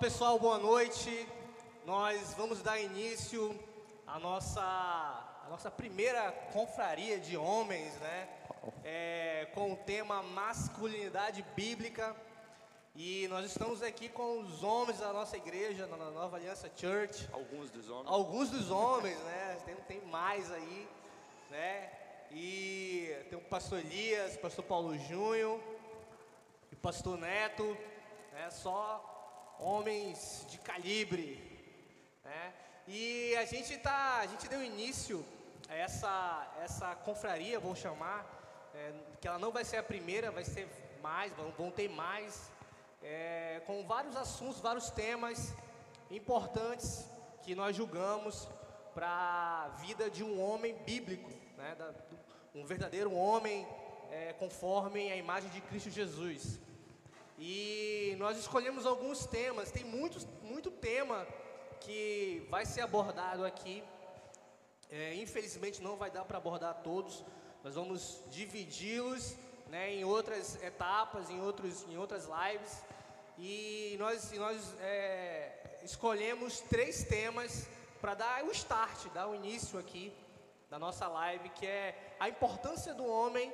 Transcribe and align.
pessoal, 0.00 0.38
boa 0.38 0.56
noite. 0.56 1.28
Nós 1.84 2.32
vamos 2.32 2.62
dar 2.62 2.80
início 2.80 3.54
à 4.06 4.18
nossa, 4.18 4.62
à 4.62 5.46
nossa 5.50 5.70
primeira 5.70 6.32
confraria 6.54 7.20
de 7.20 7.36
homens, 7.36 7.92
né? 7.96 8.28
É, 8.82 9.48
com 9.52 9.74
o 9.74 9.76
tema 9.76 10.22
masculinidade 10.22 11.44
bíblica. 11.54 12.16
E 12.96 13.28
nós 13.28 13.44
estamos 13.44 13.82
aqui 13.82 14.08
com 14.08 14.40
os 14.40 14.62
homens 14.62 15.00
da 15.00 15.12
nossa 15.12 15.36
igreja, 15.36 15.86
na 15.86 15.98
Nova 15.98 16.38
Aliança 16.38 16.70
Church. 16.74 17.28
Alguns 17.30 17.70
dos 17.70 17.90
homens. 17.90 18.08
Alguns 18.08 18.48
dos 18.48 18.70
homens, 18.70 19.18
né? 19.18 19.58
Tem, 19.66 19.74
tem 19.86 20.00
mais 20.06 20.50
aí, 20.50 20.88
né? 21.50 21.90
E 22.30 23.14
tem 23.28 23.38
o 23.38 23.42
pastor 23.42 23.80
Elias, 23.80 24.34
pastor 24.38 24.64
Paulo 24.64 24.96
Júnior, 24.96 25.60
e 26.72 26.74
o 26.74 26.78
pastor 26.78 27.18
Neto, 27.18 27.76
né? 28.32 28.48
Só 28.48 29.10
homens 29.60 30.46
de 30.48 30.58
calibre, 30.58 31.38
né? 32.24 32.52
E 32.88 33.36
a 33.36 33.44
gente 33.44 33.76
tá, 33.78 34.18
a 34.18 34.26
gente 34.26 34.48
deu 34.48 34.62
início 34.64 35.24
a 35.68 35.74
essa 35.74 36.52
essa 36.60 36.94
confraria, 36.96 37.60
vou 37.60 37.74
chamar, 37.74 38.26
é, 38.74 38.92
que 39.20 39.28
ela 39.28 39.38
não 39.38 39.52
vai 39.52 39.64
ser 39.64 39.76
a 39.76 39.82
primeira, 39.82 40.30
vai 40.30 40.44
ser 40.44 40.68
mais, 41.02 41.32
vão, 41.56 41.70
ter 41.70 41.88
mais, 41.88 42.50
é, 43.02 43.62
com 43.66 43.86
vários 43.86 44.16
assuntos, 44.16 44.60
vários 44.60 44.90
temas 44.90 45.54
importantes 46.10 47.04
que 47.42 47.54
nós 47.54 47.76
julgamos 47.76 48.48
para 48.94 49.08
a 49.08 49.68
vida 49.80 50.10
de 50.10 50.22
um 50.24 50.40
homem 50.40 50.74
bíblico, 50.84 51.30
né, 51.56 51.76
um 52.54 52.64
verdadeiro 52.64 53.12
homem 53.14 53.66
é, 54.10 54.32
conforme 54.34 55.10
a 55.10 55.16
imagem 55.16 55.48
de 55.50 55.60
Cristo 55.60 55.90
Jesus. 55.90 56.58
E 57.42 58.14
nós 58.18 58.36
escolhemos 58.36 58.84
alguns 58.84 59.24
temas, 59.24 59.70
tem 59.70 59.82
muitos, 59.82 60.26
muito 60.42 60.70
tema 60.70 61.26
que 61.80 62.46
vai 62.50 62.66
ser 62.66 62.82
abordado 62.82 63.46
aqui. 63.46 63.82
É, 64.90 65.14
infelizmente 65.14 65.80
não 65.80 65.96
vai 65.96 66.10
dar 66.10 66.26
para 66.26 66.36
abordar 66.36 66.82
todos, 66.82 67.24
nós 67.64 67.76
vamos 67.76 68.20
dividi-los 68.30 69.34
né, 69.68 69.90
em 69.94 70.04
outras 70.04 70.62
etapas, 70.62 71.30
em, 71.30 71.40
outros, 71.40 71.86
em 71.88 71.96
outras 71.96 72.26
lives. 72.28 72.82
E 73.38 73.96
nós, 73.98 74.30
nós 74.32 74.74
é, 74.80 75.78
escolhemos 75.82 76.60
três 76.60 77.04
temas 77.04 77.66
para 78.02 78.12
dar 78.12 78.44
o 78.44 78.50
start, 78.50 79.06
dar 79.14 79.28
o 79.28 79.34
início 79.34 79.78
aqui 79.78 80.12
da 80.68 80.78
nossa 80.78 81.08
live, 81.08 81.48
que 81.48 81.66
é 81.66 82.16
a 82.20 82.28
importância 82.28 82.92
do 82.92 83.06
homem 83.06 83.50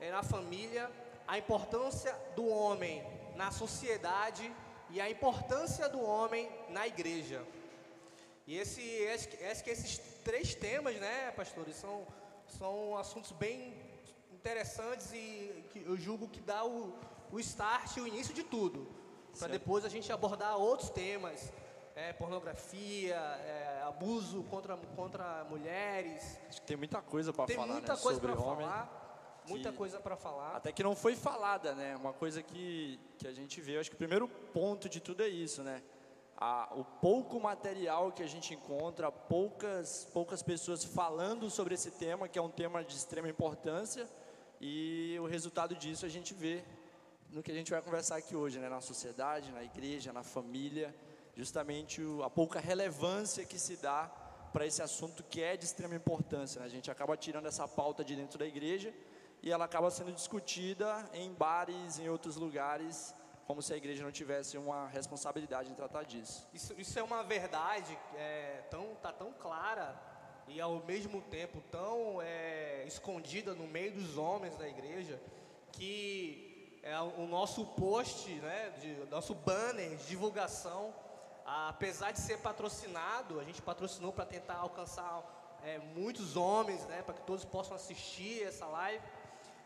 é, 0.00 0.10
na 0.10 0.24
família, 0.24 0.90
a 1.28 1.38
importância 1.38 2.12
do 2.34 2.48
homem 2.48 3.19
na 3.40 3.50
sociedade 3.50 4.54
e 4.90 5.00
a 5.00 5.08
importância 5.08 5.88
do 5.88 6.00
homem 6.02 6.44
na 6.68 6.86
igreja. 6.86 7.42
E 8.46 8.58
esse, 8.58 8.82
acho 9.50 9.64
que, 9.64 9.70
esses 9.70 9.96
três 10.22 10.54
temas, 10.54 10.94
né, 10.96 11.30
pastores, 11.30 11.76
são, 11.76 12.06
são 12.58 12.98
assuntos 12.98 13.32
bem 13.32 13.74
interessantes 14.30 15.10
e 15.14 15.64
que 15.70 15.78
eu 15.86 15.96
julgo 15.96 16.28
que 16.28 16.40
dá 16.40 16.66
o, 16.66 16.92
o 17.32 17.40
start, 17.40 17.96
o 17.96 18.06
início 18.06 18.34
de 18.34 18.42
tudo. 18.42 18.86
Para 19.38 19.48
depois 19.48 19.86
a 19.86 19.88
gente 19.88 20.12
abordar 20.12 20.58
outros 20.58 20.90
temas, 20.90 21.50
é, 21.96 22.12
pornografia, 22.12 23.16
é, 23.16 23.82
abuso 23.88 24.42
contra, 24.50 24.76
contra 24.94 25.46
mulheres. 25.48 26.38
Acho 26.46 26.60
que 26.60 26.66
tem 26.66 26.76
muita 26.76 27.00
coisa 27.00 27.32
para 27.32 27.46
falar, 27.46 27.66
muita 27.68 27.94
né, 27.94 28.00
coisa 28.02 28.20
sobre 28.20 28.36
homem. 28.36 28.66
falar, 28.66 29.09
muita 29.48 29.72
coisa 29.72 29.98
para 29.98 30.16
falar. 30.16 30.56
Até 30.56 30.72
que 30.72 30.82
não 30.82 30.94
foi 30.94 31.16
falada, 31.16 31.74
né? 31.74 31.96
Uma 31.96 32.12
coisa 32.12 32.42
que, 32.42 32.98
que 33.18 33.26
a 33.26 33.32
gente 33.32 33.60
vê, 33.60 33.78
acho 33.78 33.90
que 33.90 33.96
o 33.96 33.98
primeiro 33.98 34.28
ponto 34.28 34.88
de 34.88 35.00
tudo 35.00 35.22
é 35.22 35.28
isso, 35.28 35.62
né? 35.62 35.82
A, 36.36 36.72
o 36.74 36.84
pouco 36.84 37.38
material 37.38 38.12
que 38.12 38.22
a 38.22 38.26
gente 38.26 38.54
encontra, 38.54 39.12
poucas, 39.12 40.08
poucas 40.12 40.42
pessoas 40.42 40.84
falando 40.84 41.50
sobre 41.50 41.74
esse 41.74 41.90
tema, 41.90 42.28
que 42.28 42.38
é 42.38 42.42
um 42.42 42.48
tema 42.48 42.82
de 42.82 42.94
extrema 42.94 43.28
importância, 43.28 44.08
e 44.60 45.16
o 45.20 45.26
resultado 45.26 45.74
disso 45.74 46.06
a 46.06 46.08
gente 46.08 46.32
vê 46.32 46.64
no 47.30 47.42
que 47.42 47.50
a 47.50 47.54
gente 47.54 47.70
vai 47.70 47.80
conversar 47.80 48.16
aqui 48.16 48.34
hoje, 48.34 48.58
né? 48.58 48.68
Na 48.68 48.80
sociedade, 48.80 49.52
na 49.52 49.62
igreja, 49.62 50.12
na 50.12 50.22
família, 50.22 50.94
justamente 51.36 52.02
o, 52.02 52.22
a 52.22 52.30
pouca 52.30 52.58
relevância 52.58 53.44
que 53.44 53.58
se 53.58 53.76
dá 53.76 54.10
para 54.52 54.66
esse 54.66 54.82
assunto 54.82 55.22
que 55.22 55.40
é 55.40 55.56
de 55.56 55.64
extrema 55.64 55.94
importância. 55.94 56.60
Né? 56.60 56.66
A 56.66 56.68
gente 56.68 56.90
acaba 56.90 57.16
tirando 57.16 57.46
essa 57.46 57.66
pauta 57.68 58.04
de 58.04 58.16
dentro 58.16 58.38
da 58.38 58.46
igreja 58.46 58.92
e 59.42 59.50
ela 59.50 59.64
acaba 59.64 59.90
sendo 59.90 60.12
discutida 60.12 61.08
em 61.14 61.32
bares, 61.32 61.98
em 61.98 62.08
outros 62.08 62.36
lugares, 62.36 63.14
como 63.46 63.62
se 63.62 63.72
a 63.72 63.76
igreja 63.76 64.04
não 64.04 64.12
tivesse 64.12 64.56
uma 64.56 64.86
responsabilidade 64.88 65.70
em 65.70 65.74
tratar 65.74 66.04
disso. 66.04 66.48
Isso, 66.52 66.74
isso 66.78 66.98
é 66.98 67.02
uma 67.02 67.22
verdade 67.22 67.98
é, 68.16 68.62
tão, 68.70 68.94
tá 68.96 69.12
tão 69.12 69.32
clara 69.32 70.00
e 70.46 70.60
ao 70.60 70.84
mesmo 70.84 71.22
tempo 71.22 71.60
tão 71.70 72.20
é, 72.20 72.84
escondida 72.86 73.54
no 73.54 73.66
meio 73.66 73.92
dos 73.92 74.16
homens 74.16 74.56
da 74.56 74.68
igreja 74.68 75.20
que 75.72 76.80
é, 76.82 76.98
o 77.00 77.26
nosso 77.26 77.64
post, 77.66 78.30
né, 78.32 78.70
de, 78.80 78.94
nosso 79.10 79.34
banner 79.34 79.96
de 79.96 80.06
divulgação, 80.06 80.94
apesar 81.44 82.12
de 82.12 82.20
ser 82.20 82.38
patrocinado, 82.38 83.40
a 83.40 83.44
gente 83.44 83.60
patrocinou 83.60 84.12
para 84.12 84.24
tentar 84.24 84.56
alcançar 84.56 85.58
é, 85.62 85.78
muitos 85.78 86.36
homens, 86.36 86.84
né, 86.86 87.02
para 87.02 87.14
que 87.14 87.22
todos 87.22 87.44
possam 87.44 87.76
assistir 87.76 88.42
essa 88.42 88.66
live. 88.66 89.02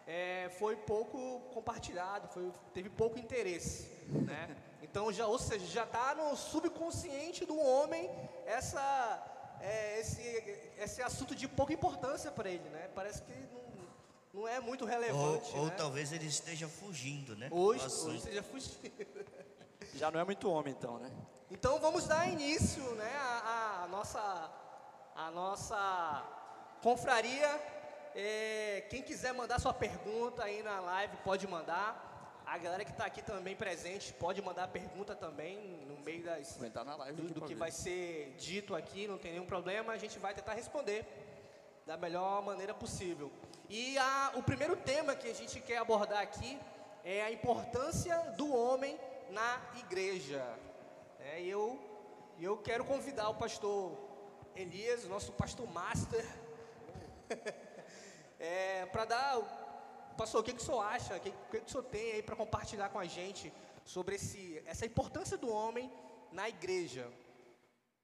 É, 0.07 0.51
foi 0.59 0.77
pouco 0.77 1.41
compartilhado, 1.53 2.29
foi, 2.29 2.51
teve 2.73 2.91
pouco 2.91 3.19
interesse, 3.19 3.91
né? 4.09 4.57
Então 4.83 5.11
já, 5.13 5.27
ou 5.27 5.39
seja, 5.39 5.67
já 5.67 5.85
está 5.85 6.15
no 6.15 6.37
subconsciente 6.37 7.45
do 7.47 7.59
homem 7.59 8.11
essa, 8.45 9.57
é, 9.61 10.01
esse, 10.01 10.61
esse 10.79 11.03
assunto 11.03 11.35
de 11.35 11.49
pouca 11.49 11.73
importância 11.73 12.31
para 12.31 12.51
ele, 12.51 12.69
né? 12.69 12.91
Parece 12.95 13.23
que 13.23 13.33
não, 13.33 14.43
não 14.43 14.49
é 14.49 14.61
muito 14.61 14.83
Ou, 14.83 14.91
relevante, 14.91 15.57
ou 15.57 15.67
né? 15.67 15.75
talvez 15.77 16.13
ele 16.13 16.27
esteja 16.27 16.69
fugindo, 16.69 17.35
né? 17.35 17.49
Hoje, 17.51 17.87
hoje 17.87 18.21
seja 18.21 18.43
fugido. 18.43 18.79
Já 19.95 20.11
não 20.11 20.21
é 20.21 20.25
muito 20.25 20.51
homem, 20.51 20.75
então, 20.77 20.99
né? 20.99 21.11
Então 21.51 21.79
vamos 21.79 22.07
dar 22.07 22.29
início, 22.29 22.83
né, 22.95 23.13
à, 23.17 23.85
à 23.85 23.89
nossa, 23.89 24.51
a 25.15 25.31
nossa 25.31 26.25
confraria. 26.83 27.74
É, 28.15 28.85
quem 28.89 29.03
quiser 29.03 29.35
mandar 29.35 29.59
sua 29.59 29.75
pergunta 29.75 30.45
aí 30.45 30.63
na 30.63 30.81
live 30.81 31.17
pode 31.25 31.47
mandar. 31.49 32.13
A 32.47 32.57
galera 32.59 32.85
que 32.85 32.93
está 32.93 33.07
aqui 33.07 33.23
também 33.23 33.57
presente 33.57 34.13
pode 34.13 34.41
mandar 34.41 34.69
pergunta 34.69 35.17
também 35.17 35.59
no 35.89 35.99
meio 36.05 36.23
das, 36.23 36.59
live 36.59 37.23
do, 37.23 37.35
do 37.35 37.41
que 37.41 37.55
ver. 37.55 37.59
vai 37.59 37.73
ser 37.73 38.35
dito 38.39 38.75
aqui, 38.75 39.09
não 39.09 39.19
tem 39.19 39.33
nenhum 39.33 39.47
problema. 39.47 39.93
A 39.93 39.99
gente 39.99 40.19
vai 40.19 40.33
tentar 40.33 40.53
responder 40.55 41.05
da 41.85 41.97
melhor 41.97 42.43
maneira 42.43 42.73
possível. 42.73 43.33
E 43.69 43.99
a, 43.99 44.33
o 44.37 44.43
primeiro 44.43 44.77
tema 44.77 45.17
que 45.17 45.29
a 45.29 45.35
gente 45.35 45.59
quer 45.61 45.79
abordar 45.79 46.21
aqui 46.21 46.59
é 47.03 47.25
a 47.25 47.33
importância 47.33 48.17
do 48.37 48.55
homem 48.55 48.99
na 49.31 49.61
igreja. 49.81 50.47
É, 51.19 51.41
e 51.41 51.51
eu, 51.51 51.81
eu 52.39 52.57
quero 52.59 52.85
convidar 52.85 53.29
o 53.31 53.35
pastor 53.35 53.93
Elias, 54.55 55.05
nosso 55.07 55.33
pastor 55.33 55.67
master, 55.73 56.25
é, 58.39 58.87
para 58.87 59.05
dar. 59.05 60.15
Pastor, 60.17 60.41
o 60.41 60.45
que, 60.45 60.53
que 60.53 60.62
o 60.62 60.65
senhor 60.65 60.83
acha? 60.83 61.17
O 61.17 61.21
que, 61.21 61.31
que, 61.31 61.61
que 61.61 61.67
o 61.67 61.69
senhor 61.69 61.84
tem 61.84 62.12
aí 62.12 62.22
para 62.22 62.37
compartilhar 62.37 62.89
com 62.89 62.99
a 62.99 63.05
gente 63.05 63.53
sobre 63.84 64.17
esse, 64.17 64.62
essa 64.67 64.87
importância 64.87 65.37
do 65.37 65.50
homem 65.50 65.93
na 66.33 66.49
igreja? 66.49 67.11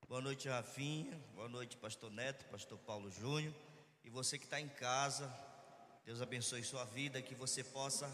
Boa 0.09 0.21
noite, 0.21 0.49
Rafinha. 0.49 1.17
Boa 1.35 1.49
noite, 1.49 1.77
Pastor 1.77 2.11
Neto, 2.11 2.45
Pastor 2.47 2.79
Paulo 2.79 3.11
Júnior. 3.11 3.55
E 4.05 4.11
você 4.11 4.39
que 4.39 4.45
está 4.45 4.61
em 4.61 4.69
casa, 4.69 5.33
Deus 6.05 6.21
abençoe 6.21 6.65
sua 6.65 6.85
vida, 6.85 7.23
que 7.23 7.35
você 7.35 7.63
possa, 7.63 8.11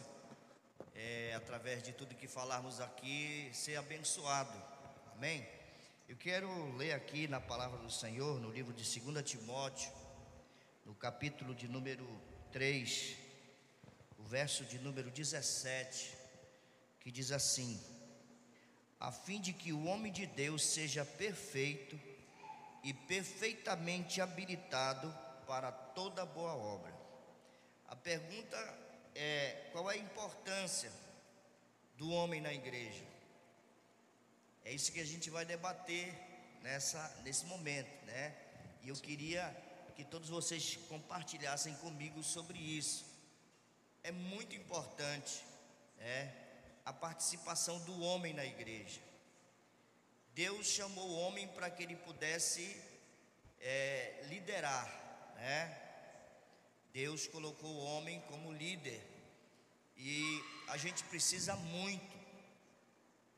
é, 0.94 1.32
através 1.34 1.82
de 1.82 1.92
tudo 1.92 2.14
que 2.14 2.28
falarmos 2.28 2.80
aqui, 2.80 3.48
ser 3.54 3.76
abençoado. 3.76 4.62
Amém? 5.14 5.48
Eu 6.06 6.16
quero 6.16 6.76
ler 6.76 6.92
aqui 6.92 7.26
na 7.26 7.40
palavra 7.40 7.78
do 7.78 7.90
Senhor, 7.90 8.38
no 8.38 8.50
livro 8.50 8.72
de 8.72 9.00
2 9.00 9.24
Timóteo, 9.24 9.90
no 10.86 10.94
capítulo 10.94 11.52
de 11.52 11.66
número 11.66 12.06
3, 12.52 13.16
o 14.18 14.22
verso 14.22 14.64
de 14.64 14.78
número 14.78 15.10
17, 15.10 16.16
que 17.00 17.10
diz 17.10 17.32
assim: 17.32 17.78
a 19.00 19.10
fim 19.10 19.40
de 19.40 19.52
que 19.52 19.72
o 19.72 19.84
homem 19.84 20.12
de 20.12 20.26
Deus 20.26 20.64
seja 20.64 21.04
perfeito 21.04 22.00
e 22.84 22.94
perfeitamente 22.94 24.20
habilitado 24.20 25.12
para 25.44 25.72
toda 25.72 26.24
boa 26.24 26.54
obra. 26.54 26.94
A 27.88 27.96
pergunta 27.96 28.56
é: 29.12 29.68
qual 29.72 29.90
é 29.90 29.94
a 29.94 29.98
importância 29.98 30.92
do 31.96 32.10
homem 32.10 32.40
na 32.40 32.54
igreja? 32.54 33.04
É 34.64 34.72
isso 34.72 34.92
que 34.92 35.00
a 35.00 35.06
gente 35.06 35.30
vai 35.30 35.44
debater 35.44 36.14
nessa, 36.62 37.20
nesse 37.24 37.44
momento, 37.46 38.06
né? 38.06 38.36
E 38.84 38.88
eu 38.88 38.94
queria 38.94 39.65
que 39.96 40.04
todos 40.04 40.28
vocês 40.28 40.76
compartilhassem 40.88 41.74
comigo 41.76 42.22
sobre 42.22 42.58
isso. 42.58 43.06
É 44.02 44.12
muito 44.12 44.54
importante, 44.54 45.42
né? 45.96 46.32
a 46.84 46.92
participação 46.92 47.80
do 47.80 48.00
homem 48.02 48.32
na 48.32 48.44
igreja. 48.44 49.00
Deus 50.34 50.66
chamou 50.68 51.08
o 51.08 51.18
homem 51.20 51.48
para 51.48 51.70
que 51.70 51.82
ele 51.82 51.96
pudesse 51.96 52.80
é, 53.58 54.22
liderar, 54.28 54.86
né? 55.36 55.82
Deus 56.92 57.26
colocou 57.26 57.70
o 57.70 57.84
homem 57.84 58.20
como 58.28 58.52
líder 58.52 59.02
e 59.96 60.40
a 60.68 60.76
gente 60.76 61.02
precisa 61.04 61.56
muito 61.56 62.16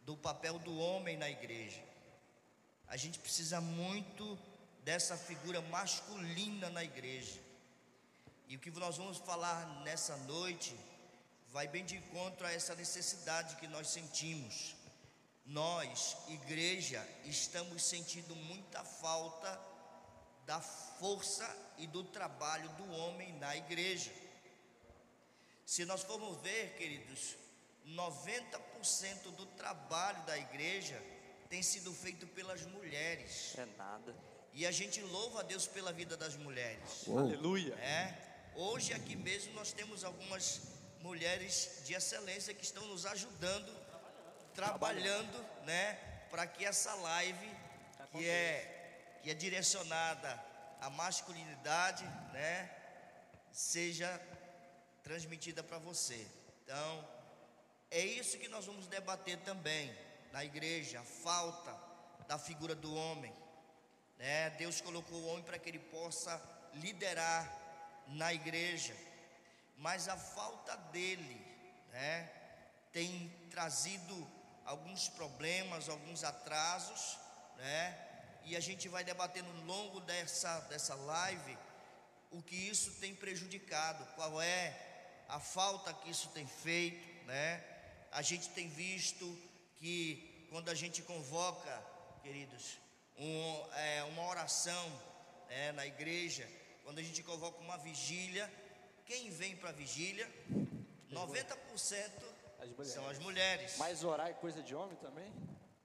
do 0.03 0.17
papel 0.17 0.59
do 0.59 0.77
homem 0.79 1.17
na 1.17 1.31
igreja. 1.31 1.83
A 2.87 2.97
gente 2.97 3.19
precisa 3.19 3.61
muito 3.61 4.39
dessa 4.89 5.19
figura 5.19 5.61
masculina 5.61 6.71
na 6.71 6.83
igreja. 6.83 7.39
E 8.49 8.57
o 8.57 8.59
que 8.59 8.71
nós 8.71 8.97
vamos 8.97 9.19
falar 9.19 9.67
nessa 9.85 10.17
noite 10.17 10.75
vai 11.49 11.69
bem 11.69 11.85
de 11.85 11.97
encontro 11.97 12.47
a 12.47 12.53
essa 12.59 12.75
necessidade 12.75 13.57
que 13.57 13.69
nós 13.69 13.91
sentimos 13.91 14.75
nós, 15.45 16.17
igreja, 16.29 17.07
estamos 17.27 17.83
sentindo 17.83 18.35
muita 18.35 18.83
falta 18.83 19.61
da 20.47 20.59
força 20.61 21.47
e 21.77 21.87
do 21.87 22.03
trabalho 22.05 22.71
do 22.71 22.91
homem 22.93 23.31
na 23.35 23.55
igreja. 23.57 24.11
Se 25.67 25.85
nós 25.85 26.03
formos 26.03 26.41
ver, 26.41 26.77
queridos, 26.79 27.37
90% 27.87 29.35
do 29.37 29.45
trabalho 29.45 30.25
da 30.25 30.39
igreja 30.39 30.99
tem 31.51 31.63
sido 31.63 31.93
feito 31.93 32.27
pelas 32.29 32.63
mulheres. 32.65 33.55
É 33.59 33.67
nada. 33.77 34.38
E 34.59 34.67
a 34.67 34.73
gente 34.73 35.01
louva 35.01 35.39
a 35.39 35.43
Deus 35.45 35.69
pela 35.69 35.93
vida 35.93 36.17
das 36.17 36.35
mulheres. 36.37 37.07
Uou. 37.07 37.21
Aleluia. 37.21 37.75
É. 37.75 38.13
Hoje 38.57 38.93
aqui 38.93 39.15
mesmo 39.15 39.53
nós 39.55 39.71
temos 39.71 40.03
algumas 40.03 40.63
mulheres 41.01 41.83
de 41.85 41.95
excelência 41.95 42.53
que 42.53 42.65
estão 42.65 42.85
nos 42.89 43.07
ajudando 43.07 43.73
trabalhando, 44.57 45.39
né, 45.65 45.93
para 46.29 46.45
que 46.45 46.65
essa 46.65 46.93
live 46.93 47.49
que 48.11 48.29
é 48.29 49.21
que 49.23 49.31
é 49.31 49.35
direcionada 49.35 50.31
à 50.81 50.91
masculinidade, 50.91 52.05
né, 52.33 52.69
seja 53.53 54.21
transmitida 55.05 55.63
para 55.63 55.79
você. 55.79 56.27
Então, 56.65 57.09
é 57.93 58.01
isso 58.01 58.37
que 58.39 58.49
nós 58.49 58.67
vamos 58.67 58.89
debater 58.89 59.39
também 59.51 59.97
na 60.33 60.45
igreja, 60.45 60.99
a 60.99 61.05
falta 61.05 61.73
da 62.27 62.37
figura 62.37 62.75
do 62.75 62.93
homem. 62.93 63.33
Né? 64.19 64.51
Deus 64.51 64.81
colocou 64.81 65.19
o 65.19 65.27
homem 65.29 65.45
para 65.45 65.59
que 65.59 65.69
ele 65.69 65.79
possa 65.79 66.41
liderar 66.75 67.51
na 68.09 68.33
igreja, 68.33 68.97
mas 69.77 70.09
a 70.09 70.17
falta 70.17 70.77
dele, 70.93 71.41
né, 71.93 72.29
tem 72.93 73.33
trazido 73.51 74.27
alguns 74.65 75.09
problemas, 75.09 75.89
alguns 75.89 76.25
atrasos, 76.25 77.19
né? 77.57 78.07
E 78.45 78.57
a 78.57 78.61
gente 78.61 78.89
vai 78.89 79.05
debater 79.05 79.43
no 79.43 79.65
longo 79.65 80.01
dessa, 80.01 80.61
dessa 80.61 80.95
live 80.95 81.59
o 82.31 82.43
que 82.43 82.57
isso 82.57 82.93
tem 82.93 83.15
prejudicado, 83.15 84.05
qual 84.15 84.41
é 84.41 84.75
a 85.29 85.39
falta 85.39 85.93
que 85.93 86.11
isso 86.11 86.29
tem 86.31 86.47
feito, 86.47 87.25
né? 87.25 87.63
A 88.11 88.23
gente 88.23 88.49
tem 88.51 88.69
visto 88.69 89.27
que 89.79 90.47
quando 90.51 90.71
a 90.71 90.75
gente 90.75 91.03
convoca, 91.03 91.83
queridos, 92.23 92.79
um, 93.19 93.75
é, 93.75 94.05
uma 94.05 94.27
oração 94.29 94.93
é, 95.49 95.73
na 95.73 95.87
igreja, 95.87 96.49
quando 96.85 96.99
a 96.99 97.03
gente 97.03 97.23
convoca 97.23 97.61
uma 97.61 97.77
vigília, 97.79 98.51
quem 99.05 99.31
vem 99.31 99.57
para 99.57 99.71
a 99.71 99.73
vigília? 99.73 100.29
90% 101.11 102.39
as 102.61 102.89
São 102.89 103.09
as 103.09 103.19
mulheres. 103.19 103.77
Mas 103.79 104.05
orar 104.05 104.29
é 104.29 104.33
coisa 104.33 104.63
de 104.63 104.75
homem 104.75 104.97
também? 104.97 105.33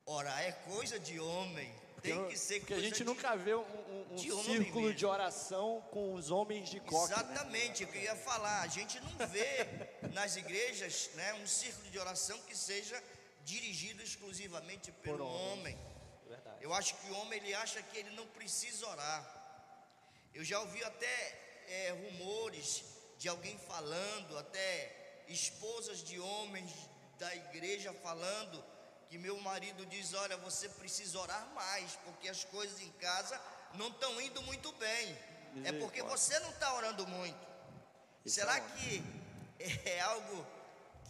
Orar 0.06 0.42
é 0.42 0.52
coisa 0.52 1.00
de 1.00 1.20
homem. 1.20 1.74
Tem 2.02 2.28
que 2.28 2.38
ser 2.38 2.60
porque 2.60 2.74
a 2.74 2.80
gente 2.82 2.98
de, 2.98 3.04
nunca 3.06 3.34
vê 3.38 3.56
um, 3.56 3.62
um, 3.62 4.06
um 4.14 4.18
círculo 4.18 4.94
de 4.94 5.06
oração 5.06 5.82
com 5.90 6.14
os 6.14 6.30
homens 6.30 6.70
de 6.70 6.82
coque. 6.82 7.14
Né? 7.14 7.22
Exatamente, 7.22 7.86
né? 7.86 7.92
eu 7.96 8.02
ia 8.02 8.16
falar. 8.16 8.62
A 8.62 8.68
gente 8.68 9.00
não 9.00 9.28
vê 9.28 10.10
nas 10.12 10.36
igrejas 10.36 11.12
né, 11.14 11.34
um 11.36 11.48
círculo 11.48 11.90
de 11.90 11.98
oração 11.98 12.38
que 12.42 12.58
seja 12.58 13.02
dirigido 13.46 14.04
exclusivamente 14.04 14.92
pelo 14.92 15.26
homem. 15.26 15.76
Verdade. 15.76 15.93
Eu 16.64 16.74
acho 16.74 16.96
que 16.96 17.12
o 17.12 17.16
homem 17.20 17.38
ele 17.40 17.54
acha 17.54 17.84
que 17.84 17.98
ele 17.98 18.12
não 18.12 18.26
precisa 18.28 18.88
orar. 18.88 19.22
Eu 20.34 20.46
já 20.46 20.58
ouvi 20.62 20.82
até 20.82 21.16
é, 21.68 21.90
rumores 22.04 22.86
de 23.18 23.28
alguém 23.28 23.58
falando, 23.58 24.38
até 24.38 25.26
esposas 25.28 26.02
de 26.02 26.18
homens 26.22 26.72
da 27.20 27.36
igreja 27.36 27.92
falando 28.02 28.64
que 29.10 29.18
meu 29.18 29.38
marido 29.42 29.86
diz: 29.88 30.14
Olha, 30.14 30.38
você 30.38 30.70
precisa 30.70 31.20
orar 31.20 31.46
mais, 31.54 31.98
porque 32.06 32.30
as 32.30 32.46
coisas 32.46 32.80
em 32.80 32.92
casa 32.94 33.38
não 33.74 33.90
estão 33.90 34.22
indo 34.22 34.42
muito 34.44 34.72
bem. 34.74 35.18
É 35.66 35.74
porque 35.74 36.02
você 36.02 36.40
não 36.40 36.50
está 36.50 36.74
orando 36.76 37.06
muito. 37.06 37.46
Será 38.26 38.58
que 38.62 39.04
é 39.86 40.00
algo 40.00 40.48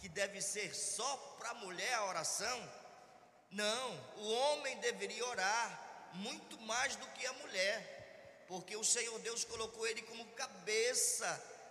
que 0.00 0.08
deve 0.08 0.42
ser 0.42 0.74
só 0.74 1.16
para 1.38 1.50
a 1.50 1.54
mulher 1.54 1.94
a 1.94 2.06
oração? 2.06 2.83
Não, 3.54 3.88
o 4.16 4.32
homem 4.32 4.76
deveria 4.78 5.24
orar 5.26 6.10
muito 6.14 6.60
mais 6.62 6.96
do 6.96 7.06
que 7.08 7.24
a 7.24 7.32
mulher, 7.34 8.44
porque 8.48 8.76
o 8.76 8.82
Senhor 8.82 9.16
Deus 9.20 9.44
colocou 9.44 9.86
ele 9.86 10.02
como 10.02 10.24
cabeça 10.32 11.28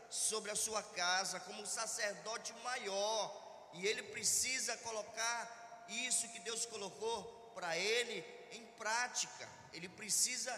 sobre 0.09 0.49
a 0.49 0.55
sua 0.55 0.81
casa 0.81 1.41
como 1.41 1.67
sacerdote 1.67 2.53
maior, 2.63 3.69
e 3.73 3.85
ele 3.85 4.03
precisa 4.03 4.77
colocar 4.77 5.85
isso 5.89 6.29
que 6.29 6.39
Deus 6.39 6.65
colocou 6.65 7.51
para 7.53 7.77
ele 7.77 8.23
em 8.51 8.65
prática. 8.77 9.49
Ele 9.73 9.89
precisa 9.89 10.53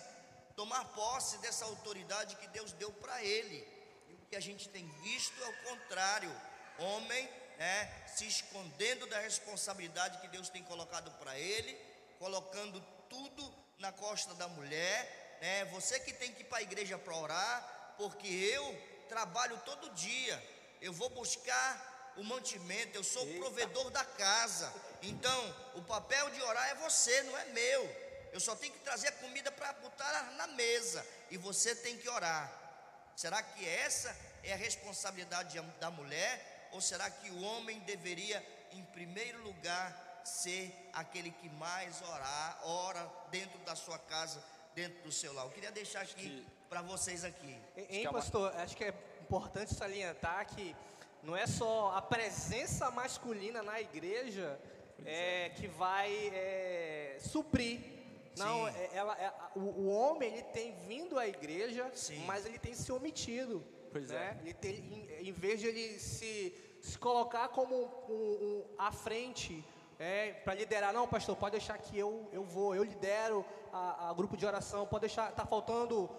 tomar 0.55 0.85
posse 0.93 1.39
dessa 1.39 1.65
autoridade 1.65 2.35
que 2.35 2.47
Deus 2.49 2.71
deu 2.73 2.91
para 2.93 3.23
ele. 3.23 3.67
E 4.09 4.13
o 4.13 4.25
que 4.29 4.35
a 4.35 4.39
gente 4.39 4.69
tem 4.69 4.87
visto 5.01 5.41
é 5.43 5.47
o 5.47 5.63
contrário: 5.63 6.31
homem 6.77 7.27
né, 7.57 8.03
se 8.07 8.25
escondendo 8.27 9.05
da 9.07 9.19
responsabilidade 9.19 10.19
que 10.19 10.27
Deus 10.27 10.49
tem 10.49 10.63
colocado 10.63 11.11
para 11.19 11.37
ele, 11.37 11.77
colocando 12.19 12.79
tudo 13.09 13.53
na 13.79 13.91
costa 13.91 14.33
da 14.35 14.47
mulher. 14.47 15.37
Né, 15.41 15.65
você 15.65 15.99
que 15.99 16.13
tem 16.13 16.31
que 16.31 16.41
ir 16.41 16.45
para 16.45 16.59
a 16.59 16.63
igreja 16.63 16.97
para 16.97 17.15
orar, 17.15 17.95
porque 17.97 18.27
eu 18.27 18.63
trabalho 19.09 19.57
todo 19.65 19.89
dia, 19.91 20.41
eu 20.81 20.93
vou 20.93 21.09
buscar 21.09 22.13
o 22.17 22.23
mantimento, 22.23 22.95
eu 22.95 23.03
sou 23.03 23.23
o 23.23 23.39
provedor 23.39 23.89
da 23.91 24.03
casa. 24.03 24.71
Então, 25.01 25.55
o 25.75 25.81
papel 25.81 26.29
de 26.31 26.41
orar 26.41 26.69
é 26.69 26.75
você, 26.75 27.23
não 27.23 27.37
é 27.37 27.45
meu. 27.45 28.05
Eu 28.31 28.39
só 28.39 28.55
tenho 28.55 28.73
que 28.73 28.79
trazer 28.79 29.09
a 29.09 29.11
comida 29.13 29.51
para 29.51 29.71
botar 29.73 30.33
na 30.37 30.47
mesa 30.47 31.05
e 31.29 31.37
você 31.37 31.75
tem 31.75 31.97
que 31.97 32.09
orar. 32.09 32.51
Será 33.15 33.41
que 33.41 33.67
essa 33.67 34.15
é 34.43 34.53
a 34.53 34.57
responsabilidade 34.57 35.59
da 35.79 35.89
mulher? 35.89 36.54
Ou 36.71 36.81
será 36.81 37.09
que 37.09 37.29
o 37.31 37.41
homem 37.41 37.79
deveria, 37.81 38.45
em 38.71 38.83
primeiro 38.85 39.41
lugar, 39.43 40.21
ser 40.23 40.73
aquele 40.93 41.31
que 41.31 41.49
mais 41.49 42.01
orar, 42.01 42.59
ora 42.63 43.11
dentro 43.31 43.59
da 43.59 43.75
sua 43.75 43.99
casa, 43.99 44.43
dentro 44.73 45.03
do 45.03 45.11
seu 45.11 45.33
lar? 45.33 45.45
Eu 45.45 45.51
queria 45.51 45.71
deixar 45.71 46.01
aqui 46.01 46.45
para 46.69 46.81
vocês 46.81 47.23
aqui. 47.23 47.57
Hein, 47.89 48.11
pastor? 48.11 48.53
Acho 48.57 48.75
que 48.75 48.83
é 48.83 48.93
importante 49.21 49.73
salientar 49.73 50.45
que 50.47 50.75
não 51.23 51.35
é 51.35 51.47
só 51.47 51.95
a 51.95 52.01
presença 52.01 52.91
masculina 52.91 53.63
na 53.63 53.81
igreja 53.81 54.59
é, 55.03 55.49
que 55.49 55.67
vai 55.67 56.11
é, 56.33 57.17
suprir. 57.19 57.79
Não, 58.37 58.67
é, 58.67 58.89
ela, 58.93 59.13
é, 59.17 59.33
o, 59.55 59.59
o, 59.59 59.87
homem 59.87 60.31
ele 60.31 60.43
tem 60.43 60.75
vindo 60.87 61.17
à 61.17 61.27
igreja, 61.27 61.89
Sim. 61.95 62.23
mas 62.25 62.45
ele 62.45 62.59
tem 62.59 62.73
se 62.73 62.91
omitido. 62.91 63.65
Pois 63.95 64.09
né? 64.09 64.37
é. 64.43 64.49
Ele 64.67 65.29
em, 65.29 65.31
vez 65.31 65.61
de 65.61 65.67
ele 65.67 65.97
se, 65.99 66.53
se 66.81 66.97
colocar 66.97 67.47
como 67.47 67.73
um, 68.09 68.13
um, 68.13 68.65
à 68.77 68.91
frente 68.91 69.63
é, 69.97 70.33
para 70.33 70.53
liderar, 70.53 70.91
não, 70.91 71.07
pastor, 71.07 71.37
pode 71.37 71.53
deixar 71.53 71.77
que 71.77 71.97
eu, 71.97 72.27
eu 72.33 72.43
vou, 72.43 72.75
eu 72.75 72.83
lidero 72.83 73.45
a, 73.71 74.09
a 74.09 74.13
grupo 74.13 74.35
de 74.35 74.45
oração, 74.45 74.85
pode 74.85 75.03
deixar, 75.03 75.31
tá 75.31 75.45
faltando 75.45 76.09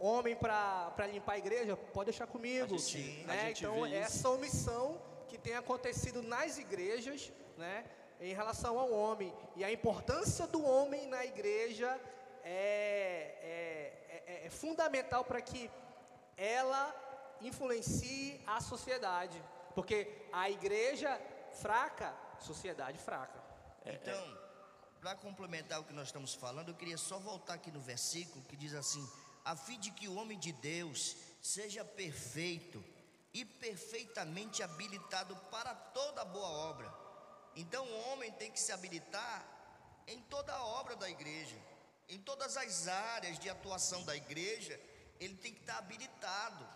homem 0.00 0.34
para 0.34 1.06
limpar 1.12 1.34
a 1.34 1.38
igreja, 1.38 1.76
pode 1.76 2.06
deixar 2.06 2.26
comigo. 2.26 2.76
Gente, 2.76 3.24
né? 3.24 3.52
Então, 3.52 3.86
essa 3.86 4.28
omissão 4.28 5.00
que 5.28 5.38
tem 5.38 5.54
acontecido 5.54 6.22
nas 6.22 6.58
igrejas, 6.58 7.32
né? 7.56 7.84
Em 8.20 8.34
relação 8.34 8.76
ao 8.76 8.90
homem. 8.90 9.32
E 9.54 9.62
a 9.62 9.70
importância 9.70 10.48
do 10.48 10.64
homem 10.66 11.06
na 11.06 11.24
igreja 11.24 11.96
é, 12.42 13.36
é, 13.40 14.24
é, 14.26 14.46
é 14.46 14.50
fundamental 14.50 15.24
para 15.24 15.40
que 15.40 15.70
ela 16.36 16.92
influencie 17.40 18.40
a 18.46 18.60
sociedade. 18.60 19.42
Porque 19.74 20.28
a 20.32 20.50
igreja 20.50 21.20
fraca, 21.60 22.14
sociedade 22.40 22.98
fraca. 22.98 23.42
É, 23.84 23.94
então, 23.94 24.38
para 25.00 25.14
complementar 25.14 25.80
o 25.80 25.84
que 25.84 25.92
nós 25.92 26.08
estamos 26.08 26.34
falando, 26.34 26.68
eu 26.68 26.74
queria 26.74 26.98
só 26.98 27.18
voltar 27.18 27.54
aqui 27.54 27.70
no 27.70 27.80
versículo 27.80 28.44
que 28.44 28.56
diz 28.56 28.74
assim: 28.74 29.08
a 29.44 29.56
fim 29.56 29.78
de 29.78 29.90
que 29.90 30.08
o 30.08 30.14
homem 30.16 30.38
de 30.38 30.52
Deus 30.52 31.16
seja 31.40 31.84
perfeito 31.84 32.84
e 33.32 33.44
perfeitamente 33.44 34.62
habilitado 34.62 35.36
para 35.50 35.74
toda 35.74 36.24
boa 36.24 36.48
obra. 36.48 36.92
Então 37.54 37.84
o 37.86 38.10
homem 38.10 38.30
tem 38.32 38.50
que 38.50 38.60
se 38.60 38.72
habilitar 38.72 39.46
em 40.06 40.20
toda 40.22 40.52
a 40.52 40.64
obra 40.64 40.96
da 40.96 41.08
igreja, 41.08 41.56
em 42.08 42.18
todas 42.18 42.56
as 42.56 42.88
áreas 42.88 43.38
de 43.38 43.48
atuação 43.48 44.02
da 44.04 44.16
igreja, 44.16 44.78
ele 45.18 45.36
tem 45.36 45.52
que 45.52 45.60
estar 45.60 45.78
habilitado, 45.78 46.66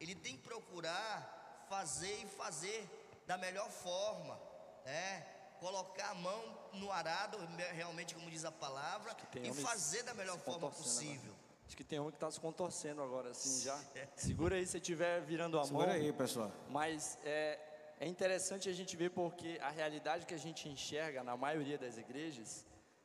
ele 0.00 0.14
tem 0.14 0.36
que 0.36 0.42
procurar 0.42 1.66
fazer 1.68 2.22
e 2.22 2.26
fazer 2.26 2.88
da 3.26 3.36
melhor 3.36 3.68
forma, 3.70 4.40
né? 4.84 5.26
Colocar 5.60 6.10
a 6.10 6.14
mão 6.14 6.58
no 6.74 6.90
arado, 6.90 7.36
realmente 7.74 8.14
como 8.14 8.30
diz 8.30 8.44
a 8.44 8.52
palavra, 8.52 9.14
e 9.42 9.52
fazer 9.52 10.02
da 10.04 10.14
melhor 10.14 10.38
forma 10.38 10.70
possível. 10.70 11.32
Agora. 11.32 11.48
Acho 11.66 11.76
que 11.76 11.84
tem 11.84 12.00
um 12.00 12.10
que 12.10 12.16
está 12.16 12.30
se 12.30 12.40
contorcendo 12.40 13.02
agora, 13.02 13.30
assim, 13.30 13.62
já. 13.64 13.78
Segura 14.16 14.56
aí 14.56 14.66
se 14.66 14.78
estiver 14.78 15.20
virando 15.20 15.58
a 15.58 15.64
Segura 15.64 15.88
mão. 15.88 15.96
aí, 15.96 16.12
pessoal. 16.12 16.50
Mas 16.70 17.18
é, 17.24 17.58
é 18.00 18.06
interessante 18.06 18.70
a 18.70 18.72
gente 18.72 18.96
ver 18.96 19.10
porque 19.10 19.58
a 19.60 19.68
realidade 19.68 20.24
que 20.24 20.32
a 20.32 20.38
gente 20.38 20.68
enxerga 20.68 21.22
na 21.22 21.36
maioria 21.36 21.76
das 21.76 21.98
igrejas 21.98 22.64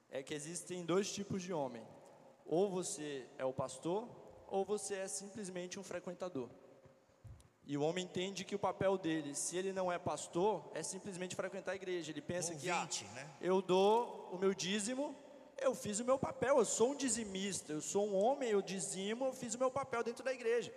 é 0.09 0.23
que 0.23 0.33
existem 0.33 0.85
dois 0.85 1.11
tipos 1.11 1.41
de 1.41 1.51
homem. 1.51 1.85
Ou 2.45 2.69
você 2.69 3.27
é 3.37 3.43
o 3.43 3.51
pastor, 3.51 4.07
ou 4.47 4.63
você 4.63 4.95
é 4.95 5.07
simplesmente 5.07 5.77
um 5.79 5.83
frequentador. 5.83 6.49
E 7.65 7.77
o 7.77 7.81
homem 7.81 8.03
entende 8.03 8.43
que 8.43 8.55
o 8.55 8.59
papel 8.59 8.97
dele, 8.97 9.33
se 9.33 9.55
ele 9.55 9.71
não 9.71 9.91
é 9.91 9.97
pastor, 9.97 10.69
é 10.73 10.83
simplesmente 10.83 11.35
frequentar 11.35 11.71
a 11.71 11.75
igreja. 11.75 12.11
Ele 12.11 12.21
pensa 12.21 12.53
que 12.53 12.69
ah, 12.69 12.87
né? 13.15 13.29
eu 13.39 13.61
dou 13.61 14.29
o 14.33 14.37
meu 14.37 14.53
dízimo, 14.53 15.15
eu 15.57 15.73
fiz 15.73 15.99
o 15.99 16.05
meu 16.05 16.19
papel, 16.19 16.57
eu 16.57 16.65
sou 16.65 16.91
um 16.91 16.95
dizimista, 16.95 17.71
eu 17.71 17.81
sou 17.81 18.05
um 18.05 18.15
homem, 18.15 18.49
eu 18.49 18.61
dizimo, 18.61 19.25
eu 19.25 19.33
fiz 19.33 19.55
o 19.55 19.59
meu 19.59 19.71
papel 19.71 20.03
dentro 20.03 20.23
da 20.25 20.33
igreja. 20.33 20.73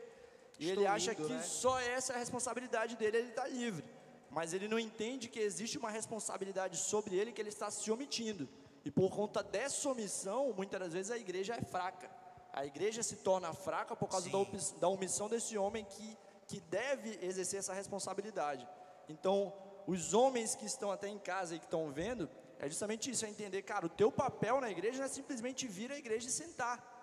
E 0.59 0.69
Estou 0.69 0.83
ele 0.83 0.87
acha 0.87 1.15
que 1.15 1.23
né? 1.23 1.43
só 1.43 1.79
essa 1.81 2.13
é 2.13 2.17
a 2.17 2.19
responsabilidade 2.21 2.97
dele, 2.97 3.17
ele 3.19 3.29
está 3.29 3.47
livre. 3.49 3.85
Mas 4.31 4.53
ele 4.53 4.69
não 4.69 4.79
entende 4.79 5.29
que 5.29 5.41
existe 5.41 5.77
uma 5.79 5.91
responsabilidade 5.91 6.77
sobre 6.77 7.17
ele 7.17 7.33
que 7.33 7.41
ele 7.41 7.49
está 7.49 7.71
se 7.71 7.91
omitindo. 7.91 8.49
E 8.85 8.91
por 8.91 9.11
conta 9.11 9.43
dessa 9.43 9.89
omissão, 9.89 10.53
muitas 10.53 10.79
das 10.79 10.93
vezes 10.93 11.11
a 11.11 11.19
igreja 11.19 11.57
é 11.57 11.63
fraca. 11.63 12.09
A 12.53 12.65
igreja 12.65 13.03
se 13.03 13.17
torna 13.17 13.53
fraca 13.53 13.97
por 13.97 14.09
causa 14.09 14.31
da 14.81 14.89
omissão 14.89 15.29
desse 15.29 15.59
homem 15.59 15.85
que 15.85 16.17
que 16.47 16.61
deve 16.61 17.19
exercer 17.23 17.59
essa 17.59 17.75
responsabilidade. 17.75 18.67
Então, 19.09 19.53
os 19.87 20.15
homens 20.15 20.55
que 20.55 20.67
estão 20.67 20.91
até 20.91 21.09
em 21.09 21.19
casa 21.19 21.55
e 21.55 21.59
que 21.59 21.65
estão 21.65 21.91
vendo, 21.93 22.29
é 22.59 22.69
justamente 22.69 23.11
isso, 23.11 23.25
é 23.25 23.29
entender, 23.29 23.63
cara, 23.63 23.87
o 23.87 23.89
teu 23.89 24.11
papel 24.11 24.61
na 24.61 24.71
igreja 24.71 24.99
não 24.99 25.05
é 25.05 25.09
simplesmente 25.09 25.67
vir 25.67 25.93
à 25.93 25.97
igreja 25.97 26.29
e 26.29 26.31
sentar. 26.31 26.95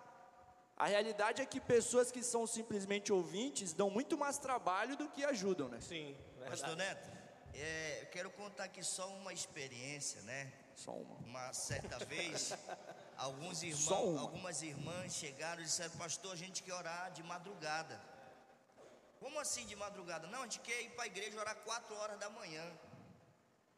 A 0.75 0.87
realidade 0.87 1.41
é 1.41 1.45
que 1.45 1.61
pessoas 1.61 2.11
que 2.11 2.23
são 2.23 2.47
simplesmente 2.47 3.13
ouvintes 3.13 3.73
dão 3.73 3.89
muito 3.89 4.17
mais 4.17 4.37
trabalho 4.37 4.97
do 4.97 5.07
que 5.07 5.23
ajudam, 5.23 5.69
né? 5.69 5.79
Sim, 5.79 6.17
verdade. 6.39 6.61
Pastor 6.61 6.75
Neto, 6.75 7.11
é, 7.53 8.01
eu 8.01 8.07
quero 8.07 8.31
contar 8.31 8.63
aqui 8.65 8.83
só 8.83 9.07
uma 9.15 9.31
experiência, 9.31 10.21
né? 10.23 10.51
Só 10.75 10.91
uma. 10.91 11.15
Uma 11.33 11.53
certa 11.53 11.99
vez, 12.05 12.53
alguns 13.15 13.61
irmãos, 13.61 14.19
algumas 14.19 14.61
irmãs 14.63 15.13
chegaram 15.13 15.61
e 15.61 15.65
disseram, 15.65 15.91
pastor, 15.91 16.33
a 16.33 16.35
gente 16.35 16.63
quer 16.63 16.73
orar 16.73 17.11
de 17.11 17.21
madrugada. 17.23 18.01
Como 19.23 19.39
assim 19.39 19.65
de 19.65 19.75
madrugada? 19.77 20.27
Não, 20.27 20.41
a 20.41 20.43
gente 20.43 20.59
quer 20.59 20.81
ir 20.81 20.89
para 20.95 21.05
a 21.05 21.07
igreja 21.07 21.39
orar 21.39 21.55
quatro 21.67 21.95
horas 21.95 22.19
da 22.19 22.29
manhã. 22.29 22.65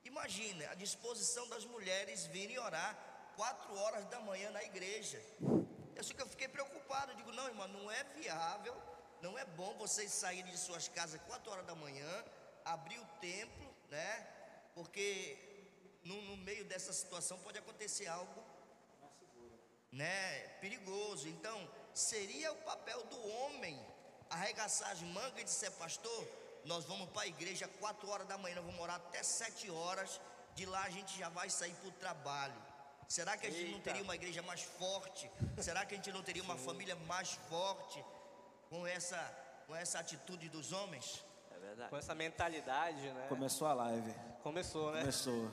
Imagina 0.04 0.72
a 0.72 0.74
disposição 0.74 1.48
das 1.50 1.64
mulheres 1.66 2.26
virem 2.26 2.58
orar 2.58 2.92
quatro 3.36 3.76
horas 3.76 4.06
da 4.06 4.20
manhã 4.22 4.50
na 4.50 4.64
igreja. 4.64 5.22
Eu 5.96 6.04
sei 6.04 6.16
que 6.16 6.24
eu 6.24 6.28
fiquei 6.28 6.48
preocupado. 6.48 7.12
Eu 7.12 7.18
digo, 7.18 7.32
não, 7.32 7.48
irmão, 7.48 7.68
não 7.68 7.92
é 7.92 8.04
viável, 8.20 8.76
não 9.22 9.38
é 9.38 9.46
bom 9.46 9.78
vocês 9.78 10.12
saírem 10.12 10.52
de 10.52 10.58
suas 10.58 10.88
casas 10.88 11.22
quatro 11.28 11.52
horas 11.52 11.68
da 11.68 11.76
manhã, 11.76 12.26
abrir 12.66 12.98
o 12.98 13.06
templo, 13.22 13.72
né? 13.92 14.28
Porque 14.74 15.38
no, 16.04 16.20
no 16.24 16.38
meio 16.38 16.66
dessa 16.66 16.92
situação 16.92 17.38
pode 17.38 17.60
acontecer 17.60 18.08
algo, 18.08 18.44
né? 19.92 20.40
Perigoso. 20.60 21.28
Então, 21.28 21.70
seria 21.94 22.52
o 22.52 22.62
papel 22.64 23.04
do 23.04 23.28
homem 23.30 23.80
arregaçar 24.36 24.92
as 24.92 25.02
mangas 25.02 25.42
e 25.42 25.44
disser, 25.46 25.72
pastor, 25.74 26.28
nós 26.66 26.84
vamos 26.86 27.10
para 27.10 27.24
a 27.24 27.28
igreja 27.28 27.68
4 27.80 28.10
horas 28.10 28.28
da 28.28 28.38
manhã, 28.38 28.56
nós 28.56 28.66
vamos 28.66 28.80
morar 28.80 28.96
até 28.96 29.22
7 29.24 29.70
horas, 29.72 30.20
de 30.56 30.66
lá 30.66 30.84
a 30.84 30.90
gente 30.90 31.18
já 31.18 31.30
vai 31.30 31.50
sair 31.50 31.74
para 31.74 31.90
o 31.90 31.92
trabalho. 31.94 32.62
Será 33.08 33.38
que 33.38 33.46
a 33.46 33.50
gente 33.50 33.66
Eita. 33.66 33.76
não 33.76 33.82
teria 33.82 34.04
uma 34.04 34.16
igreja 34.16 34.42
mais 34.42 34.62
forte? 34.62 35.30
Será 35.60 35.86
que 35.86 35.94
a 35.94 35.98
gente 35.98 36.12
não 36.12 36.24
teria 36.24 36.44
uma 36.44 36.58
família 36.58 36.96
mais 37.08 37.34
forte 37.50 38.04
com 38.70 38.86
essa, 38.86 39.20
com 39.68 39.76
essa 39.76 40.00
atitude 40.00 40.50
dos 40.50 40.72
homens? 40.74 41.24
É 41.52 41.60
verdade. 41.60 41.90
Com 41.90 41.98
essa 41.98 42.16
mentalidade, 42.16 43.02
né? 43.12 43.28
Começou 43.30 43.68
a 43.68 43.74
live. 43.74 44.14
Começou, 44.42 44.92
né? 44.92 45.02
Começou. 45.02 45.50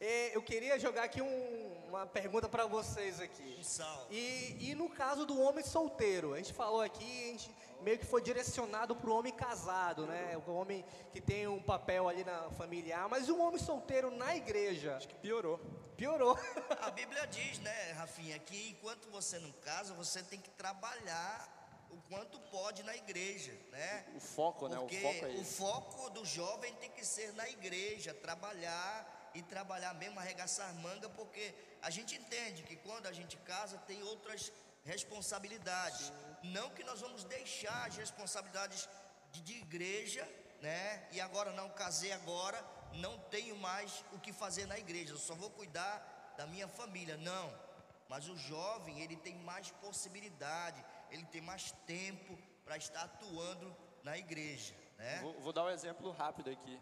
eu 0.32 0.42
queria 0.42 0.78
jogar 0.78 1.04
aqui 1.04 1.20
um, 1.20 1.88
uma 1.88 2.06
pergunta 2.06 2.48
para 2.48 2.64
vocês 2.66 3.20
aqui. 3.20 3.58
Um. 3.58 4.12
E, 4.12 4.70
e 4.70 4.74
no 4.76 4.88
caso 4.88 5.26
do 5.26 5.40
homem 5.40 5.64
solteiro, 5.64 6.34
a 6.34 6.36
gente 6.36 6.52
falou 6.52 6.80
aqui, 6.80 7.24
a 7.24 7.32
gente 7.32 7.50
meio 7.80 7.98
que 7.98 8.06
foi 8.06 8.22
direcionado 8.22 8.94
para 8.96 9.10
o 9.10 9.16
homem 9.16 9.32
casado, 9.32 10.06
né? 10.06 10.36
O 10.46 10.50
homem 10.52 10.84
que 11.12 11.20
tem 11.20 11.46
um 11.46 11.62
papel 11.62 12.08
ali 12.08 12.24
na 12.24 12.50
familiar, 12.50 13.08
mas 13.08 13.28
o 13.28 13.38
homem 13.38 13.58
solteiro 13.58 14.10
na 14.10 14.36
igreja. 14.36 14.96
Acho 14.96 15.08
que 15.08 15.14
piorou. 15.14 15.58
Piorou. 15.96 16.38
A 16.82 16.90
Bíblia 16.90 17.26
diz, 17.26 17.58
né, 17.60 17.92
Rafinha, 17.92 18.38
que 18.38 18.70
enquanto 18.70 19.10
você 19.10 19.38
não 19.38 19.52
casa, 19.52 19.94
você 19.94 20.22
tem 20.22 20.40
que 20.40 20.50
trabalhar 20.50 21.56
o 21.90 21.96
quanto 22.08 22.38
pode 22.50 22.82
na 22.82 22.94
igreja, 22.94 23.52
né? 23.70 24.04
O 24.14 24.20
foco, 24.20 24.68
né? 24.68 24.78
O 24.78 24.88
foco 24.88 25.26
é 25.26 25.28
o 25.40 25.44
foco 25.44 26.10
do 26.10 26.24
jovem 26.24 26.74
tem 26.74 26.90
que 26.90 27.04
ser 27.04 27.32
na 27.34 27.48
igreja, 27.48 28.12
trabalhar 28.12 29.30
e 29.34 29.42
trabalhar 29.42 29.94
mesmo, 29.94 30.18
arregaçar 30.18 30.74
manga, 30.76 31.08
porque 31.10 31.54
a 31.82 31.90
gente 31.90 32.14
entende 32.14 32.62
que 32.62 32.76
quando 32.76 33.06
a 33.06 33.12
gente 33.12 33.36
casa 33.38 33.78
tem 33.78 34.02
outras 34.02 34.52
responsabilidades. 34.84 36.06
Sim. 36.06 36.25
Não 36.42 36.70
que 36.70 36.84
nós 36.84 37.00
vamos 37.00 37.24
deixar 37.24 37.86
as 37.86 37.96
responsabilidades 37.96 38.88
de, 39.32 39.40
de 39.42 39.54
igreja, 39.54 40.26
né? 40.60 41.08
E 41.12 41.20
agora 41.20 41.52
não 41.52 41.68
casei 41.70 42.12
agora, 42.12 42.62
não 42.94 43.18
tenho 43.18 43.56
mais 43.56 44.04
o 44.12 44.18
que 44.18 44.32
fazer 44.32 44.66
na 44.66 44.78
igreja, 44.78 45.16
só 45.16 45.34
vou 45.34 45.50
cuidar 45.50 46.34
da 46.36 46.46
minha 46.46 46.68
família. 46.68 47.16
Não. 47.16 47.66
Mas 48.08 48.28
o 48.28 48.36
jovem, 48.36 49.00
ele 49.00 49.16
tem 49.16 49.34
mais 49.34 49.70
possibilidade, 49.70 50.84
ele 51.10 51.24
tem 51.26 51.40
mais 51.40 51.72
tempo 51.86 52.38
para 52.64 52.76
estar 52.76 53.02
atuando 53.02 53.74
na 54.02 54.16
igreja, 54.16 54.74
né? 54.96 55.18
Vou, 55.20 55.40
vou, 55.40 55.52
dar 55.52 55.64
um 55.64 55.70
exemplo 55.70 56.10
rápido 56.12 56.50
aqui. 56.50 56.80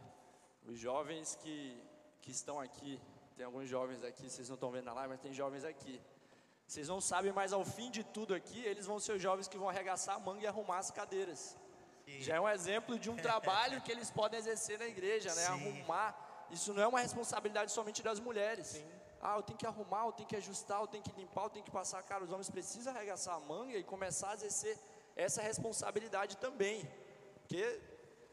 Os 0.66 0.78
jovens 0.78 1.36
que, 1.36 1.82
que 2.20 2.30
estão 2.30 2.60
aqui, 2.60 3.00
tem 3.36 3.46
alguns 3.46 3.68
jovens 3.68 4.04
aqui, 4.04 4.28
vocês 4.28 4.48
não 4.48 4.54
estão 4.54 4.70
vendo 4.70 4.84
na 4.84 4.92
live, 4.92 5.08
mas 5.10 5.20
tem 5.20 5.32
jovens 5.32 5.64
aqui. 5.64 6.00
Vocês 6.66 6.88
não 6.88 7.00
sabem, 7.00 7.32
mas 7.32 7.52
ao 7.52 7.64
fim 7.64 7.90
de 7.90 8.02
tudo 8.02 8.34
aqui, 8.34 8.60
eles 8.64 8.86
vão 8.86 8.98
ser 8.98 9.12
os 9.12 9.22
jovens 9.22 9.48
que 9.48 9.58
vão 9.58 9.68
arregaçar 9.68 10.16
a 10.16 10.18
manga 10.18 10.42
e 10.42 10.46
arrumar 10.46 10.78
as 10.78 10.90
cadeiras. 10.90 11.56
Sim. 12.04 12.20
Já 12.20 12.36
é 12.36 12.40
um 12.40 12.48
exemplo 12.48 12.98
de 12.98 13.10
um 13.10 13.16
trabalho 13.16 13.80
que 13.80 13.92
eles 13.92 14.10
podem 14.10 14.38
exercer 14.38 14.78
na 14.78 14.86
igreja, 14.86 15.34
né? 15.34 15.46
Sim. 15.46 15.52
Arrumar. 15.52 16.46
Isso 16.50 16.72
não 16.74 16.82
é 16.82 16.86
uma 16.86 17.00
responsabilidade 17.00 17.72
somente 17.72 18.02
das 18.02 18.20
mulheres. 18.20 18.66
Sim. 18.68 18.86
Ah, 19.20 19.36
eu 19.36 19.42
tenho 19.42 19.58
que 19.58 19.66
arrumar, 19.66 20.04
eu 20.06 20.12
tenho 20.12 20.28
que 20.28 20.36
ajustar, 20.36 20.80
eu 20.80 20.86
tenho 20.86 21.02
que 21.02 21.12
limpar, 21.12 21.44
eu 21.44 21.50
tenho 21.50 21.64
que 21.64 21.70
passar. 21.70 22.02
Cara, 22.02 22.24
os 22.24 22.30
homens 22.30 22.50
precisam 22.50 22.94
arregaçar 22.94 23.34
a 23.34 23.40
manga 23.40 23.76
e 23.76 23.82
começar 23.82 24.30
a 24.30 24.34
exercer 24.34 24.78
essa 25.16 25.40
responsabilidade 25.40 26.36
também. 26.36 26.86
Porque 27.40 27.80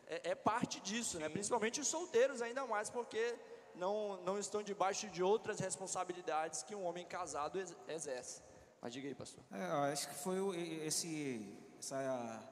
é, 0.08 0.32
é 0.32 0.36
parte 0.36 0.82
disso, 0.82 1.18
né? 1.18 1.30
Principalmente 1.30 1.80
os 1.80 1.88
solteiros 1.88 2.42
ainda 2.42 2.66
mais, 2.66 2.90
porque 2.90 3.36
não, 3.82 4.22
não 4.22 4.38
estão 4.38 4.62
debaixo 4.62 5.10
de 5.10 5.24
outras 5.24 5.60
responsabilidades 5.60 6.62
que 6.62 6.76
um 6.76 6.86
homem 6.86 7.04
casado 7.04 7.60
exerce. 7.88 8.44
Mas 8.80 8.94
diga 8.94 9.08
aí, 9.08 9.16
pastor. 9.16 9.44
É, 9.52 9.92
acho 9.92 10.08
que 10.08 10.16
foi 10.16 10.38
esse, 10.86 11.58
essa 11.80 12.44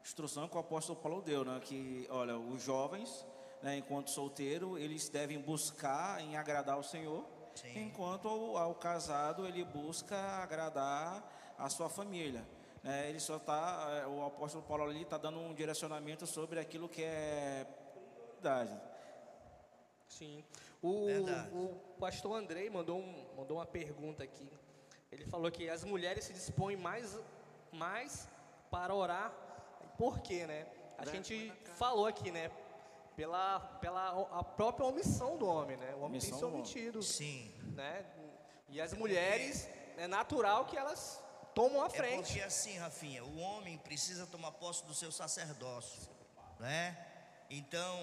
instrução 0.00 0.48
que 0.48 0.56
o 0.56 0.60
apóstolo 0.60 0.96
Paulo 0.98 1.20
deu, 1.20 1.44
né? 1.44 1.60
Que, 1.60 2.06
olha, 2.08 2.38
os 2.38 2.62
jovens, 2.62 3.26
né, 3.62 3.76
enquanto 3.76 4.10
solteiro, 4.10 4.78
eles 4.78 5.08
devem 5.08 5.40
buscar 5.40 6.20
em 6.20 6.36
agradar 6.36 6.78
o 6.78 6.84
Senhor, 6.84 7.24
Sim. 7.56 7.86
enquanto 7.86 8.28
ao, 8.28 8.56
ao, 8.56 8.74
casado 8.76 9.44
ele 9.44 9.64
busca 9.64 10.16
agradar 10.16 11.54
a 11.58 11.68
sua 11.68 11.88
família. 11.88 12.46
Né? 12.84 13.08
Ele 13.08 13.18
só 13.18 13.38
está, 13.38 14.02
é, 14.04 14.06
o 14.06 14.24
apóstolo 14.24 14.62
Paulo 14.62 14.84
ali 14.84 15.02
está 15.02 15.18
dando 15.18 15.40
um 15.40 15.52
direcionamento 15.52 16.28
sobre 16.28 16.60
aquilo 16.60 16.88
que 16.88 17.02
é 17.02 17.66
prioridade. 18.40 18.80
Sim. 20.08 20.44
O, 20.82 21.06
o 21.52 21.80
pastor 21.98 22.36
Andrei 22.36 22.68
mandou, 22.70 22.98
um, 22.98 23.26
mandou 23.36 23.58
uma 23.58 23.66
pergunta 23.66 24.22
aqui. 24.22 24.48
Ele 25.10 25.24
falou 25.26 25.50
que 25.50 25.68
as 25.68 25.84
mulheres 25.84 26.24
se 26.24 26.32
dispõem 26.32 26.76
mais, 26.76 27.18
mais 27.72 28.28
para 28.70 28.94
orar. 28.94 29.32
Por 29.96 30.20
quê, 30.20 30.46
né? 30.46 30.66
A 30.98 31.04
né? 31.04 31.12
gente 31.12 31.52
falou 31.76 32.06
aqui, 32.06 32.30
né? 32.30 32.50
Pela, 33.16 33.60
pela 33.80 34.28
a 34.30 34.44
própria 34.44 34.86
omissão 34.86 35.38
do 35.38 35.46
homem, 35.46 35.76
né? 35.78 35.94
O 35.94 36.00
homem 36.00 36.20
omissão 36.20 36.38
tem 36.38 36.38
se 36.38 36.44
omitido. 36.44 37.02
Sim. 37.02 37.52
Né? 37.74 38.04
E 38.68 38.80
as 38.80 38.92
mulheres, 38.92 39.68
é 39.96 40.06
natural 40.06 40.66
que 40.66 40.76
elas 40.76 41.22
tomam 41.54 41.82
a 41.82 41.88
frente. 41.88 42.14
É 42.14 42.22
porque 42.22 42.40
assim, 42.42 42.76
Rafinha, 42.76 43.24
o 43.24 43.38
homem 43.38 43.78
precisa 43.78 44.26
tomar 44.26 44.52
posse 44.52 44.84
do 44.84 44.94
seu 44.94 45.10
sacerdócio, 45.10 46.10
né? 46.60 46.96
Então, 47.48 47.98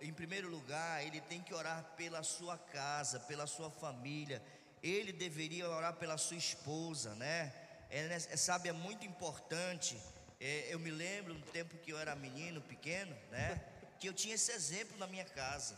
em 0.00 0.12
primeiro 0.12 0.48
lugar, 0.48 1.04
ele 1.04 1.20
tem 1.20 1.42
que 1.42 1.52
orar 1.52 1.84
pela 1.96 2.22
sua 2.22 2.56
casa, 2.56 3.20
pela 3.20 3.46
sua 3.46 3.70
família. 3.70 4.42
ele 4.82 5.12
deveria 5.12 5.68
orar 5.68 5.94
pela 5.94 6.16
sua 6.16 6.38
esposa, 6.38 7.14
né? 7.16 7.52
É, 7.90 8.06
é, 8.06 8.18
sabe, 8.36 8.68
é 8.68 8.72
muito 8.72 9.04
importante. 9.04 10.00
É, 10.40 10.72
eu 10.72 10.78
me 10.78 10.90
lembro 10.90 11.34
no 11.34 11.42
tempo 11.42 11.76
que 11.78 11.92
eu 11.92 11.98
era 11.98 12.16
menino, 12.16 12.62
pequeno, 12.62 13.14
né? 13.30 13.60
Que 13.98 14.08
eu 14.08 14.14
tinha 14.14 14.34
esse 14.34 14.50
exemplo 14.52 14.96
na 14.96 15.06
minha 15.06 15.24
casa. 15.24 15.76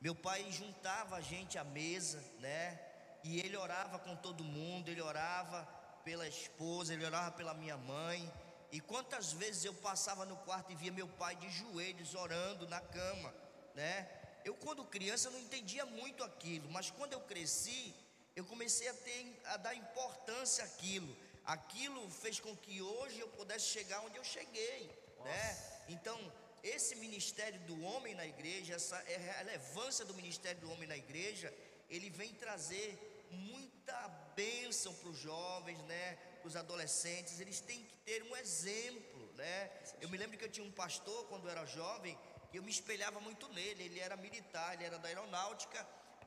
Meu 0.00 0.14
pai 0.14 0.50
juntava 0.50 1.16
a 1.16 1.20
gente 1.20 1.56
à 1.56 1.62
mesa, 1.62 2.20
né? 2.40 2.80
E 3.22 3.38
ele 3.38 3.56
orava 3.56 3.98
com 4.00 4.16
todo 4.16 4.42
mundo, 4.42 4.88
ele 4.88 5.00
orava 5.00 5.62
pela 6.04 6.26
esposa, 6.26 6.92
ele 6.92 7.04
orava 7.04 7.30
pela 7.30 7.54
minha 7.54 7.76
mãe. 7.76 8.32
E 8.72 8.80
quantas 8.80 9.32
vezes 9.32 9.64
eu 9.64 9.74
passava 9.74 10.24
no 10.24 10.36
quarto 10.38 10.72
e 10.72 10.74
via 10.74 10.92
meu 10.92 11.08
pai 11.08 11.36
de 11.36 11.48
joelhos 11.50 12.14
orando 12.14 12.68
na 12.68 12.80
cama, 12.80 13.34
né? 13.74 14.08
Eu 14.44 14.54
quando 14.54 14.84
criança 14.84 15.30
não 15.30 15.40
entendia 15.40 15.84
muito 15.86 16.22
aquilo, 16.22 16.70
mas 16.70 16.90
quando 16.90 17.12
eu 17.12 17.20
cresci, 17.20 17.94
eu 18.34 18.44
comecei 18.44 18.88
a 18.88 18.94
ter 18.94 19.40
a 19.46 19.56
dar 19.56 19.74
importância 19.74 20.64
àquilo. 20.64 21.16
Aquilo 21.44 22.08
fez 22.10 22.40
com 22.40 22.56
que 22.56 22.82
hoje 22.82 23.20
eu 23.20 23.28
pudesse 23.28 23.66
chegar 23.66 24.00
onde 24.00 24.16
eu 24.16 24.24
cheguei, 24.24 24.90
né? 25.24 25.82
Então, 25.88 26.18
esse 26.62 26.96
ministério 26.96 27.60
do 27.60 27.80
homem 27.82 28.14
na 28.14 28.26
igreja, 28.26 28.74
essa 28.74 28.96
é 29.08 29.16
relevância 29.16 30.04
do 30.04 30.14
ministério 30.14 30.60
do 30.60 30.70
homem 30.72 30.88
na 30.88 30.96
igreja, 30.96 31.52
ele 31.88 32.10
vem 32.10 32.34
trazer 32.34 32.98
muita 33.30 34.08
bênção 34.34 34.92
para 34.94 35.08
os 35.08 35.18
jovens, 35.18 35.78
né? 35.84 36.18
Os 36.46 36.54
adolescentes, 36.54 37.40
eles 37.40 37.60
têm 37.60 37.82
que 37.82 37.96
ter 38.08 38.22
um 38.22 38.36
exemplo, 38.36 39.22
né? 39.34 39.70
Eu 40.00 40.08
me 40.08 40.16
lembro 40.16 40.38
que 40.38 40.44
eu 40.44 40.54
tinha 40.56 40.66
um 40.66 40.70
pastor 40.70 41.26
quando 41.28 41.44
eu 41.46 41.50
era 41.50 41.64
jovem, 41.66 42.16
que 42.50 42.58
eu 42.58 42.62
me 42.62 42.70
espelhava 42.70 43.18
muito 43.20 43.48
nele. 43.48 43.82
Ele 43.84 44.00
era 44.00 44.16
militar, 44.16 44.74
ele 44.74 44.84
era 44.84 44.98
da 44.98 45.08
aeronáutica, 45.08 45.80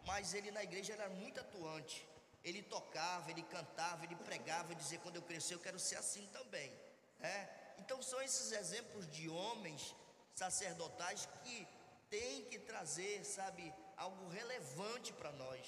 mas 0.05 0.33
ele 0.33 0.51
na 0.51 0.63
igreja 0.63 0.93
era 0.93 1.07
muito 1.09 1.39
atuante. 1.39 2.05
Ele 2.43 2.61
tocava, 2.61 3.31
ele 3.31 3.43
cantava, 3.43 4.03
ele 4.05 4.15
pregava, 4.15 4.75
dizia: 4.75 4.99
quando 4.99 5.15
eu 5.17 5.21
crescer 5.21 5.53
eu 5.55 5.59
quero 5.59 5.79
ser 5.79 5.95
assim 5.95 6.25
também, 6.38 6.71
né? 7.19 7.49
Então 7.79 8.01
são 8.01 8.21
esses 8.21 8.51
exemplos 8.51 9.09
de 9.09 9.29
homens 9.29 9.95
sacerdotais 10.35 11.27
que 11.43 11.67
têm 12.09 12.45
que 12.45 12.59
trazer, 12.59 13.23
sabe, 13.23 13.73
algo 13.95 14.27
relevante 14.29 15.13
para 15.13 15.31
nós. 15.31 15.65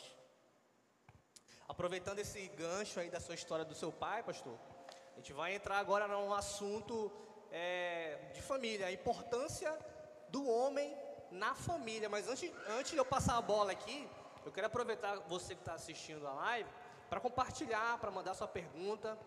Aproveitando 1.72 2.20
esse 2.20 2.50
gancho 2.50 3.00
aí 3.00 3.10
da 3.10 3.22
sua 3.22 3.34
história 3.34 3.64
do 3.64 3.74
seu 3.74 3.94
pai, 3.94 4.22
pastor, 4.24 4.58
a 5.14 5.16
gente 5.16 5.32
vai 5.32 5.56
entrar 5.56 5.78
agora 5.78 6.06
num 6.06 6.34
assunto 6.34 7.10
é, 7.50 8.18
de 8.34 8.42
família, 8.42 8.88
a 8.88 8.92
importância 8.92 9.74
do 10.28 10.46
homem 10.46 10.94
na 11.32 11.56
família. 11.56 12.10
Mas 12.10 12.28
antes, 12.28 12.52
antes 12.78 12.92
de 12.92 12.98
eu 12.98 13.06
passar 13.06 13.38
a 13.38 13.42
bola 13.42 13.72
aqui, 13.72 14.06
eu 14.46 14.52
quero 14.52 14.68
aproveitar 14.68 15.16
você 15.30 15.56
que 15.56 15.62
está 15.62 15.76
assistindo 15.76 16.28
a 16.28 16.34
live 16.34 16.70
para 17.10 17.22
compartilhar, 17.22 17.98
para 18.00 18.12
mandar 18.12 18.34
sua 18.34 18.50
pergunta. 18.50 19.18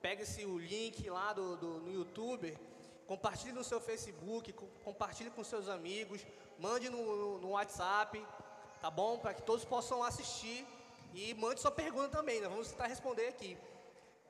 Pega 0.00 0.24
esse 0.24 0.44
o 0.44 0.58
link 0.58 1.08
lá 1.08 1.32
do, 1.32 1.56
do, 1.56 1.68
no 1.82 1.92
YouTube, 1.92 2.58
compartilhe 3.06 3.52
no 3.52 3.62
seu 3.62 3.80
Facebook, 3.80 4.52
compartilhe 4.82 5.30
com 5.30 5.44
seus 5.44 5.68
amigos, 5.68 6.26
mande 6.58 6.90
no, 6.90 6.98
no, 7.16 7.38
no 7.38 7.50
WhatsApp, 7.50 8.26
tá 8.80 8.90
bom? 8.90 9.20
Para 9.20 9.34
que 9.34 9.42
todos 9.42 9.64
possam 9.64 10.02
assistir 10.02 10.66
e 11.14 11.34
mande 11.34 11.60
sua 11.60 11.70
pergunta 11.70 12.08
também, 12.08 12.40
nós 12.40 12.50
vamos 12.50 12.70
tentar 12.70 12.86
responder 12.86 13.28
aqui. 13.28 13.56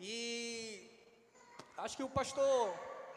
E 0.01 0.91
acho 1.77 1.97
que 1.97 2.03
o 2.03 2.09
pastor 2.09 2.75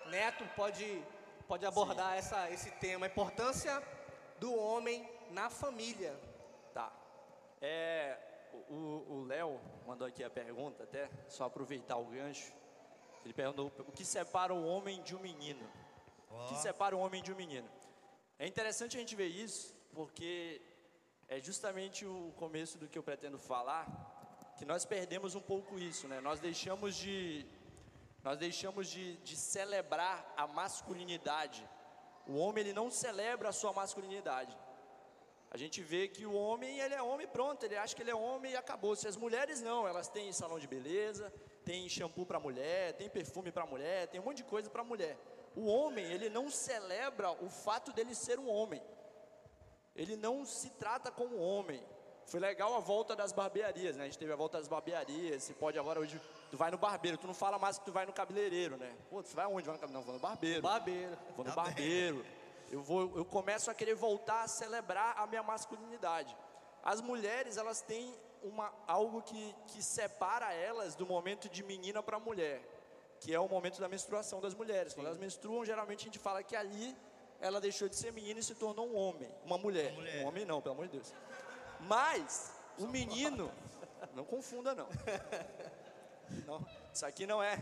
Neto 0.08 0.46
pode, 0.56 1.04
pode 1.48 1.66
abordar 1.66 2.18
essa, 2.18 2.50
esse 2.52 2.72
tema, 2.72 3.06
a 3.06 3.10
importância 3.10 3.82
do 4.40 4.54
homem 4.54 5.10
na 5.32 5.50
família. 5.50 6.20
Tá. 6.74 6.92
É, 7.62 8.18
o 8.70 9.26
Léo 9.28 9.60
mandou 9.86 10.08
aqui 10.08 10.24
a 10.24 10.30
pergunta, 10.30 10.84
até 10.84 11.10
só 11.28 11.46
aproveitar 11.46 11.98
o 11.98 12.06
gancho. 12.06 12.52
Ele 13.24 13.34
perguntou 13.34 13.72
o 13.80 13.92
que 13.92 14.06
separa 14.06 14.54
o 14.54 14.66
homem 14.66 15.02
de 15.02 15.16
um 15.16 15.20
menino. 15.20 15.68
O 16.30 16.48
que 16.48 16.56
separa 16.56 16.96
o 16.96 17.00
homem 17.00 17.24
de 17.24 17.32
um 17.32 17.36
menino? 17.36 17.68
É 18.38 18.46
interessante 18.46 18.98
a 18.98 19.00
gente 19.00 19.16
ver 19.16 19.28
isso, 19.28 19.74
porque 19.94 20.62
é 21.28 21.40
justamente 21.40 22.06
o 22.06 22.34
começo 22.38 22.78
do 22.78 22.88
que 22.88 22.98
eu 22.98 23.04
pretendo 23.04 23.38
falar, 23.38 23.86
que 24.58 24.66
nós 24.66 24.86
perdemos 24.86 25.36
um 25.36 25.42
pouco 25.42 25.78
isso, 25.78 26.08
né? 26.08 26.20
Nós 26.22 26.40
deixamos 26.40 26.96
de 26.96 27.46
nós 28.24 28.40
deixamos 28.40 28.90
de, 28.90 29.18
de 29.18 29.36
celebrar 29.36 30.34
a 30.36 30.48
masculinidade. 30.48 31.68
O 32.26 32.38
homem 32.38 32.64
ele 32.64 32.74
não 32.74 32.90
celebra 32.90 33.50
a 33.50 33.52
sua 33.52 33.72
masculinidade. 33.72 34.58
A 35.52 35.58
gente 35.58 35.82
vê 35.84 36.08
que 36.08 36.26
o 36.26 36.34
homem, 36.34 36.80
ele 36.80 36.96
é 36.96 37.02
homem 37.02 37.28
pronto, 37.28 37.64
ele 37.64 37.78
acha 37.78 37.96
que 37.96 38.02
ele 38.02 38.10
é 38.10 38.16
homem 38.16 38.54
e 38.54 38.56
acabou. 38.56 38.96
Se 38.96 39.08
as 39.08 39.16
mulheres 39.16 39.62
não, 39.62 39.88
elas 39.88 40.08
têm 40.08 40.34
salão 40.34 40.58
de 40.58 40.68
beleza, 40.68 41.32
tem 41.64 41.88
shampoo 41.88 42.26
para 42.26 42.40
mulher, 42.40 42.94
tem 42.94 43.08
perfume 43.08 43.52
para 43.52 43.66
mulher, 43.66 44.08
tem 44.08 44.20
um 44.20 44.24
monte 44.24 44.38
de 44.38 44.44
coisa 44.44 44.72
para 44.72 44.84
mulher. 44.84 45.18
O 45.56 45.68
homem, 45.68 46.04
ele 46.04 46.28
não 46.28 46.50
celebra 46.50 47.32
o 47.32 47.50
fato 47.50 47.94
dele 47.94 48.16
ser 48.16 48.40
um 48.40 48.50
homem. 48.50 48.82
Ele 49.96 50.16
não 50.16 50.46
se 50.46 50.70
trata 50.72 51.10
como 51.12 51.38
homem. 51.38 51.84
Foi 52.26 52.40
legal 52.40 52.74
a 52.74 52.80
volta 52.80 53.16
das 53.16 53.32
barbearias, 53.32 53.96
né? 53.96 54.04
A 54.04 54.06
gente 54.08 54.18
teve 54.18 54.34
a 54.34 54.36
volta 54.36 54.58
das 54.58 54.68
barbearias. 54.68 55.44
Você 55.44 55.54
pode 55.54 55.78
agora 55.78 56.00
hoje, 56.00 56.20
tu 56.50 56.58
vai 56.58 56.72
no 56.72 56.78
barbeiro, 56.78 57.18
tu 57.18 57.28
não 57.28 57.36
fala 57.36 57.60
mais 57.60 57.78
que 57.78 57.86
tu 57.86 57.92
vai 57.92 58.06
no 58.06 58.14
cabeleireiro, 58.14 58.78
né? 58.78 58.96
Pô, 59.10 59.22
tu 59.22 59.36
vai 59.36 59.46
onde? 59.46 59.68
Vai 59.68 59.78
no 59.78 59.88
Não, 59.90 60.02
vou 60.02 60.16
no 60.16 60.20
barbeiro. 60.20 60.62
Barbeiro. 60.62 61.18
Vou 61.36 61.46
no 61.46 61.52
tá 61.52 61.64
barbeiro. 61.64 62.26
Eu 62.72 62.82
vou, 62.82 63.16
eu 63.16 63.24
começo 63.24 63.70
a 63.70 63.76
querer 63.76 63.94
voltar 63.94 64.42
a 64.42 64.48
celebrar 64.48 65.16
a 65.18 65.28
minha 65.28 65.44
masculinidade. 65.44 66.36
As 66.84 67.00
mulheres, 67.00 67.58
elas 67.58 67.82
têm 67.82 68.14
uma, 68.42 68.74
algo 68.88 69.22
que, 69.22 69.56
que 69.68 69.84
separa 69.84 70.52
elas 70.54 70.96
do 70.96 71.06
momento 71.06 71.48
de 71.48 71.64
menina 71.64 72.02
para 72.02 72.20
mulher, 72.20 72.62
que 73.20 73.34
é 73.34 73.40
o 73.40 73.48
momento 73.48 73.80
da 73.80 73.88
menstruação 73.88 74.42
das 74.42 74.56
mulheres. 74.56 74.94
Quando 74.94 75.08
elas 75.08 75.20
menstruam, 75.20 75.64
geralmente 75.64 76.02
a 76.02 76.06
gente 76.06 76.20
fala 76.20 76.44
que 76.44 76.56
ali 76.56 76.96
ela 77.40 77.60
deixou 77.62 77.88
de 77.88 77.96
ser 77.96 78.12
menina 78.12 78.40
e 78.40 78.44
se 78.44 78.56
tornou 78.56 78.88
um 78.88 78.96
homem, 78.96 79.30
uma 79.46 79.58
mulher. 79.58 79.92
Uma 79.92 80.02
mulher. 80.02 80.24
Um 80.24 80.28
homem 80.28 80.46
não, 80.46 80.62
pelo 80.62 80.76
amor 80.76 80.88
de 80.88 80.94
Deus. 80.94 81.14
Mas 81.82 82.54
o 82.78 82.88
menino, 82.88 83.52
não 84.16 84.24
confunda 84.24 84.74
não. 84.74 84.88
não. 86.46 86.66
Isso 86.94 87.06
aqui 87.06 87.28
não 87.28 87.42
é. 87.42 87.60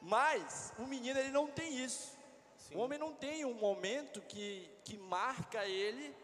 Mas 0.00 0.72
o 0.78 0.82
menino 0.82 1.18
ele 1.18 1.30
não 1.30 1.46
tem 1.46 1.76
isso. 1.76 2.16
Sim. 2.58 2.76
O 2.76 2.78
homem 2.80 2.98
não 2.98 3.12
tem 3.12 3.44
um 3.44 3.54
momento 3.54 4.20
que, 4.22 4.68
que 4.84 4.96
marca 4.96 5.64
ele 5.64 6.14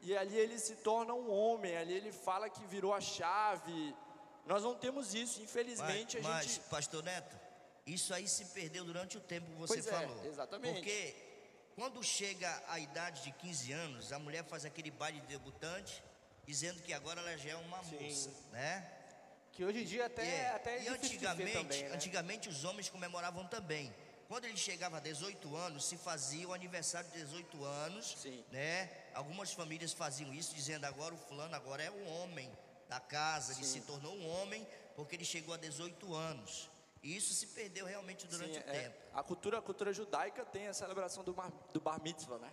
e 0.00 0.16
ali 0.16 0.36
ele 0.36 0.58
se 0.58 0.76
torna 0.76 1.12
um 1.12 1.30
homem, 1.30 1.76
ali 1.76 1.94
ele 1.94 2.12
fala 2.12 2.48
que 2.48 2.64
virou 2.66 2.94
a 2.94 3.00
chave. 3.00 3.94
Nós 4.46 4.62
não 4.62 4.74
temos 4.74 5.14
isso, 5.14 5.42
infelizmente 5.42 6.16
mas, 6.18 6.26
a 6.26 6.28
mas, 6.28 6.46
gente. 6.46 6.60
Pastor 6.68 7.02
Neto, 7.02 7.36
isso 7.86 8.14
aí 8.14 8.26
se 8.28 8.44
perdeu 8.46 8.84
durante 8.84 9.16
o 9.16 9.20
tempo 9.20 9.46
que 9.46 9.56
você 9.56 9.74
pois 9.74 9.86
é, 9.86 9.90
falou. 9.90 10.24
É, 10.24 10.28
exatamente. 10.28 10.74
Porque 10.74 11.27
quando 11.78 12.02
chega 12.02 12.60
a 12.66 12.80
idade 12.80 13.22
de 13.22 13.30
15 13.30 13.72
anos, 13.72 14.12
a 14.12 14.18
mulher 14.18 14.44
faz 14.44 14.64
aquele 14.64 14.90
baile 14.90 15.20
de 15.20 15.28
debutante, 15.28 16.02
dizendo 16.44 16.82
que 16.82 16.92
agora 16.92 17.20
ela 17.20 17.38
já 17.38 17.50
é 17.50 17.54
uma 17.54 17.80
Sim. 17.84 18.00
moça, 18.00 18.30
né? 18.50 18.84
Que 19.52 19.64
hoje 19.64 19.82
em 19.82 19.84
dia 19.84 20.06
até 20.06 20.26
é, 20.26 20.50
até 20.50 20.78
é 20.78 20.82
e 20.82 20.88
antigamente, 20.88 21.52
também, 21.52 21.82
né? 21.84 21.94
antigamente 21.94 22.48
os 22.48 22.64
homens 22.64 22.88
comemoravam 22.88 23.46
também. 23.46 23.94
Quando 24.26 24.46
ele 24.46 24.56
chegava 24.56 24.96
a 24.96 25.00
18 25.00 25.54
anos, 25.54 25.84
se 25.84 25.96
fazia 25.96 26.48
o 26.48 26.52
aniversário 26.52 27.08
de 27.10 27.18
18 27.18 27.64
anos, 27.64 28.16
Sim. 28.18 28.44
né? 28.50 28.90
Algumas 29.14 29.52
famílias 29.52 29.92
faziam 29.92 30.34
isso, 30.34 30.56
dizendo 30.56 30.84
agora 30.84 31.14
o 31.14 31.18
fulano 31.18 31.54
agora 31.54 31.80
é 31.80 31.90
um 31.92 32.08
homem 32.20 32.50
da 32.88 32.98
casa, 32.98 33.54
Sim. 33.54 33.60
ele 33.60 33.68
se 33.68 33.80
tornou 33.82 34.16
um 34.16 34.28
homem 34.28 34.66
porque 34.96 35.14
ele 35.14 35.24
chegou 35.24 35.54
a 35.54 35.56
18 35.56 36.12
anos. 36.12 36.68
E 37.02 37.16
isso 37.16 37.32
se 37.32 37.48
perdeu 37.48 37.86
realmente 37.86 38.26
durante 38.26 38.54
Sim, 38.54 38.60
o 38.60 38.70
é, 38.70 38.80
tempo. 38.82 38.96
A 39.14 39.22
cultura, 39.22 39.58
a 39.58 39.62
cultura 39.62 39.92
judaica 39.92 40.44
tem 40.44 40.66
a 40.68 40.74
celebração 40.74 41.22
do, 41.22 41.34
mar, 41.34 41.50
do 41.72 41.80
bar 41.80 42.00
mitzvah, 42.02 42.38
né? 42.38 42.52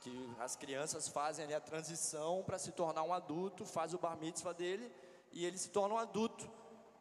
Que 0.00 0.30
as 0.38 0.54
crianças 0.54 1.08
fazem 1.08 1.44
ali 1.44 1.54
a 1.54 1.60
transição 1.60 2.42
para 2.44 2.58
se 2.58 2.72
tornar 2.72 3.02
um 3.02 3.12
adulto, 3.12 3.64
faz 3.64 3.94
o 3.94 3.98
bar 3.98 4.16
mitzvah 4.16 4.52
dele 4.52 4.92
e 5.32 5.44
ele 5.44 5.58
se 5.58 5.70
torna 5.70 5.94
um 5.94 5.98
adulto. 5.98 6.48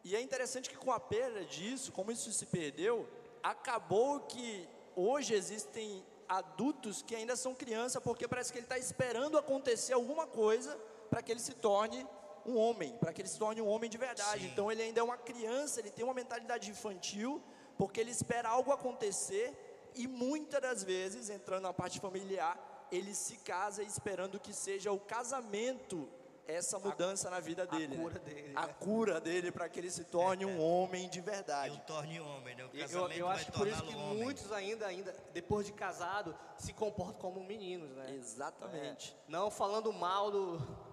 E 0.03 0.15
é 0.15 0.21
interessante 0.21 0.69
que 0.69 0.77
com 0.77 0.91
a 0.91 0.99
perda 0.99 1.43
disso, 1.45 1.91
como 1.91 2.12
isso 2.12 2.31
se 2.31 2.45
perdeu, 2.45 3.10
acabou 3.43 4.21
que 4.21 4.67
hoje 4.95 5.34
existem 5.34 6.05
adultos 6.27 7.01
que 7.01 7.15
ainda 7.15 7.36
são 7.36 7.53
criança 7.53 8.01
porque 8.01 8.27
parece 8.27 8.51
que 8.51 8.58
ele 8.58 8.65
está 8.65 8.77
esperando 8.77 9.38
acontecer 9.38 9.93
alguma 9.93 10.25
coisa 10.25 10.75
para 11.10 11.21
que 11.21 11.31
ele 11.31 11.39
se 11.39 11.53
torne 11.53 12.05
um 12.45 12.58
homem, 12.58 12.95
para 12.97 13.12
que 13.12 13.21
ele 13.21 13.29
se 13.29 13.39
torne 13.39 13.62
um 13.62 13.67
homem 13.67 13.89
de 13.89 13.97
verdade. 13.97 14.41
Sim. 14.41 14.47
Então 14.47 14.71
ele 14.71 14.81
ainda 14.81 14.99
é 14.99 15.03
uma 15.03 15.17
criança, 15.17 15.79
ele 15.79 15.91
tem 15.91 16.05
uma 16.05 16.13
mentalidade 16.13 16.69
infantil, 16.69 17.41
porque 17.77 17.99
ele 17.99 18.12
espera 18.12 18.49
algo 18.49 18.71
acontecer 18.71 19.53
e 19.95 20.08
muitas 20.08 20.62
das 20.62 20.84
vezes, 20.84 21.29
entrando 21.29 21.63
na 21.63 21.73
parte 21.73 21.99
familiar, 21.99 22.88
ele 22.91 23.13
se 23.15 23.38
casa 23.38 23.81
esperando 23.81 24.39
que 24.39 24.53
seja 24.53 24.91
o 24.91 24.99
casamento 24.99 26.08
essa 26.47 26.77
mudança 26.77 27.27
a, 27.27 27.31
na 27.31 27.39
vida 27.39 27.65
dele. 27.65 27.95
A 27.95 27.97
cura 27.97 28.13
né? 28.13 28.19
dele. 28.19 28.51
A 28.55 28.67
né? 28.67 28.75
cura 28.79 29.21
dele 29.21 29.51
para 29.51 29.67
que 29.67 29.79
ele 29.79 29.89
se 29.89 30.03
torne 30.03 30.43
é, 30.45 30.47
um 30.47 30.62
homem 30.62 31.10
de 31.10 31.21
verdade. 31.21 31.75
Eu 31.75 31.81
torne 31.86 32.19
homem, 32.19 32.55
né? 32.55 32.65
O 32.65 32.69
casamento 32.69 33.12
eu, 33.13 33.19
eu 33.19 33.27
acho 33.27 33.45
que 33.45 33.51
por 33.51 33.67
isso 33.67 33.84
que 33.84 33.95
homem. 33.95 34.23
muitos 34.23 34.51
ainda, 34.51 34.86
ainda, 34.86 35.15
depois 35.34 35.65
de 35.65 35.73
casado, 35.73 36.36
se 36.58 36.73
comportam 36.73 37.15
como 37.15 37.43
meninos, 37.43 37.89
né? 37.91 38.13
Exatamente. 38.15 39.15
É, 39.27 39.31
não 39.31 39.49
falando 39.49 39.91
mal 39.91 40.29
do 40.29 40.85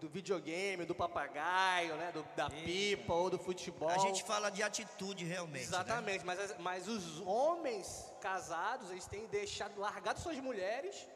do 0.00 0.08
videogame, 0.08 0.84
do 0.84 0.94
papagaio, 0.94 1.96
né? 1.96 2.12
Do, 2.12 2.22
da 2.36 2.48
pipa 2.48 3.12
ou 3.14 3.28
do 3.30 3.38
futebol. 3.38 3.88
A 3.90 3.98
gente 3.98 4.22
fala 4.22 4.50
de 4.50 4.62
atitude 4.62 5.24
realmente. 5.24 5.62
né? 5.62 5.62
Exatamente, 5.62 6.24
mas, 6.24 6.38
as- 6.38 6.58
mas 6.58 6.88
os 6.88 7.20
homens 7.20 8.12
casados, 8.20 8.90
eles 8.90 9.06
têm 9.06 9.26
deixado, 9.26 9.78
largado 9.80 10.20
suas 10.20 10.36
mulheres 10.38 11.08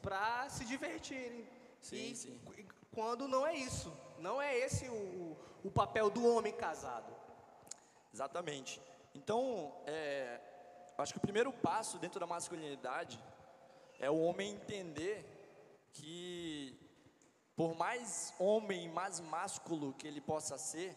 para 0.00 0.48
se 0.48 0.64
divertirem. 0.64 1.48
Sim, 1.80 2.10
e, 2.12 2.16
sim. 2.16 2.40
quando 2.94 3.26
não 3.26 3.44
é 3.46 3.54
isso, 3.54 3.92
não 4.18 4.40
é 4.40 4.56
esse 4.56 4.88
o, 4.88 5.36
o 5.64 5.70
papel 5.70 6.08
do 6.10 6.24
homem 6.26 6.52
casado. 6.52 7.12
Exatamente. 8.14 8.80
Então, 9.14 9.74
é, 9.86 10.40
acho 10.98 11.12
que 11.12 11.18
o 11.18 11.22
primeiro 11.22 11.52
passo 11.52 11.98
dentro 11.98 12.20
da 12.20 12.26
masculinidade 12.26 13.22
é 13.98 14.08
o 14.10 14.18
homem 14.20 14.52
entender 14.52 15.24
que, 15.92 16.78
por 17.56 17.76
mais 17.76 18.32
homem, 18.38 18.88
mais 18.88 19.20
másculo 19.20 19.92
que 19.94 20.06
ele 20.06 20.20
possa 20.20 20.56
ser, 20.56 20.96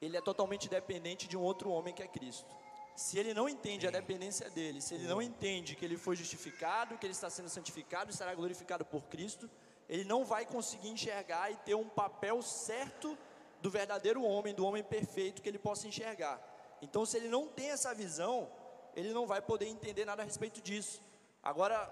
ele 0.00 0.16
é 0.16 0.20
totalmente 0.20 0.68
dependente 0.68 1.28
de 1.28 1.36
um 1.36 1.42
outro 1.42 1.70
homem 1.70 1.94
que 1.94 2.02
é 2.02 2.08
Cristo. 2.08 2.54
Se 2.96 3.18
ele 3.18 3.32
não 3.32 3.48
entende 3.48 3.86
a 3.86 3.90
dependência 3.90 4.50
dele, 4.50 4.80
se 4.80 4.94
ele 4.94 5.06
não 5.06 5.22
entende 5.22 5.76
que 5.76 5.84
ele 5.84 5.96
foi 5.96 6.16
justificado, 6.16 6.98
que 6.98 7.06
ele 7.06 7.12
está 7.12 7.30
sendo 7.30 7.48
santificado 7.48 8.10
e 8.10 8.14
será 8.14 8.34
glorificado 8.34 8.84
por 8.84 9.04
Cristo, 9.04 9.48
ele 9.88 10.04
não 10.04 10.24
vai 10.24 10.44
conseguir 10.44 10.88
enxergar 10.88 11.50
e 11.50 11.56
ter 11.56 11.74
um 11.74 11.88
papel 11.88 12.42
certo 12.42 13.16
do 13.60 13.70
verdadeiro 13.70 14.22
homem, 14.22 14.54
do 14.54 14.64
homem 14.64 14.82
perfeito 14.82 15.42
que 15.42 15.48
ele 15.48 15.58
possa 15.58 15.86
enxergar. 15.86 16.40
Então, 16.82 17.04
se 17.04 17.16
ele 17.16 17.28
não 17.28 17.46
tem 17.46 17.70
essa 17.70 17.94
visão, 17.94 18.50
ele 18.94 19.12
não 19.12 19.26
vai 19.26 19.40
poder 19.40 19.66
entender 19.66 20.04
nada 20.04 20.22
a 20.22 20.24
respeito 20.24 20.60
disso. 20.60 21.02
Agora, 21.42 21.86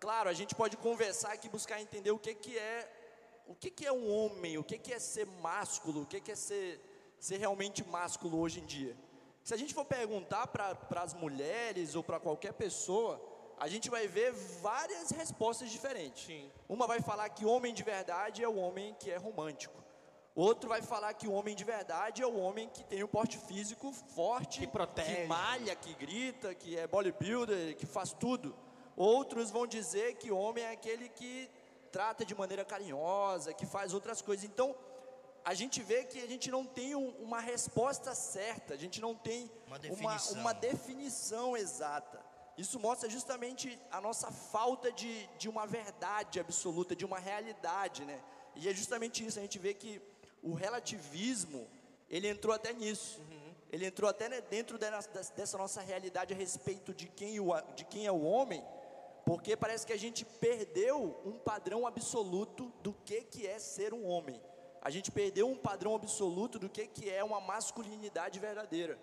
claro, 0.00 0.28
a 0.28 0.32
gente 0.32 0.54
pode 0.54 0.76
conversar 0.76 1.32
aqui, 1.32 1.48
buscar 1.48 1.80
entender 1.80 2.10
o 2.10 2.18
que, 2.18 2.34
que 2.34 2.58
é 2.58 2.97
o 3.48 3.54
que, 3.54 3.70
que 3.70 3.86
é 3.86 3.92
um 3.92 4.06
homem, 4.14 4.58
o 4.58 4.62
que, 4.62 4.78
que 4.78 4.92
é 4.92 4.98
ser 4.98 5.26
másculo, 5.26 6.02
o 6.02 6.06
que, 6.06 6.20
que 6.20 6.32
é 6.32 6.36
ser, 6.36 6.80
ser 7.18 7.38
realmente 7.38 7.82
másculo 7.88 8.38
hoje 8.38 8.60
em 8.60 8.66
dia. 8.66 8.94
Se 9.42 9.54
a 9.54 9.56
gente 9.56 9.72
for 9.72 9.86
perguntar 9.86 10.46
para 10.48 11.02
as 11.02 11.14
mulheres 11.14 11.94
ou 11.94 12.02
para 12.02 12.20
qualquer 12.20 12.52
pessoa, 12.52 13.18
a 13.58 13.66
gente 13.66 13.88
vai 13.88 14.06
ver 14.06 14.32
várias 14.32 15.10
respostas 15.10 15.70
diferentes. 15.70 16.26
Sim. 16.26 16.50
Uma 16.68 16.86
vai 16.86 17.00
falar 17.00 17.28
que 17.30 17.46
homem 17.46 17.72
de 17.72 17.82
verdade 17.82 18.44
é 18.44 18.48
o 18.48 18.56
homem 18.56 18.94
que 19.00 19.10
é 19.10 19.16
romântico. 19.16 19.82
Outro 20.34 20.68
vai 20.68 20.82
falar 20.82 21.14
que 21.14 21.26
o 21.26 21.32
homem 21.32 21.56
de 21.56 21.64
verdade 21.64 22.22
é 22.22 22.26
o 22.26 22.36
homem 22.38 22.68
que 22.68 22.84
tem 22.84 23.02
um 23.02 23.08
porte 23.08 23.38
físico 23.38 23.90
forte, 23.92 24.60
Que 24.60 24.66
protege. 24.68 25.22
que 25.22 25.26
malha, 25.26 25.74
que 25.74 25.94
grita, 25.94 26.54
que 26.54 26.78
é 26.78 26.86
bodybuilder, 26.86 27.74
que 27.76 27.86
faz 27.86 28.12
tudo. 28.12 28.54
Outros 28.94 29.50
vão 29.50 29.66
dizer 29.66 30.14
que 30.16 30.30
o 30.30 30.36
homem 30.36 30.62
é 30.62 30.70
aquele 30.72 31.08
que 31.08 31.50
trata 31.92 32.24
de 32.24 32.34
maneira 32.34 32.64
carinhosa, 32.64 33.52
que 33.52 33.66
faz 33.66 33.92
outras 33.94 34.20
coisas. 34.22 34.44
Então, 34.44 34.74
a 35.44 35.54
gente 35.54 35.82
vê 35.82 36.04
que 36.04 36.22
a 36.22 36.26
gente 36.26 36.50
não 36.50 36.64
tem 36.64 36.94
um- 36.94 37.14
uma 37.22 37.40
resposta 37.40 38.14
certa, 38.14 38.74
a 38.74 38.76
gente 38.76 39.00
não 39.00 39.14
tem 39.14 39.50
Uma 39.66 39.76
uma, 39.76 39.78
definição. 39.78 40.40
uma 40.40 40.52
definição 40.54 41.56
exata. 41.56 42.20
Isso 42.56 42.78
mostra 42.80 43.08
justamente 43.08 43.78
a 43.90 44.00
nossa 44.00 44.30
falta 44.32 44.90
de, 44.90 45.26
de 45.38 45.48
uma 45.48 45.64
verdade 45.66 46.40
absoluta, 46.40 46.94
de 46.96 47.04
uma 47.04 47.18
realidade, 47.18 48.04
né? 48.04 48.20
E 48.56 48.68
é 48.68 48.74
justamente 48.74 49.24
isso, 49.24 49.38
a 49.38 49.42
gente 49.42 49.58
vê 49.60 49.72
que 49.72 50.02
o 50.42 50.54
relativismo, 50.54 51.66
ele 52.10 52.28
entrou 52.28 52.54
até 52.54 52.72
nisso. 52.72 53.20
Ele 53.70 53.84
entrou 53.86 54.08
até 54.08 54.28
né, 54.30 54.40
dentro 54.40 54.78
dessa 54.78 55.58
nossa 55.58 55.80
realidade 55.82 56.32
a 56.32 56.36
respeito 56.36 56.94
de 56.94 57.06
quem, 57.06 57.38
o, 57.38 57.48
de 57.76 57.84
quem 57.84 58.06
é 58.06 58.10
o 58.12 58.22
homem, 58.22 58.64
porque 59.28 59.54
parece 59.54 59.86
que 59.86 59.92
a 59.92 60.02
gente 60.04 60.24
perdeu 60.24 61.20
um 61.22 61.38
padrão 61.38 61.86
absoluto 61.86 62.72
do 62.82 62.94
que, 63.04 63.20
que 63.24 63.46
é 63.46 63.58
ser 63.58 63.92
um 63.92 64.06
homem. 64.06 64.40
A 64.80 64.88
gente 64.88 65.10
perdeu 65.10 65.46
um 65.46 65.54
padrão 65.54 65.94
absoluto 65.94 66.58
do 66.58 66.66
que, 66.70 66.86
que 66.86 67.10
é 67.10 67.22
uma 67.22 67.38
masculinidade 67.38 68.38
verdadeira. 68.38 68.98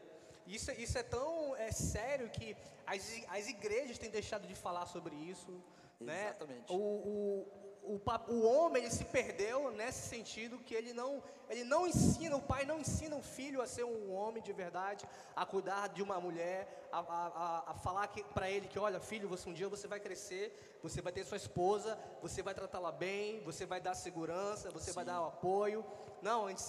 Isso, 0.48 0.72
é- 0.72 0.78
isso 0.78 0.98
é 0.98 1.04
tão 1.04 1.56
é, 1.56 1.72
sério 1.72 2.28
que 2.32 2.58
as, 2.88 3.04
as 3.28 3.48
igrejas 3.48 4.00
têm 4.00 4.10
deixado 4.10 4.48
de 4.48 4.56
falar 4.56 4.88
sobre 4.88 5.14
isso. 5.16 5.64
Né? 6.00 6.30
Exatamente. 6.30 6.74
O, 6.74 6.76
o, 6.76 7.48
o, 7.88 8.02
o 8.34 8.46
homem 8.46 8.84
ele 8.84 8.92
se 8.92 9.06
perdeu 9.06 9.72
nesse 9.72 10.08
sentido 10.08 10.60
que 10.60 10.74
ele 10.74 10.94
não, 10.94 11.24
ele 11.50 11.64
não 11.64 11.88
ensina, 11.88 12.36
o 12.36 12.42
pai 12.42 12.66
não 12.66 12.80
ensina 12.80 13.16
o 13.16 13.22
filho 13.22 13.62
a 13.62 13.68
ser 13.68 13.84
um 13.84 14.14
homem 14.14 14.42
de 14.42 14.52
verdade, 14.52 15.08
a 15.36 15.46
cuidar 15.46 15.88
de 15.90 16.02
uma 16.02 16.20
mulher, 16.20 16.88
a, 16.92 17.00
a, 17.00 17.72
a, 17.72 17.74
falar 17.76 18.08
para 18.34 18.50
ele 18.50 18.68
que, 18.68 18.80
olha, 18.80 19.00
filho, 19.00 19.30
você 19.30 19.50
um 19.50 19.54
dia 19.54 19.70
você 19.70 19.88
vai 19.88 20.00
crescer, 20.00 20.80
você 20.82 21.02
vai 21.02 21.14
ter 21.14 21.24
sua 21.26 21.38
esposa, 21.38 21.98
você 22.22 22.42
vai 22.42 22.54
tratá-la 22.54 22.92
bem, 22.92 23.42
você 23.44 23.66
vai 23.66 23.80
dar 23.80 23.94
segurança, 23.94 24.72
você 24.72 24.92
vai 24.92 25.06
dar 25.06 25.22
o 25.22 25.28
apoio. 25.28 25.86
Não, 26.22 26.48
a 26.48 26.50
gente 26.50 26.64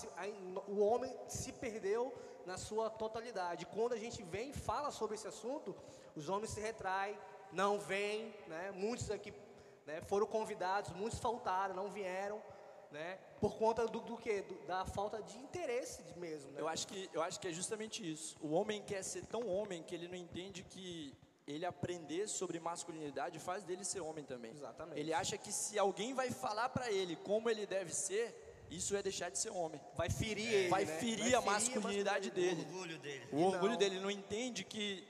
o 0.67 0.79
homem 0.81 1.15
se 1.29 1.53
perdeu 1.53 2.15
na 2.45 2.57
sua 2.57 2.91
totalidade. 2.91 3.67
Quando 3.67 3.95
a 3.95 3.99
gente 3.99 4.23
vem 4.23 4.51
e 4.51 4.53
fala 4.53 4.91
sobre 4.91 5.17
esse 5.17 5.27
assunto, 5.27 5.75
os 6.15 6.29
homens 6.29 6.51
se 6.51 6.61
retraem, 6.61 7.19
não 7.53 7.79
vêm, 7.79 8.35
né? 8.47 8.71
Muitos 8.73 9.11
aqui 9.11 9.33
né, 9.87 10.01
foram 10.03 10.27
convidados, 10.27 10.93
muitos 10.93 11.19
faltaram, 11.19 11.75
não 11.75 11.91
vieram, 11.91 12.43
né? 12.91 13.19
Por 13.41 13.57
conta 13.57 13.87
do, 13.87 14.01
do 14.01 14.17
quê? 14.17 14.43
Do- 14.43 14.67
da 14.67 14.85
falta 14.85 15.23
de 15.23 15.37
interesse 15.39 16.03
mesmo, 16.17 16.51
né? 16.53 16.61
Eu 16.61 16.69
acho, 16.69 16.87
que, 16.87 17.09
eu 17.13 17.23
acho 17.23 17.39
que 17.41 17.49
é 17.49 17.53
justamente 17.53 18.09
isso. 18.11 18.37
O 18.41 18.53
homem 18.53 18.83
quer 18.83 19.03
ser 19.03 19.25
tão 19.27 19.47
homem 19.49 19.83
que 19.83 19.95
ele 19.95 20.09
não 20.09 20.15
entende 20.17 20.63
que 20.65 21.15
ele 21.47 21.65
aprender 21.65 22.27
sobre 22.29 22.59
masculinidade 22.59 23.39
faz 23.39 23.63
dele 23.63 23.85
ser 23.85 24.01
homem 24.01 24.25
também. 24.25 24.51
Exatamente. 24.53 24.99
Ele 24.99 25.13
acha 25.13 25.39
que 25.39 25.53
se 25.53 25.79
alguém 25.79 26.13
vai 26.15 26.31
falar 26.31 26.69
para 26.71 26.91
ele 26.91 27.15
como 27.17 27.49
ele 27.49 27.67
deve 27.67 27.95
ser, 27.95 28.65
isso 28.69 28.97
é 28.97 29.03
deixar 29.03 29.31
de 29.31 29.39
ser 29.39 29.51
homem. 29.51 29.81
Vai 29.95 30.11
ferir 30.11 30.53
ele, 30.53 30.69
Vai 30.69 30.85
né? 30.85 30.99
ferir 30.99 31.35
a 31.37 31.41
masculinidade 31.41 32.31
O 32.31 32.33
dele. 32.33 32.63
orgulho 32.63 32.99
dele. 32.99 33.29
O 33.33 33.43
orgulho 33.43 33.73
não. 33.73 33.79
dele 33.79 34.01
não 34.01 34.11
entende 34.11 34.65
que 34.65 35.07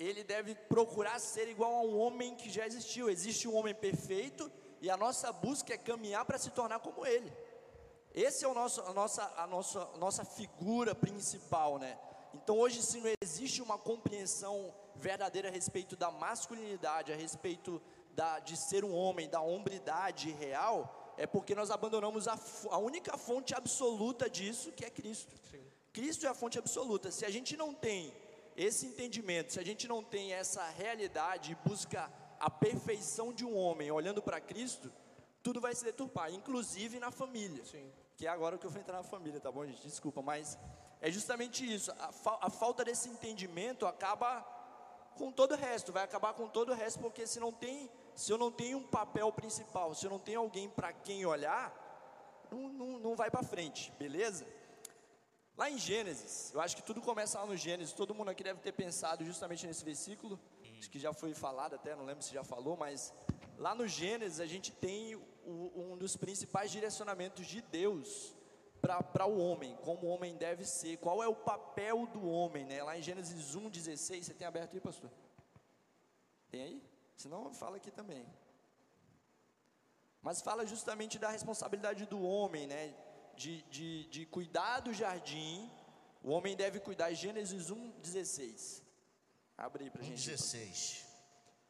ele 0.00 0.24
deve 0.24 0.54
procurar 0.54 1.18
ser 1.18 1.46
igual 1.48 1.74
a 1.74 1.82
um 1.82 1.98
homem 1.98 2.34
que 2.34 2.48
já 2.48 2.66
existiu. 2.66 3.10
Existe 3.10 3.46
um 3.46 3.54
homem 3.54 3.74
perfeito 3.74 4.50
e 4.80 4.88
a 4.88 4.96
nossa 4.96 5.30
busca 5.30 5.74
é 5.74 5.76
caminhar 5.76 6.24
para 6.24 6.38
se 6.38 6.50
tornar 6.50 6.80
como 6.80 7.04
ele. 7.04 7.30
Esse 8.14 8.44
é 8.44 8.48
o 8.48 8.54
nosso, 8.54 8.80
a 8.80 8.94
nossa, 8.94 9.22
a 9.36 9.46
nossa, 9.46 9.82
a 9.94 9.98
nossa 9.98 10.24
figura 10.24 10.94
principal, 10.94 11.78
né? 11.78 11.98
Então 12.32 12.58
hoje 12.58 12.82
se 12.82 12.98
não 12.98 13.10
existe 13.20 13.60
uma 13.60 13.76
compreensão 13.76 14.74
verdadeira 14.96 15.48
a 15.48 15.52
respeito 15.52 15.94
da 15.96 16.10
masculinidade, 16.10 17.12
a 17.12 17.16
respeito 17.16 17.80
da, 18.12 18.38
de 18.38 18.56
ser 18.56 18.84
um 18.84 18.94
homem, 18.94 19.28
da 19.28 19.42
hombridade 19.42 20.30
real, 20.32 21.14
é 21.18 21.26
porque 21.26 21.54
nós 21.54 21.70
abandonamos 21.70 22.26
a, 22.26 22.38
a 22.70 22.78
única 22.78 23.18
fonte 23.18 23.54
absoluta 23.54 24.30
disso, 24.30 24.72
que 24.72 24.84
é 24.84 24.90
Cristo. 24.90 25.36
Cristo 25.92 26.24
é 26.24 26.28
a 26.30 26.34
fonte 26.34 26.58
absoluta. 26.58 27.10
Se 27.10 27.26
a 27.26 27.30
gente 27.30 27.56
não 27.56 27.74
tem 27.74 28.14
esse 28.62 28.86
entendimento, 28.86 29.52
se 29.52 29.60
a 29.60 29.64
gente 29.64 29.88
não 29.88 30.02
tem 30.02 30.32
essa 30.32 30.64
realidade 30.70 31.52
e 31.52 31.68
busca 31.68 32.10
a 32.38 32.50
perfeição 32.50 33.32
de 33.32 33.44
um 33.44 33.56
homem 33.56 33.90
olhando 33.90 34.20
para 34.22 34.40
Cristo, 34.40 34.92
tudo 35.42 35.60
vai 35.60 35.74
se 35.74 35.84
deturpar, 35.84 36.32
inclusive 36.32 36.98
na 36.98 37.10
família. 37.10 37.64
Sim. 37.64 37.90
Que 38.16 38.26
é 38.26 38.30
agora 38.30 38.58
que 38.58 38.66
eu 38.66 38.70
vou 38.70 38.80
entrar 38.80 38.98
na 38.98 39.02
família, 39.02 39.40
tá 39.40 39.50
bom, 39.50 39.64
gente? 39.66 39.82
Desculpa, 39.82 40.20
mas 40.20 40.58
é 41.00 41.10
justamente 41.10 41.64
isso. 41.64 41.90
A, 41.92 42.12
fa- 42.12 42.38
a 42.42 42.50
falta 42.50 42.84
desse 42.84 43.08
entendimento 43.08 43.86
acaba 43.86 44.42
com 45.16 45.32
todo 45.32 45.52
o 45.52 45.56
resto, 45.56 45.92
vai 45.92 46.04
acabar 46.04 46.34
com 46.34 46.46
todo 46.46 46.70
o 46.72 46.74
resto, 46.74 47.00
porque 47.00 47.26
se 47.26 47.40
não 47.40 47.52
tem, 47.52 47.90
se 48.14 48.30
eu 48.30 48.38
não 48.38 48.50
tenho 48.50 48.78
um 48.78 48.86
papel 48.86 49.32
principal, 49.32 49.94
se 49.94 50.04
eu 50.06 50.10
não 50.10 50.18
tenho 50.18 50.40
alguém 50.40 50.68
para 50.68 50.92
quem 50.92 51.24
olhar, 51.24 51.72
não, 52.50 52.68
não, 52.68 52.98
não 52.98 53.16
vai 53.16 53.30
para 53.30 53.42
frente, 53.42 53.92
beleza? 53.98 54.46
Lá 55.56 55.68
em 55.70 55.76
Gênesis, 55.78 56.52
eu 56.54 56.60
acho 56.60 56.74
que 56.76 56.82
tudo 56.82 57.02
começa 57.02 57.38
lá 57.38 57.46
no 57.46 57.56
Gênesis, 57.56 57.92
todo 57.94 58.14
mundo 58.14 58.30
aqui 58.30 58.42
deve 58.42 58.60
ter 58.60 58.72
pensado 58.72 59.24
justamente 59.24 59.66
nesse 59.66 59.84
versículo, 59.84 60.40
acho 60.78 60.90
que 60.90 60.98
já 60.98 61.12
foi 61.12 61.34
falado 61.34 61.74
até, 61.74 61.94
não 61.94 62.04
lembro 62.04 62.22
se 62.22 62.32
já 62.32 62.42
falou, 62.42 62.76
mas 62.76 63.12
lá 63.58 63.74
no 63.74 63.86
Gênesis 63.86 64.40
a 64.40 64.46
gente 64.46 64.72
tem 64.72 65.14
o- 65.16 65.72
um 65.92 65.98
dos 65.98 66.16
principais 66.16 66.70
direcionamentos 66.70 67.46
de 67.46 67.60
Deus 67.60 68.34
para 68.80 69.26
o 69.26 69.38
homem, 69.38 69.76
como 69.84 70.06
o 70.06 70.10
homem 70.10 70.34
deve 70.36 70.64
ser, 70.64 70.96
qual 70.96 71.22
é 71.22 71.28
o 71.28 71.34
papel 71.36 72.06
do 72.06 72.26
homem, 72.26 72.64
né? 72.64 72.82
Lá 72.82 72.96
em 72.96 73.02
Gênesis 73.02 73.54
1,16, 73.54 74.24
você 74.24 74.32
tem 74.32 74.46
aberto 74.46 74.72
aí, 74.72 74.80
pastor? 74.80 75.10
Tem 76.50 76.62
aí? 76.62 76.82
Senão 77.14 77.52
fala 77.52 77.76
aqui 77.76 77.90
também. 77.90 78.24
Mas 80.22 80.40
fala 80.40 80.64
justamente 80.66 81.18
da 81.18 81.28
responsabilidade 81.30 82.06
do 82.06 82.22
homem, 82.22 82.66
né? 82.66 82.94
De, 83.42 83.62
de, 83.70 84.04
de 84.14 84.26
cuidar 84.26 84.80
do 84.80 84.92
jardim. 84.92 85.70
O 86.22 86.30
homem 86.30 86.54
deve 86.54 86.78
cuidar. 86.80 87.12
Gênesis 87.14 87.70
1,16. 87.70 88.82
Abre 89.56 89.84
aí 89.84 89.90
pra 89.90 90.02
gente. 90.02 90.20
1,16. 90.30 91.04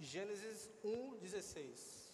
Gênesis 0.01 0.69
1:16. 0.85 1.71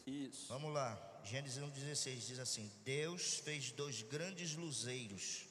Isso. 0.07 0.49
Vamos 0.49 0.73
lá. 0.75 0.88
Gênesis 1.25 1.59
1,16 1.62 2.27
diz 2.27 2.38
assim: 2.38 2.71
Deus 2.85 3.37
fez 3.47 3.73
dois 3.73 4.03
grandes 4.03 4.55
luzeiros, 4.55 5.47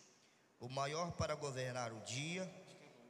o 0.60 0.70
maior 0.70 1.12
para 1.14 1.34
governar 1.36 1.92
o 1.92 2.00
dia 2.02 2.44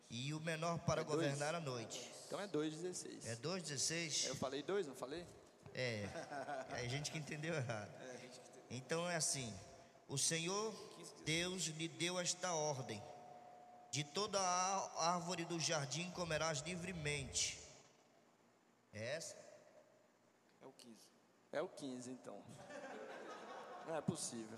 e 0.09 0.33
o 0.33 0.39
menor 0.39 0.79
para 0.79 1.01
É 1.01 1.03
dois? 1.03 1.15
governar 1.17 1.53
a 1.55 1.59
noite. 1.59 1.99
Então 2.27 2.39
é 2.39 2.47
2,16. 2.47 3.25
É 3.27 3.35
2,16? 3.35 4.27
Eu 4.27 4.35
falei 4.35 4.63
dois, 4.63 4.87
não 4.87 4.95
falei? 4.95 5.25
É, 5.73 6.07
é 6.71 6.85
a 6.85 6.87
gente 6.87 7.11
que 7.11 7.17
entendeu 7.17 7.53
errado. 7.53 7.91
Então 8.69 9.07
é 9.09 9.15
assim: 9.15 9.53
O 10.07 10.17
Senhor 10.17 10.73
Deus 11.25 11.63
lhe 11.63 11.87
deu 11.87 12.19
esta 12.19 12.53
ordem: 12.53 13.01
De 13.91 14.03
toda 14.03 14.39
a 14.39 15.13
árvore 15.13 15.45
do 15.45 15.59
jardim 15.59 16.09
comerás 16.11 16.59
livremente. 16.59 17.59
É 18.93 19.15
essa? 19.15 19.35
É 20.61 20.65
o 20.65 20.71
15. 20.71 20.97
É 21.51 21.61
o 21.61 21.67
15, 21.67 22.11
então. 22.11 22.41
Não 23.87 23.95
é 23.95 24.01
possível. 24.01 24.57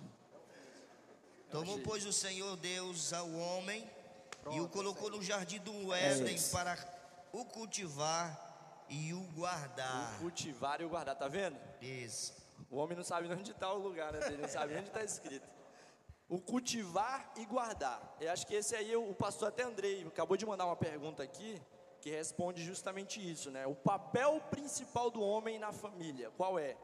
Tomou, 1.49 1.79
pois, 1.79 2.05
o 2.05 2.13
Senhor 2.13 2.57
Deus 2.57 3.13
ao 3.13 3.31
homem 3.31 3.89
e 4.51 4.59
o 4.59 4.67
colocou 4.67 5.09
no 5.09 5.23
jardim 5.23 5.59
do 5.59 5.93
Éden 5.93 6.37
para 6.51 6.77
o 7.31 7.45
cultivar 7.45 8.85
e 8.89 9.13
o 9.13 9.21
guardar. 9.33 10.15
O 10.15 10.19
cultivar 10.19 10.81
e 10.81 10.85
o 10.85 10.89
guardar, 10.89 11.15
tá 11.15 11.27
vendo? 11.27 11.57
Isso. 11.81 12.33
O 12.69 12.77
homem 12.77 12.95
não 12.97 13.03
sabe 13.03 13.31
onde 13.31 13.51
está 13.51 13.71
o 13.71 13.77
lugar, 13.77 14.11
né? 14.11 14.19
Ele 14.27 14.37
não 14.37 14.49
sabe 14.49 14.75
onde 14.75 14.87
está 14.87 15.03
escrito. 15.03 15.47
O 16.29 16.41
cultivar 16.41 17.31
e 17.37 17.45
guardar. 17.45 18.17
Eu 18.19 18.31
acho 18.31 18.45
que 18.45 18.55
esse 18.55 18.75
aí, 18.75 18.95
o 18.95 19.13
pastor 19.13 19.47
até 19.47 19.63
Andrei 19.63 20.05
acabou 20.05 20.35
de 20.35 20.45
mandar 20.45 20.65
uma 20.65 20.75
pergunta 20.75 21.23
aqui 21.23 21.61
que 22.01 22.09
responde 22.09 22.63
justamente 22.63 23.19
isso, 23.19 23.49
né? 23.49 23.65
O 23.65 23.75
papel 23.75 24.39
principal 24.49 25.09
do 25.09 25.21
homem 25.21 25.57
na 25.57 25.71
família, 25.71 26.31
qual 26.37 26.59
é? 26.59 26.75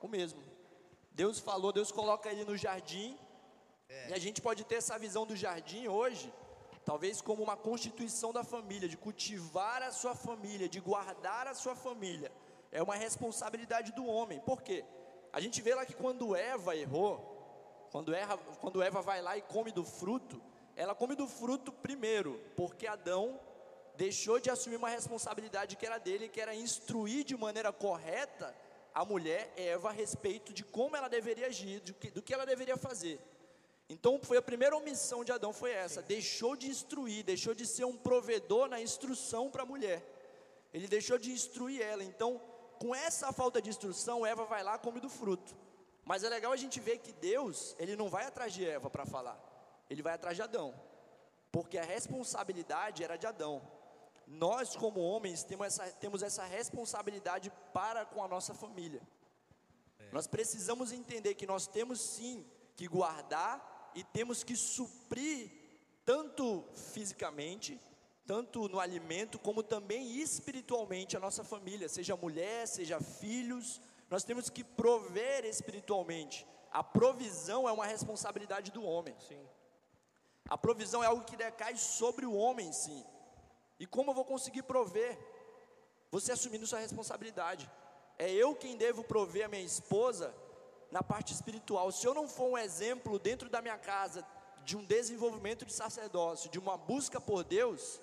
O 0.00 0.08
mesmo. 0.08 0.42
Deus 1.12 1.38
falou, 1.38 1.72
Deus 1.72 1.92
coloca 1.92 2.30
ele 2.30 2.44
no 2.44 2.56
jardim, 2.56 3.18
é. 3.88 4.10
e 4.10 4.14
a 4.14 4.18
gente 4.18 4.40
pode 4.40 4.64
ter 4.64 4.76
essa 4.76 4.98
visão 4.98 5.26
do 5.26 5.36
jardim 5.36 5.86
hoje, 5.88 6.32
talvez 6.84 7.20
como 7.20 7.42
uma 7.42 7.56
constituição 7.56 8.32
da 8.32 8.42
família, 8.42 8.88
de 8.88 8.96
cultivar 8.96 9.82
a 9.82 9.92
sua 9.92 10.14
família, 10.14 10.68
de 10.68 10.80
guardar 10.80 11.46
a 11.46 11.54
sua 11.54 11.74
família. 11.74 12.32
É 12.70 12.82
uma 12.82 12.94
responsabilidade 12.94 13.92
do 13.92 14.06
homem. 14.06 14.40
Por 14.40 14.62
quê? 14.62 14.84
A 15.32 15.40
gente 15.40 15.62
vê 15.62 15.74
lá 15.74 15.86
que 15.86 15.94
quando 15.94 16.36
Eva 16.36 16.76
errou, 16.76 17.86
quando 17.90 18.14
Eva, 18.14 18.36
quando 18.60 18.82
Eva 18.82 19.00
vai 19.00 19.22
lá 19.22 19.36
e 19.36 19.42
come 19.42 19.72
do 19.72 19.84
fruto, 19.84 20.42
ela 20.76 20.94
come 20.94 21.14
do 21.14 21.26
fruto 21.26 21.72
primeiro, 21.72 22.40
porque 22.56 22.86
Adão 22.86 23.40
deixou 23.96 24.38
de 24.38 24.50
assumir 24.50 24.76
uma 24.76 24.88
responsabilidade 24.88 25.76
que 25.76 25.86
era 25.86 25.98
dele, 25.98 26.28
que 26.28 26.40
era 26.40 26.54
instruir 26.54 27.24
de 27.24 27.36
maneira 27.36 27.72
correta 27.72 28.54
a 28.94 29.04
mulher 29.04 29.52
Eva 29.56 29.88
a 29.88 29.92
respeito 29.92 30.52
de 30.52 30.62
como 30.62 30.96
ela 30.96 31.08
deveria 31.08 31.46
agir, 31.46 31.80
do 31.80 31.94
que, 31.94 32.10
do 32.10 32.22
que 32.22 32.34
ela 32.34 32.44
deveria 32.44 32.76
fazer. 32.76 33.18
Então 33.88 34.20
foi 34.22 34.36
a 34.36 34.42
primeira 34.42 34.76
omissão 34.76 35.24
de 35.24 35.32
Adão 35.32 35.52
foi 35.52 35.72
essa, 35.72 36.02
deixou 36.02 36.56
de 36.56 36.68
instruir, 36.68 37.24
deixou 37.24 37.54
de 37.54 37.66
ser 37.66 37.84
um 37.84 37.96
provedor 37.96 38.68
na 38.68 38.80
instrução 38.80 39.50
para 39.50 39.62
a 39.62 39.66
mulher. 39.66 40.02
Ele 40.72 40.88
deixou 40.88 41.18
de 41.18 41.30
instruir 41.30 41.82
ela. 41.82 42.02
Então, 42.02 42.40
com 42.82 42.92
essa 42.92 43.32
falta 43.32 43.62
de 43.62 43.70
instrução, 43.70 44.26
Eva 44.26 44.44
vai 44.44 44.64
lá 44.64 44.74
e 44.74 44.78
come 44.80 44.98
do 44.98 45.08
fruto. 45.08 45.54
Mas 46.04 46.24
é 46.24 46.28
legal 46.28 46.50
a 46.50 46.56
gente 46.56 46.80
ver 46.80 46.98
que 46.98 47.12
Deus, 47.12 47.76
ele 47.78 47.94
não 47.94 48.08
vai 48.08 48.26
atrás 48.26 48.52
de 48.52 48.68
Eva 48.68 48.90
para 48.90 49.06
falar, 49.06 49.38
ele 49.88 50.02
vai 50.02 50.14
atrás 50.14 50.34
de 50.36 50.42
Adão, 50.42 50.74
porque 51.52 51.78
a 51.78 51.84
responsabilidade 51.84 53.04
era 53.04 53.16
de 53.16 53.24
Adão. 53.24 53.62
Nós, 54.26 54.74
como 54.74 54.98
homens, 54.98 55.44
temos 55.44 55.66
essa, 55.68 55.84
temos 55.92 56.24
essa 56.24 56.44
responsabilidade 56.44 57.52
para 57.72 58.04
com 58.04 58.20
a 58.20 58.26
nossa 58.26 58.52
família. 58.52 59.02
É. 60.00 60.10
Nós 60.10 60.26
precisamos 60.26 60.90
entender 60.90 61.36
que 61.36 61.46
nós 61.46 61.68
temos 61.68 62.00
sim 62.00 62.44
que 62.74 62.88
guardar 62.88 63.92
e 63.94 64.02
temos 64.02 64.42
que 64.42 64.56
suprir, 64.56 65.52
tanto 66.04 66.64
fisicamente, 66.92 67.80
tanto 68.26 68.68
no 68.68 68.78
alimento, 68.78 69.38
como 69.38 69.62
também 69.62 70.16
espiritualmente 70.16 71.16
a 71.16 71.20
nossa 71.20 71.42
família, 71.42 71.88
seja 71.88 72.16
mulher, 72.16 72.66
seja 72.66 73.00
filhos, 73.00 73.80
nós 74.08 74.24
temos 74.24 74.48
que 74.48 74.62
prover 74.62 75.44
espiritualmente. 75.44 76.46
A 76.70 76.82
provisão 76.82 77.68
é 77.68 77.72
uma 77.72 77.86
responsabilidade 77.86 78.70
do 78.70 78.82
homem. 78.84 79.14
Sim. 79.28 79.42
A 80.48 80.56
provisão 80.56 81.02
é 81.02 81.06
algo 81.06 81.24
que 81.24 81.36
decai 81.36 81.76
sobre 81.76 82.26
o 82.26 82.34
homem, 82.34 82.72
sim. 82.72 83.04
E 83.78 83.86
como 83.86 84.10
eu 84.10 84.14
vou 84.14 84.24
conseguir 84.24 84.62
prover? 84.62 85.18
Você 86.10 86.32
assumindo 86.32 86.66
sua 86.66 86.78
responsabilidade. 86.78 87.70
É 88.18 88.30
eu 88.30 88.54
quem 88.54 88.76
devo 88.76 89.02
prover 89.02 89.46
a 89.46 89.48
minha 89.48 89.62
esposa 89.62 90.34
na 90.90 91.02
parte 91.02 91.32
espiritual. 91.32 91.90
Se 91.90 92.06
eu 92.06 92.14
não 92.14 92.28
for 92.28 92.50
um 92.50 92.58
exemplo 92.58 93.18
dentro 93.18 93.48
da 93.48 93.62
minha 93.62 93.78
casa 93.78 94.24
de 94.64 94.76
um 94.76 94.84
desenvolvimento 94.84 95.64
de 95.64 95.72
sacerdócio, 95.72 96.50
de 96.50 96.58
uma 96.58 96.76
busca 96.76 97.20
por 97.20 97.42
Deus, 97.42 98.00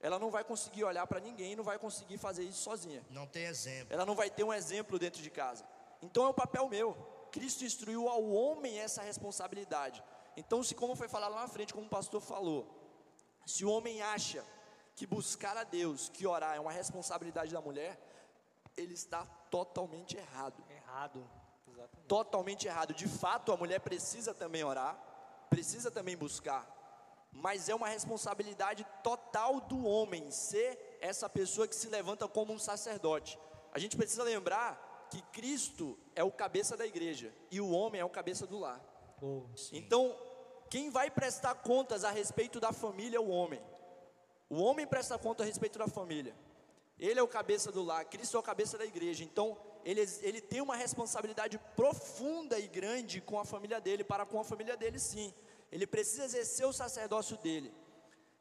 ela 0.00 0.18
não 0.18 0.30
vai 0.30 0.44
conseguir 0.44 0.84
olhar 0.84 1.06
para 1.06 1.20
ninguém, 1.20 1.56
não 1.56 1.64
vai 1.64 1.78
conseguir 1.78 2.18
fazer 2.18 2.44
isso 2.44 2.62
sozinha. 2.62 3.04
Não 3.10 3.26
tem 3.26 3.44
exemplo. 3.44 3.92
Ela 3.92 4.04
não 4.04 4.14
vai 4.14 4.30
ter 4.30 4.44
um 4.44 4.52
exemplo 4.52 4.98
dentro 4.98 5.22
de 5.22 5.30
casa. 5.30 5.64
Então 6.02 6.24
é 6.24 6.28
o 6.28 6.34
papel 6.34 6.68
meu. 6.68 6.94
Cristo 7.32 7.64
instruiu 7.64 8.08
ao 8.08 8.24
homem 8.24 8.78
essa 8.78 9.02
responsabilidade. 9.02 10.02
Então, 10.36 10.62
se 10.62 10.74
como 10.74 10.94
foi 10.94 11.08
falado 11.08 11.32
lá 11.32 11.42
na 11.42 11.48
frente, 11.48 11.72
como 11.72 11.86
o 11.86 11.90
pastor 11.90 12.20
falou, 12.20 12.68
se 13.46 13.64
o 13.64 13.70
homem 13.70 14.02
acha 14.02 14.44
que 14.94 15.06
buscar 15.06 15.56
a 15.56 15.64
Deus, 15.64 16.08
que 16.08 16.26
orar 16.26 16.56
é 16.56 16.60
uma 16.60 16.72
responsabilidade 16.72 17.52
da 17.52 17.60
mulher, 17.60 17.98
ele 18.76 18.94
está 18.94 19.24
totalmente 19.50 20.16
errado. 20.16 20.62
Errado. 20.68 21.28
Exatamente. 21.66 22.06
Totalmente 22.06 22.66
errado. 22.66 22.94
De 22.94 23.08
fato, 23.08 23.52
a 23.52 23.56
mulher 23.56 23.80
precisa 23.80 24.34
também 24.34 24.62
orar, 24.62 24.98
precisa 25.48 25.90
também 25.90 26.16
buscar 26.16 26.75
mas 27.32 27.68
é 27.68 27.74
uma 27.74 27.88
responsabilidade 27.88 28.86
total 29.02 29.60
do 29.60 29.84
homem 29.84 30.30
ser 30.30 30.98
essa 31.00 31.28
pessoa 31.28 31.68
que 31.68 31.74
se 31.74 31.88
levanta 31.88 32.26
como 32.26 32.52
um 32.52 32.58
sacerdote. 32.58 33.38
A 33.72 33.78
gente 33.78 33.96
precisa 33.96 34.22
lembrar 34.22 35.06
que 35.10 35.22
Cristo 35.32 35.98
é 36.14 36.24
o 36.24 36.32
cabeça 36.32 36.76
da 36.76 36.86
igreja 36.86 37.32
e 37.50 37.60
o 37.60 37.70
homem 37.70 38.00
é 38.00 38.04
o 38.04 38.10
cabeça 38.10 38.46
do 38.46 38.58
lar. 38.58 38.80
Oh, 39.20 39.44
então, 39.72 40.16
quem 40.70 40.90
vai 40.90 41.10
prestar 41.10 41.54
contas 41.56 42.04
a 42.04 42.10
respeito 42.10 42.58
da 42.58 42.72
família 42.72 43.18
é 43.18 43.20
o 43.20 43.28
homem. 43.28 43.62
O 44.48 44.60
homem 44.62 44.86
presta 44.86 45.18
conta 45.18 45.42
a 45.42 45.46
respeito 45.46 45.78
da 45.78 45.86
família. 45.86 46.34
Ele 46.98 47.20
é 47.20 47.22
o 47.22 47.28
cabeça 47.28 47.70
do 47.70 47.82
lar, 47.82 48.04
Cristo 48.06 48.36
é 48.36 48.40
o 48.40 48.42
cabeça 48.42 48.78
da 48.78 48.86
igreja. 48.86 49.22
Então, 49.22 49.58
ele, 49.84 50.00
ele 50.22 50.40
tem 50.40 50.62
uma 50.62 50.74
responsabilidade 50.74 51.58
profunda 51.76 52.58
e 52.58 52.66
grande 52.66 53.20
com 53.20 53.38
a 53.38 53.44
família 53.44 53.80
dele, 53.80 54.02
para 54.02 54.24
com 54.24 54.40
a 54.40 54.44
família 54.44 54.76
dele, 54.76 54.98
sim 54.98 55.32
ele 55.70 55.86
precisa 55.86 56.24
exercer 56.24 56.66
o 56.66 56.72
sacerdócio 56.72 57.36
dele. 57.38 57.72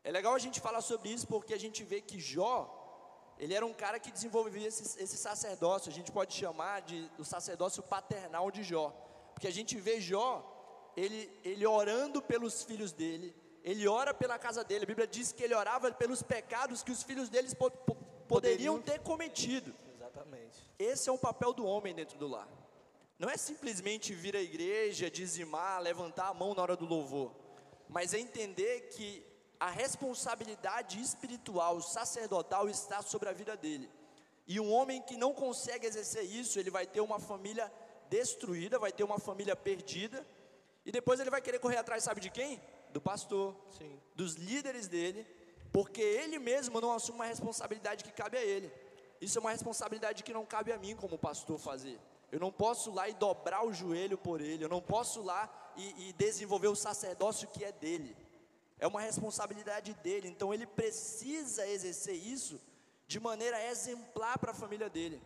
É 0.04 0.12
legal 0.12 0.36
a 0.36 0.40
gente 0.40 0.60
falar 0.62 0.82
sobre 0.82 1.10
isso 1.10 1.28
porque 1.28 1.54
a 1.54 1.60
gente 1.60 1.84
vê 1.84 2.00
que 2.00 2.20
Jó, 2.20 3.34
ele 3.40 3.54
era 3.54 3.66
um 3.66 3.74
cara 3.74 4.00
que 4.00 4.12
desenvolvia 4.12 4.68
esse, 4.68 5.02
esse 5.02 5.18
sacerdócio, 5.18 5.92
a 5.92 5.94
gente 5.94 6.12
pode 6.12 6.34
chamar 6.34 6.82
de 6.82 7.10
o 7.18 7.26
sacerdócio 7.26 7.82
paternal 7.82 8.52
de 8.52 8.64
Jó, 8.64 8.90
porque 9.34 9.48
a 9.48 9.52
gente 9.52 9.76
vê 9.78 10.00
Jó, 10.00 10.92
ele, 10.96 11.30
ele 11.44 11.66
orando 11.66 12.22
pelos 12.22 12.64
filhos 12.64 12.92
dele, 12.92 13.36
ele 13.64 13.88
ora 13.88 14.14
pela 14.14 14.38
casa 14.38 14.64
dele, 14.64 14.84
a 14.84 14.88
Bíblia 14.88 15.08
diz 15.08 15.32
que 15.32 15.44
ele 15.44 15.56
orava 15.56 15.92
pelos 15.92 16.22
pecados 16.22 16.84
que 16.84 16.92
os 16.92 17.02
filhos 17.02 17.28
deles 17.28 17.54
po, 17.56 17.72
po, 17.72 17.96
poderiam 18.28 18.80
ter 18.80 19.00
cometido. 19.00 19.74
Exatamente. 19.96 20.64
Esse 20.78 21.10
é 21.10 21.12
o 21.12 21.18
papel 21.18 21.52
do 21.52 21.66
homem 21.66 21.96
dentro 21.96 22.18
do 22.18 22.28
lar. 22.28 22.48
Não 23.18 23.30
é 23.30 23.38
simplesmente 23.38 24.14
vir 24.14 24.36
à 24.36 24.42
igreja, 24.42 25.10
dizimar, 25.10 25.82
levantar 25.82 26.28
a 26.28 26.34
mão 26.34 26.54
na 26.54 26.62
hora 26.62 26.76
do 26.76 26.86
louvor, 26.86 27.34
mas 27.88 28.14
é 28.14 28.20
entender 28.20 28.90
que 28.90 29.26
a 29.60 29.70
responsabilidade 29.70 31.02
espiritual, 31.02 31.82
sacerdotal 31.82 32.68
está 32.70 33.02
sobre 33.02 33.30
a 33.30 33.32
vida 33.32 33.56
dele. 33.56 33.90
E 34.46 34.60
um 34.60 34.72
homem 34.72 35.02
que 35.02 35.16
não 35.16 35.34
consegue 35.34 35.88
exercer 35.88 36.24
isso, 36.24 36.60
ele 36.60 36.70
vai 36.70 36.86
ter 36.86 37.00
uma 37.00 37.20
família 37.20 37.72
destruída, 38.10 38.78
vai 38.78 38.92
ter 38.92 39.04
uma 39.04 39.18
família 39.18 39.56
perdida, 39.56 40.26
e 40.86 40.92
depois 40.92 41.20
ele 41.20 41.30
vai 41.30 41.42
querer 41.42 41.60
correr 41.60 41.78
atrás, 41.78 42.04
sabe 42.04 42.20
de 42.20 42.30
quem? 42.30 42.62
Do 42.92 43.02
pastor, 43.02 43.56
Sim. 43.78 44.00
dos 44.14 44.36
líderes 44.36 44.88
dele, 44.88 45.26
porque 45.72 46.02
ele 46.02 46.38
mesmo 46.38 46.80
não 46.80 46.94
assume 46.94 47.20
uma 47.20 47.26
responsabilidade 47.26 48.04
que 48.04 48.12
cabe 48.12 48.38
a 48.38 48.44
ele. 48.44 48.72
Isso 49.20 49.38
é 49.38 49.42
uma 49.42 49.52
responsabilidade 49.52 50.22
que 50.22 50.34
não 50.34 50.46
cabe 50.46 50.72
a 50.72 50.78
mim 50.78 50.96
como 50.96 51.18
pastor 51.18 51.58
fazer. 51.58 52.00
Eu 52.32 52.40
não 52.40 52.52
posso 52.52 52.92
lá 52.92 53.08
e 53.08 53.14
dobrar 53.14 53.66
o 53.66 53.74
joelho 53.74 54.18
por 54.18 54.42
ele. 54.42 54.64
Eu 54.64 54.70
não 54.70 54.82
posso 54.82 55.22
lá 55.22 55.50
e, 55.78 56.10
e 56.10 56.14
desenvolver 56.14 56.68
o 56.68 56.76
sacerdócio 56.76 57.48
que 57.48 57.64
é 57.64 57.72
dele. 57.72 58.16
É 58.80 58.88
uma 58.88 59.02
responsabilidade 59.02 59.94
dele. 59.96 60.28
Então 60.28 60.54
ele 60.54 60.66
precisa 60.66 61.68
exercer 61.68 62.16
isso 62.16 62.60
de 63.08 63.20
maneira 63.20 63.64
exemplar 63.70 64.38
para 64.38 64.52
a 64.52 64.56
família 64.56 64.90
dele. 64.90 65.22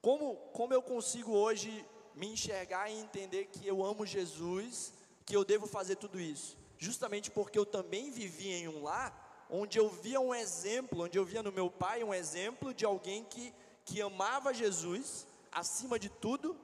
Como, 0.00 0.36
como 0.52 0.72
eu 0.72 0.82
consigo 0.82 1.32
hoje 1.32 1.84
me 2.14 2.28
enxergar 2.28 2.90
e 2.90 2.98
entender 2.98 3.46
que 3.46 3.66
eu 3.66 3.84
amo 3.84 4.06
Jesus, 4.06 4.92
que 5.26 5.36
eu 5.36 5.44
devo 5.44 5.66
fazer 5.66 5.96
tudo 5.96 6.18
isso? 6.20 6.56
Justamente 6.78 7.30
porque 7.30 7.58
eu 7.58 7.66
também 7.66 8.10
vivi 8.10 8.48
em 8.48 8.68
um 8.68 8.82
lar 8.82 9.46
onde 9.50 9.78
eu 9.78 9.88
via 9.88 10.20
um 10.20 10.34
exemplo, 10.34 11.04
onde 11.04 11.18
eu 11.18 11.24
via 11.24 11.42
no 11.42 11.52
meu 11.52 11.70
pai 11.70 12.04
um 12.04 12.14
exemplo 12.14 12.72
de 12.72 12.84
alguém 12.84 13.24
que, 13.24 13.52
que 13.84 14.00
amava 14.00 14.54
Jesus 14.54 15.26
acima 15.52 15.98
de 15.98 16.08
tudo, 16.08 16.56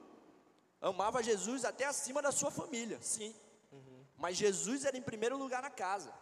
amava 0.81 1.23
Jesus 1.23 1.65
até 1.65 1.85
acima 1.85 2.21
da 2.21 2.31
sua 2.31 2.51
família, 2.51 2.97
sim. 3.01 3.35
Uhum. 3.71 4.05
Mas 4.17 4.37
Jesus 4.37 4.85
era 4.85 4.97
em 4.97 5.01
primeiro 5.01 5.37
lugar 5.37 5.61
na 5.61 5.69
casa. 5.69 6.13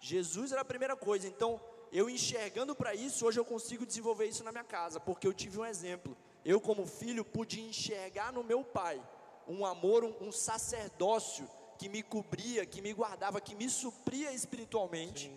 Jesus 0.00 0.52
era 0.52 0.62
a 0.62 0.64
primeira 0.64 0.96
coisa. 0.96 1.28
Então, 1.28 1.60
eu 1.92 2.08
enxergando 2.08 2.74
para 2.74 2.94
isso, 2.94 3.26
hoje 3.26 3.38
eu 3.38 3.44
consigo 3.44 3.84
desenvolver 3.84 4.26
isso 4.26 4.44
na 4.44 4.52
minha 4.52 4.64
casa, 4.64 5.00
porque 5.00 5.26
eu 5.26 5.34
tive 5.34 5.58
um 5.58 5.66
exemplo. 5.66 6.16
Eu, 6.44 6.60
como 6.60 6.86
filho, 6.86 7.24
pude 7.24 7.60
enxergar 7.60 8.32
no 8.32 8.42
meu 8.42 8.64
pai 8.64 9.00
um 9.46 9.66
amor, 9.66 10.04
um, 10.04 10.14
um 10.20 10.32
sacerdócio 10.32 11.48
que 11.78 11.88
me 11.88 12.02
cobria, 12.02 12.64
que 12.64 12.80
me 12.80 12.92
guardava, 12.92 13.40
que 13.40 13.54
me 13.54 13.68
supria 13.68 14.32
espiritualmente, 14.32 15.32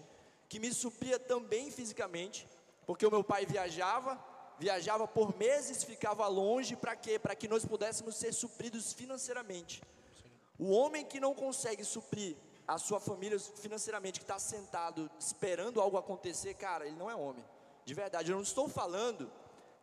que 0.47 0.59
me 0.59 0.73
supria 0.73 1.17
também 1.17 1.71
fisicamente, 1.71 2.47
porque 2.85 3.05
o 3.05 3.11
meu 3.11 3.23
pai 3.23 3.45
viajava, 3.45 4.15
viajava 4.59 5.07
por 5.07 5.35
meses, 5.37 5.83
ficava 5.83 6.27
longe, 6.27 6.75
para 6.75 6.95
quê? 6.95 7.17
Para 7.19 7.35
que 7.35 7.47
nós 7.47 7.65
pudéssemos 7.65 8.15
ser 8.15 8.33
supridos 8.33 8.93
financeiramente. 8.93 9.81
O 10.57 10.71
homem 10.71 11.05
que 11.05 11.19
não 11.19 11.33
consegue 11.33 11.83
suprir 11.83 12.35
a 12.67 12.77
sua 12.77 12.99
família 12.99 13.39
financeiramente, 13.39 14.19
que 14.19 14.23
está 14.23 14.39
sentado 14.39 15.09
esperando 15.19 15.81
algo 15.81 15.97
acontecer, 15.97 16.53
cara, 16.53 16.85
ele 16.85 16.95
não 16.95 17.09
é 17.09 17.15
homem. 17.15 17.43
De 17.85 17.93
verdade, 17.93 18.31
eu 18.31 18.35
não 18.35 18.43
estou 18.43 18.69
falando 18.69 19.31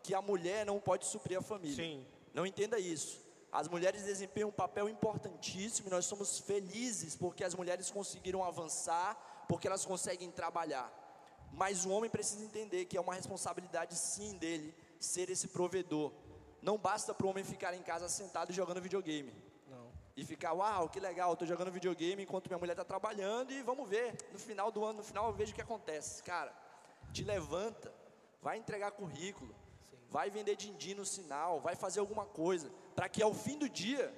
que 0.03 0.15
a 0.15 0.23
mulher 0.23 0.65
não 0.65 0.81
pode 0.81 1.05
suprir 1.07 1.39
a 1.39 1.43
família. 1.43 1.77
Sim. 1.77 2.07
Não 2.33 2.47
entenda 2.47 2.79
isso. 2.79 3.21
As 3.53 3.69
mulheres 3.69 4.05
desempenham 4.05 4.49
um 4.49 4.53
papel 4.53 4.89
importantíssimo 4.89 5.89
e 5.89 5.91
nós 5.91 6.07
somos 6.07 6.39
felizes 6.39 7.17
porque 7.17 7.43
as 7.43 7.55
mulheres 7.55 7.91
conseguiram 7.91 8.45
avançar, 8.45 9.45
porque 9.49 9.67
elas 9.67 9.85
conseguem 9.85 10.31
trabalhar. 10.31 10.91
Mas 11.53 11.85
o 11.85 11.91
homem 11.91 12.11
precisa 12.11 12.45
entender 12.45 12.85
que 12.87 12.97
é 12.97 13.01
uma 13.01 13.15
responsabilidade 13.15 13.95
sim 13.95 14.37
dele 14.39 14.75
ser 14.99 15.31
esse 15.31 15.49
provedor. 15.49 16.13
Não 16.63 16.77
basta 16.77 17.15
para 17.15 17.27
o 17.27 17.31
homem 17.31 17.45
ficar 17.45 17.75
em 17.75 17.83
casa 17.83 18.09
sentado 18.09 18.53
jogando 18.53 18.81
videogame. 18.81 19.33
Não. 19.69 19.91
E 20.17 20.25
ficar, 20.25 20.53
uau, 20.53 20.89
que 20.89 21.01
legal, 21.01 21.33
estou 21.33 21.49
jogando 21.49 21.71
videogame 21.71 22.23
enquanto 22.23 22.49
minha 22.49 22.59
mulher 22.59 22.73
está 22.73 22.85
trabalhando 22.85 23.51
e 23.53 23.63
vamos 23.63 23.89
ver. 23.89 24.17
No 24.33 24.39
final 24.39 24.71
do 24.71 24.85
ano, 24.85 24.99
no 24.99 25.05
final 25.05 25.27
eu 25.27 25.33
vejo 25.33 25.53
o 25.53 25.55
que 25.55 25.63
acontece. 25.63 26.23
Cara, 26.23 26.55
te 27.13 27.25
levanta, 27.25 27.93
vai 28.43 28.59
entregar 28.59 28.93
currículo, 28.93 29.55
vai 30.09 30.31
vender 30.31 30.57
din-din 30.57 30.95
no 30.95 31.07
sinal, 31.07 31.61
vai 31.61 31.75
fazer 31.75 32.01
alguma 32.01 32.27
coisa, 32.27 32.71
para 32.95 33.09
que 33.09 33.23
ao 33.23 33.33
fim 33.33 33.57
do 33.59 33.69
dia 33.69 34.13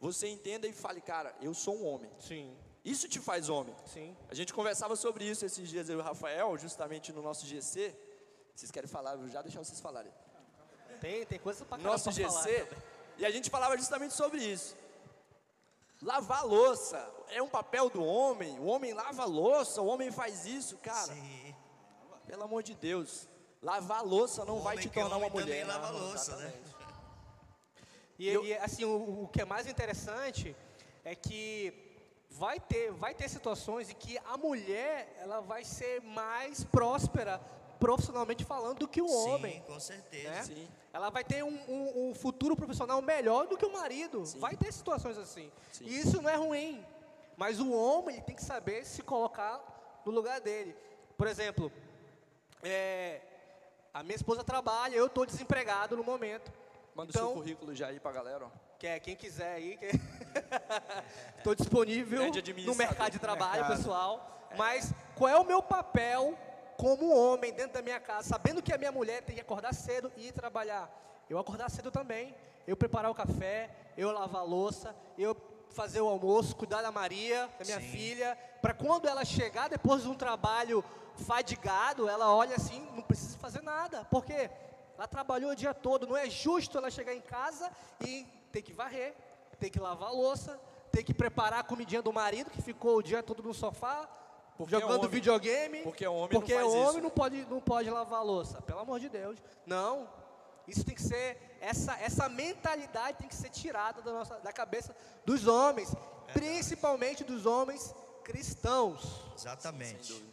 você 0.00 0.28
entenda 0.28 0.66
e 0.66 0.72
fale, 0.72 1.00
cara, 1.00 1.34
eu 1.40 1.54
sou 1.54 1.76
um 1.76 1.86
homem. 1.86 2.10
Sim. 2.18 2.56
Isso 2.84 3.08
te 3.08 3.20
faz 3.20 3.48
homem. 3.48 3.74
Sim. 3.86 4.16
A 4.28 4.34
gente 4.34 4.52
conversava 4.52 4.96
sobre 4.96 5.24
isso 5.24 5.44
esses 5.46 5.68
dias, 5.68 5.88
eu 5.88 5.98
e 5.98 6.00
o 6.00 6.04
Rafael, 6.04 6.56
justamente 6.58 7.12
no 7.12 7.22
nosso 7.22 7.46
GC. 7.46 7.94
Vocês 8.54 8.70
querem 8.70 8.88
falar? 8.88 9.12
Eu 9.12 9.18
vou 9.20 9.28
já 9.28 9.40
deixar 9.40 9.60
vocês 9.64 9.80
falarem. 9.80 10.12
Tem, 11.00 11.24
tem 11.26 11.38
coisa 11.38 11.64
pra 11.64 11.78
Nosso 11.78 12.04
pra 12.04 12.12
falar 12.12 12.42
GC. 12.42 12.64
também. 12.64 12.82
E 13.18 13.26
a 13.26 13.30
gente 13.30 13.50
falava 13.50 13.76
justamente 13.76 14.14
sobre 14.14 14.42
isso. 14.42 14.76
Lavar 16.02 16.44
louça 16.44 16.98
é 17.28 17.40
um 17.40 17.48
papel 17.48 17.88
do 17.88 18.04
homem. 18.04 18.58
O 18.58 18.64
homem 18.66 18.92
lava 18.92 19.24
louça, 19.24 19.80
o 19.80 19.86
homem 19.86 20.10
faz 20.10 20.44
isso, 20.46 20.76
cara. 20.78 21.12
Sim. 21.14 21.54
Pelo 22.26 22.42
amor 22.42 22.62
de 22.64 22.74
Deus. 22.74 23.28
Lavar 23.62 24.04
louça 24.04 24.44
não 24.44 24.56
O 24.58 24.60
vai 24.62 24.76
te 24.76 24.88
tornar 24.88 25.16
uma 25.16 25.26
homem 25.28 25.30
também 25.30 25.62
mulher. 25.62 25.66
lava 25.66 25.90
louça, 25.90 26.34
né? 26.36 26.52
E, 28.18 28.28
Eu- 28.28 28.44
e, 28.44 28.54
assim, 28.54 28.84
o, 28.84 29.22
o 29.24 29.28
que 29.28 29.40
é 29.40 29.44
mais 29.44 29.66
interessante 29.68 30.54
é 31.04 31.14
que 31.14 31.81
vai 32.32 32.58
ter, 32.60 32.90
vai 32.92 33.14
ter 33.14 33.28
situações 33.28 33.90
em 33.90 33.94
que 33.94 34.18
a 34.24 34.36
mulher 34.36 35.14
ela 35.18 35.40
vai 35.40 35.64
ser 35.64 36.00
mais 36.02 36.64
próspera 36.64 37.38
profissionalmente 37.78 38.44
falando 38.44 38.78
do 38.80 38.88
que 38.88 39.02
o 39.02 39.10
homem. 39.10 39.54
Sim, 39.54 39.60
com 39.72 39.80
certeza. 39.80 40.30
né? 40.30 40.42
Sim. 40.44 40.68
Ela 40.92 41.10
vai 41.10 41.24
ter 41.24 41.42
um, 41.42 41.58
um- 41.68 42.10
um 42.10 42.14
futuro 42.14 42.54
profissional 42.54 43.00
melhor 43.02 43.46
do 43.46 43.56
que 43.56 43.64
o 43.66 43.72
marido. 43.72 44.24
Sim. 44.24 44.38
Vai 44.38 44.56
ter 44.56 44.72
situações 44.72 45.18
assim. 45.18 45.50
Sim. 45.72 45.84
E 45.86 45.98
isso 45.98 46.20
não 46.22 46.30
é 46.30 46.36
ruim. 46.36 46.84
Mas 47.36 47.58
o 47.60 47.70
homem 47.72 48.16
ele 48.16 48.24
tem 48.24 48.36
que 48.36 48.44
saber 48.44 48.84
se 48.84 49.02
colocar 49.02 50.00
no 50.06 50.12
lugar 50.12 50.40
dele. 50.40 50.76
Por 51.16 51.26
exemplo, 51.26 51.72
é, 52.62 53.20
a 53.92 54.02
minha 54.02 54.16
esposa 54.16 54.44
trabalha, 54.44 54.94
eu 54.96 55.06
estou 55.06 55.26
desempregado 55.26 55.96
no 55.96 56.04
momento. 56.04 56.52
Manda 56.94 57.10
o 57.10 57.12
seu 57.12 57.22
então, 57.22 57.34
currículo 57.34 57.74
já 57.74 57.86
aí 57.86 57.98
pra 57.98 58.12
galera, 58.12 58.46
ó. 58.46 58.50
quer, 58.78 59.00
quem 59.00 59.16
quiser 59.16 59.54
aí, 59.54 59.78
estou 61.38 61.54
disponível 61.56 62.22
É 62.22 62.30
no 62.66 62.74
mercado 62.74 63.12
de 63.12 63.18
trabalho, 63.18 63.60
Mercado. 63.60 63.76
pessoal. 63.76 64.48
Mas 64.58 64.92
qual 65.16 65.30
é 65.30 65.38
o 65.38 65.44
meu 65.44 65.62
papel 65.62 66.36
como 66.76 67.16
homem 67.16 67.52
dentro 67.52 67.72
da 67.74 67.82
minha 67.82 67.98
casa, 67.98 68.28
sabendo 68.28 68.62
que 68.62 68.72
a 68.72 68.76
minha 68.78 68.92
mulher 68.92 69.22
tem 69.22 69.34
que 69.34 69.40
acordar 69.40 69.72
cedo 69.72 70.12
e 70.16 70.28
ir 70.28 70.32
trabalhar? 70.32 70.90
Eu 71.30 71.38
acordar 71.38 71.70
cedo 71.70 71.90
também, 71.90 72.34
eu 72.66 72.76
preparar 72.76 73.10
o 73.10 73.14
café, 73.14 73.70
eu 73.96 74.10
lavar 74.12 74.42
a 74.42 74.44
louça, 74.44 74.94
eu 75.16 75.34
fazer 75.70 76.02
o 76.02 76.08
almoço, 76.08 76.54
cuidar 76.54 76.82
da 76.82 76.92
Maria, 76.92 77.48
da 77.58 77.64
minha 77.64 77.80
Sim. 77.80 77.88
filha, 77.88 78.36
para 78.60 78.74
quando 78.74 79.08
ela 79.08 79.24
chegar 79.24 79.70
depois 79.70 80.02
de 80.02 80.08
um 80.10 80.14
trabalho 80.14 80.84
fadigado, 81.16 82.06
ela 82.06 82.34
olha 82.34 82.56
assim, 82.56 82.86
não 82.94 83.02
precisa 83.02 83.38
fazer 83.38 83.62
nada, 83.62 84.04
porque 84.10 84.50
ela 84.96 85.06
trabalhou 85.08 85.50
o 85.52 85.56
dia 85.56 85.72
todo, 85.74 86.06
não 86.06 86.16
é 86.16 86.28
justo 86.30 86.78
ela 86.78 86.90
chegar 86.90 87.14
em 87.14 87.20
casa 87.20 87.70
e 88.06 88.24
ter 88.52 88.62
que 88.62 88.72
varrer, 88.72 89.14
ter 89.58 89.70
que 89.70 89.78
lavar 89.80 90.08
a 90.08 90.12
louça, 90.12 90.60
ter 90.90 91.02
que 91.02 91.14
preparar 91.14 91.60
a 91.60 91.64
comidinha 91.64 92.02
do 92.02 92.12
marido 92.12 92.50
que 92.50 92.60
ficou 92.60 92.96
o 92.98 93.02
dia 93.02 93.22
todo 93.22 93.42
no 93.42 93.54
sofá, 93.54 94.08
Porque 94.56 94.74
é 94.74 94.80
jogando 94.80 94.98
homem. 95.00 95.10
videogame, 95.10 95.82
Porque 95.82 96.06
homem 96.06 96.22
não 96.32 96.40
porque 96.40 96.54
faz 96.54 96.66
homem 96.66 96.88
isso. 96.90 97.00
não 97.00 97.10
pode 97.10 97.44
não 97.46 97.60
pode 97.60 97.88
lavar 97.90 98.20
a 98.20 98.22
louça, 98.22 98.60
pelo 98.62 98.80
amor 98.80 99.00
de 99.00 99.08
Deus. 99.08 99.38
Não. 99.66 100.08
Isso 100.68 100.84
tem 100.84 100.94
que 100.94 101.02
ser 101.02 101.56
essa 101.60 101.94
essa 102.00 102.28
mentalidade 102.28 103.18
tem 103.18 103.28
que 103.28 103.34
ser 103.34 103.48
tirada 103.50 104.00
da 104.02 104.12
nossa 104.12 104.38
da 104.40 104.52
cabeça 104.52 104.94
dos 105.24 105.46
homens, 105.46 105.92
principalmente 106.32 107.24
dos 107.24 107.46
homens 107.46 107.94
cristãos. 108.22 109.22
Exatamente. 109.36 110.31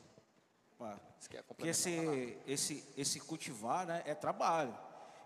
Quer 1.29 1.43
Porque 1.43 1.67
esse, 1.67 2.37
esse, 2.47 2.93
esse 2.97 3.19
cultivar 3.19 3.85
né, 3.85 4.01
é 4.05 4.15
trabalho. 4.15 4.75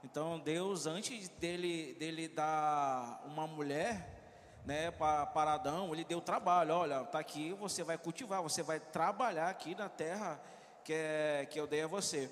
Então 0.04 0.40
Deus, 0.40 0.86
antes 0.86 1.30
dele, 1.30 1.94
dele 1.94 2.28
dar 2.28 3.22
uma 3.26 3.48
mulher 3.48 4.62
né, 4.66 4.92
para, 4.92 5.26
para 5.28 5.54
Adão, 5.54 5.94
ele 5.94 6.04
deu 6.04 6.20
trabalho. 6.20 6.74
Olha, 6.74 7.02
está 7.04 7.20
aqui, 7.20 7.54
você 7.54 7.84
vai 7.84 7.98
cultivar, 7.98 8.42
você 8.42 8.64
vai 8.64 8.80
trabalhar 8.80 9.50
aqui 9.50 9.76
na 9.76 9.88
terra 9.88 10.42
que, 10.84 10.94
é, 10.94 11.48
que 11.50 11.60
eu 11.60 11.68
dei 11.68 11.84
a 11.84 11.88
você. 11.88 12.30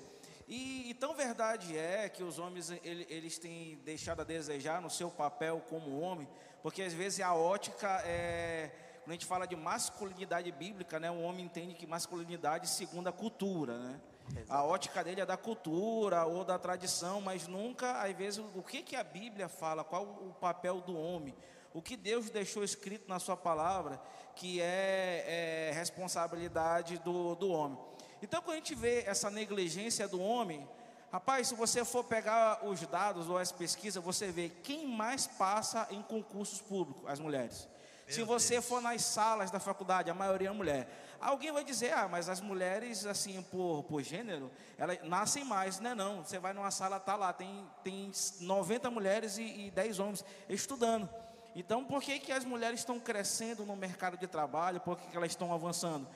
E, 0.48 0.90
e 0.90 0.94
tão 0.94 1.14
verdade 1.14 1.78
é 1.78 2.08
que 2.08 2.22
os 2.22 2.38
homens 2.38 2.70
ele- 2.70 3.06
eles 3.08 3.38
têm 3.38 3.76
deixado 3.84 4.20
a 4.20 4.24
desejar 4.24 4.82
no 4.82 4.90
seu 4.90 5.10
papel 5.10 5.62
como 5.68 6.00
homem, 6.00 6.28
porque 6.62 6.82
às 6.82 6.92
vezes 6.92 7.20
a 7.20 7.34
ótica 7.34 7.88
é 8.04 8.70
quando 9.02 9.10
a 9.10 9.12
gente 9.14 9.26
fala 9.26 9.46
de 9.46 9.56
masculinidade 9.56 10.50
bíblica, 10.52 11.00
né, 11.00 11.10
o 11.10 11.20
homem 11.22 11.44
entende 11.44 11.74
que 11.74 11.86
masculinidade 11.86 12.68
segundo 12.68 13.08
a 13.08 13.12
cultura, 13.12 13.76
né? 13.78 14.00
A 14.48 14.62
ótica 14.64 15.02
dele 15.02 15.20
é 15.20 15.26
da 15.26 15.36
cultura 15.36 16.24
ou 16.24 16.44
da 16.44 16.56
tradição, 16.58 17.20
mas 17.20 17.48
nunca, 17.48 18.00
às 18.00 18.16
vezes, 18.16 18.38
o 18.38 18.60
o 18.60 18.62
que, 18.62 18.80
que 18.80 18.94
a 18.94 19.02
Bíblia 19.02 19.48
fala, 19.48 19.82
qual 19.82 20.04
o 20.04 20.32
papel 20.40 20.80
do 20.80 20.96
homem, 20.96 21.34
o 21.74 21.82
que 21.82 21.96
Deus 21.96 22.30
deixou 22.30 22.62
escrito 22.62 23.08
na 23.08 23.18
sua 23.18 23.36
palavra, 23.36 24.00
que 24.36 24.60
é, 24.60 25.70
é 25.70 25.72
responsabilidade 25.74 26.98
do, 26.98 27.34
do 27.34 27.50
homem. 27.50 27.78
Então, 28.22 28.40
quando 28.40 28.54
a 28.54 28.58
gente 28.58 28.74
vê 28.74 29.02
essa 29.04 29.28
negligência 29.30 30.06
do 30.06 30.20
homem, 30.20 30.68
rapaz, 31.10 31.48
se 31.48 31.54
você 31.56 31.84
for 31.84 32.04
pegar 32.04 32.64
os 32.64 32.80
dados 32.86 33.28
ou 33.28 33.36
as 33.36 33.50
pesquisas, 33.50 34.02
você 34.02 34.30
vê 34.30 34.48
quem 34.48 34.86
mais 34.86 35.26
passa 35.26 35.88
em 35.90 36.00
concursos 36.02 36.60
públicos, 36.60 37.02
as 37.08 37.18
mulheres. 37.18 37.68
Se 38.12 38.22
você 38.22 38.54
Deus. 38.54 38.64
for 38.66 38.80
nas 38.80 39.02
salas 39.02 39.50
da 39.50 39.58
faculdade, 39.58 40.10
a 40.10 40.14
maioria 40.14 40.48
é 40.48 40.52
mulher. 40.52 40.88
Alguém 41.20 41.52
vai 41.52 41.62
dizer, 41.62 41.92
ah, 41.92 42.08
mas 42.08 42.28
as 42.28 42.40
mulheres, 42.40 43.06
assim, 43.06 43.40
por, 43.42 43.84
por 43.84 44.02
gênero, 44.02 44.50
elas 44.76 44.98
nascem 45.04 45.44
mais, 45.44 45.78
né? 45.78 45.94
Não, 45.94 46.24
você 46.24 46.38
vai 46.38 46.52
numa 46.52 46.70
sala, 46.70 46.98
tá 46.98 47.14
lá, 47.14 47.32
tem, 47.32 47.64
tem 47.84 48.10
90 48.40 48.90
mulheres 48.90 49.38
e, 49.38 49.66
e 49.66 49.70
10 49.70 49.98
homens 50.00 50.24
estudando. 50.48 51.08
Então, 51.54 51.84
por 51.84 52.02
que, 52.02 52.18
que 52.18 52.32
as 52.32 52.44
mulheres 52.44 52.80
estão 52.80 52.98
crescendo 52.98 53.64
no 53.64 53.76
mercado 53.76 54.16
de 54.16 54.26
trabalho? 54.26 54.80
Por 54.80 54.98
que, 54.98 55.06
que 55.08 55.16
elas 55.16 55.30
estão 55.30 55.52
avançando? 55.52 56.08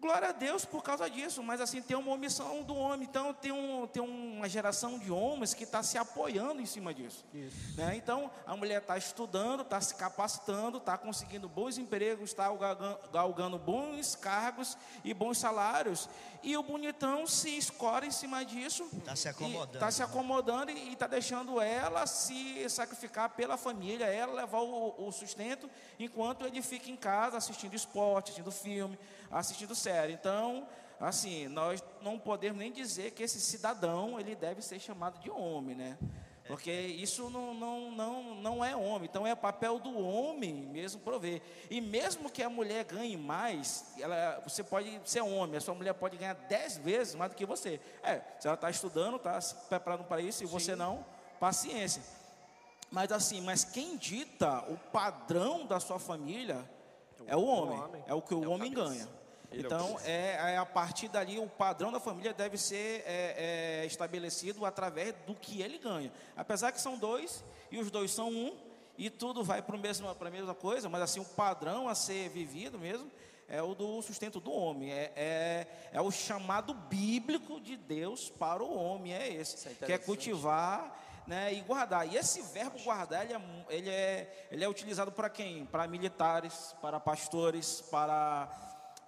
Glória 0.00 0.28
a 0.28 0.32
Deus 0.32 0.64
por 0.64 0.80
causa 0.80 1.10
disso, 1.10 1.42
mas 1.42 1.60
assim, 1.60 1.82
tem 1.82 1.96
uma 1.96 2.12
omissão 2.12 2.62
do 2.62 2.72
homem. 2.76 3.02
Então, 3.10 3.34
tem, 3.34 3.50
um, 3.50 3.84
tem 3.84 4.00
uma 4.00 4.48
geração 4.48 4.96
de 4.96 5.10
homens 5.10 5.54
que 5.54 5.64
está 5.64 5.82
se 5.82 5.98
apoiando 5.98 6.60
em 6.62 6.66
cima 6.66 6.94
disso. 6.94 7.24
né? 7.76 7.96
Então, 7.96 8.30
a 8.46 8.56
mulher 8.56 8.80
está 8.80 8.96
estudando, 8.96 9.62
está 9.62 9.80
se 9.80 9.96
capacitando, 9.96 10.78
está 10.78 10.96
conseguindo 10.96 11.48
bons 11.48 11.78
empregos, 11.78 12.30
está 12.30 12.48
galgando, 13.12 13.58
bons 13.58 14.14
cargos 14.14 14.78
e 15.02 15.12
bons 15.12 15.36
salários. 15.38 16.08
E 16.44 16.56
o 16.56 16.62
bonitão 16.62 17.26
se 17.26 17.58
escora 17.58 18.06
em 18.06 18.12
cima 18.12 18.44
disso. 18.44 18.88
Tá 19.04 19.16
se 19.16 19.28
acomodando, 19.28 19.74
Está 19.74 19.90
se 19.90 19.98
né? 19.98 20.04
acomodando 20.04 20.70
e 20.70 20.92
está 20.92 21.08
deixando 21.08 21.60
ela 21.60 22.06
se 22.06 22.70
sacrificar 22.70 23.30
pela 23.30 23.56
família, 23.56 24.04
ela 24.04 24.32
levar 24.32 24.60
o, 24.60 25.08
o 25.08 25.10
sustento, 25.10 25.68
enquanto 25.98 26.46
ele 26.46 26.62
fica 26.62 26.88
em 26.88 26.96
casa 26.96 27.36
assistindo 27.36 27.74
esporte, 27.74 28.26
assistindo 28.30 28.52
filme, 28.52 28.96
assistindo 29.30 29.74
série. 29.74 30.12
Então, 30.12 30.66
assim, 31.00 31.48
nós 31.48 31.82
não 32.02 32.18
podemos 32.18 32.58
nem 32.58 32.72
dizer 32.72 33.12
que 33.12 33.22
esse 33.22 33.40
cidadão 33.40 34.18
ele 34.18 34.34
deve 34.34 34.62
ser 34.62 34.78
chamado 34.80 35.18
de 35.20 35.30
homem, 35.30 35.74
né? 35.76 35.98
Porque 36.46 36.72
isso 36.72 37.28
não, 37.28 37.52
não, 37.52 37.90
não, 37.90 38.34
não 38.36 38.64
é 38.64 38.74
homem, 38.74 39.04
então 39.04 39.26
é 39.26 39.34
papel 39.34 39.78
do 39.78 39.98
homem 39.98 40.54
mesmo 40.54 40.98
prover. 41.02 41.42
E 41.68 41.78
mesmo 41.78 42.30
que 42.30 42.42
a 42.42 42.48
mulher 42.48 42.84
ganhe 42.84 43.18
mais, 43.18 43.92
ela, 44.00 44.40
você 44.42 44.64
pode 44.64 44.98
ser 45.04 45.20
homem, 45.20 45.58
a 45.58 45.60
sua 45.60 45.74
mulher 45.74 45.92
pode 45.92 46.16
ganhar 46.16 46.32
dez 46.32 46.78
vezes 46.78 47.14
mais 47.14 47.30
do 47.30 47.36
que 47.36 47.44
você. 47.44 47.78
É, 48.02 48.22
se 48.40 48.46
ela 48.48 48.54
está 48.54 48.70
estudando, 48.70 49.16
está 49.16 49.38
se 49.42 49.54
preparando 49.68 50.04
para 50.04 50.22
isso, 50.22 50.42
e 50.42 50.46
você 50.46 50.74
não, 50.74 51.04
paciência. 51.38 52.02
Mas 52.90 53.12
assim, 53.12 53.42
mas 53.42 53.62
quem 53.64 53.98
dita 53.98 54.64
o 54.70 54.78
padrão 54.90 55.66
da 55.66 55.78
sua 55.78 55.98
família 55.98 56.66
É 57.26 57.36
o 57.36 57.44
homem, 57.44 57.78
homem. 57.78 58.04
é 58.06 58.14
o 58.14 58.22
que 58.22 58.34
o 58.34 58.42
É 58.42 58.46
o 58.46 58.52
homem 58.52 58.72
cabeça. 58.72 58.94
ganha. 59.04 59.17
Então, 59.50 59.94
cabeça. 59.94 60.10
é, 60.10 60.54
é 60.54 60.56
a 60.58 60.66
partir 60.66 61.08
dali, 61.08 61.38
o 61.38 61.48
padrão 61.48 61.90
da 61.90 61.98
família 61.98 62.34
deve 62.34 62.58
ser 62.58 63.02
é, 63.06 63.82
é, 63.82 63.86
estabelecido 63.86 64.64
através 64.64 65.14
do 65.26 65.34
que 65.34 65.62
ele 65.62 65.78
ganha. 65.78 66.12
Apesar 66.36 66.70
que 66.72 66.80
são 66.80 66.98
dois, 66.98 67.42
e 67.70 67.78
os 67.78 67.90
dois 67.90 68.10
são 68.10 68.28
um, 68.28 68.56
e 68.96 69.08
tudo 69.08 69.42
vai 69.44 69.62
para 69.62 69.76
a 69.76 69.78
mesma, 69.78 70.54
coisa, 70.54 70.88
mas 70.88 71.02
assim, 71.02 71.20
o 71.20 71.24
padrão 71.24 71.88
a 71.88 71.94
ser 71.94 72.28
vivido 72.28 72.78
mesmo 72.78 73.10
é 73.48 73.62
o 73.62 73.74
do 73.74 74.02
sustento 74.02 74.40
do 74.40 74.52
homem. 74.52 74.92
É, 74.92 75.12
é, 75.16 75.66
é 75.92 76.00
o 76.00 76.10
chamado 76.10 76.74
bíblico 76.74 77.60
de 77.60 77.76
Deus 77.76 78.28
para 78.28 78.62
o 78.62 78.74
homem, 78.74 79.14
é 79.14 79.32
esse. 79.32 79.68
É 79.68 79.86
que 79.86 79.92
é 79.92 79.98
cultivar 79.98 80.94
né, 81.28 81.52
e 81.52 81.60
guardar. 81.60 82.10
E 82.10 82.16
esse 82.16 82.40
verbo 82.40 82.78
guardar, 82.82 83.24
ele 83.24 83.34
é, 83.34 83.40
ele 83.68 83.90
é, 83.90 84.48
ele 84.50 84.64
é 84.64 84.68
utilizado 84.68 85.12
para 85.12 85.28
quem? 85.28 85.66
Para 85.66 85.86
militares, 85.86 86.74
para 86.80 86.98
pastores, 86.98 87.82
para, 87.82 88.48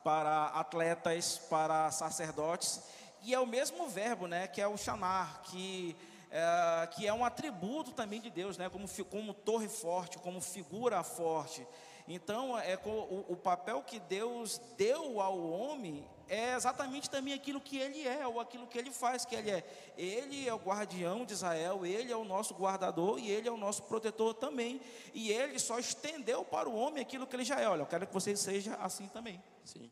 para 0.03 0.47
atletas, 0.47 1.39
para 1.39 1.91
sacerdotes. 1.91 2.83
E 3.23 3.35
é 3.35 3.41
o 3.41 3.47
mesmo 3.47 3.89
verbo, 3.89 4.27
né, 4.27 4.47
que 4.47 4.61
é 4.61 4.67
o 4.67 4.77
chamar, 4.77 5.43
que 5.43 5.97
é, 6.31 6.89
que 6.93 7.07
é 7.07 7.13
um 7.13 7.25
atributo 7.25 7.91
também 7.91 8.21
de 8.21 8.31
Deus, 8.31 8.57
né, 8.57 8.69
como, 8.69 8.87
como 9.11 9.35
torre 9.35 9.69
forte, 9.69 10.17
como 10.19 10.41
figura 10.41 11.03
forte. 11.03 11.67
Então, 12.13 12.59
é 12.59 12.77
o, 12.85 13.33
o 13.33 13.37
papel 13.37 13.83
que 13.85 14.01
Deus 14.01 14.61
deu 14.77 15.21
ao 15.21 15.39
homem 15.39 16.05
é 16.27 16.55
exatamente 16.55 17.09
também 17.09 17.33
aquilo 17.33 17.61
que 17.61 17.79
ele 17.79 18.07
é, 18.07 18.27
ou 18.27 18.41
aquilo 18.41 18.67
que 18.67 18.77
ele 18.77 18.91
faz, 18.91 19.25
que 19.25 19.35
ele 19.35 19.51
é. 19.51 19.93
Ele 19.97 20.49
é 20.49 20.53
o 20.53 20.59
guardião 20.59 21.25
de 21.25 21.33
Israel, 21.35 21.87
ele 21.87 22.11
é 22.11 22.17
o 22.17 22.25
nosso 22.25 22.53
guardador 22.55 23.19
e 23.21 23.31
ele 23.31 23.49
é 23.49 23.53
o 23.53 23.57
nosso 23.57 23.85
protetor 23.85 24.35
também. 24.35 24.81
E 25.15 25.31
ele 25.31 25.59
só 25.61 25.79
estendeu 25.79 26.45
para 26.45 26.69
o 26.69 26.75
homem 26.75 27.01
aquilo 27.01 27.29
que 27.29 27.37
ele 27.37 27.45
já 27.45 27.61
é. 27.61 27.69
Olha, 27.69 27.83
eu 27.83 27.87
quero 27.87 28.07
que 28.09 28.15
você 28.15 28.37
seja 28.37 28.75
assim 28.77 29.07
também. 29.09 29.41
Sim. 29.65 29.89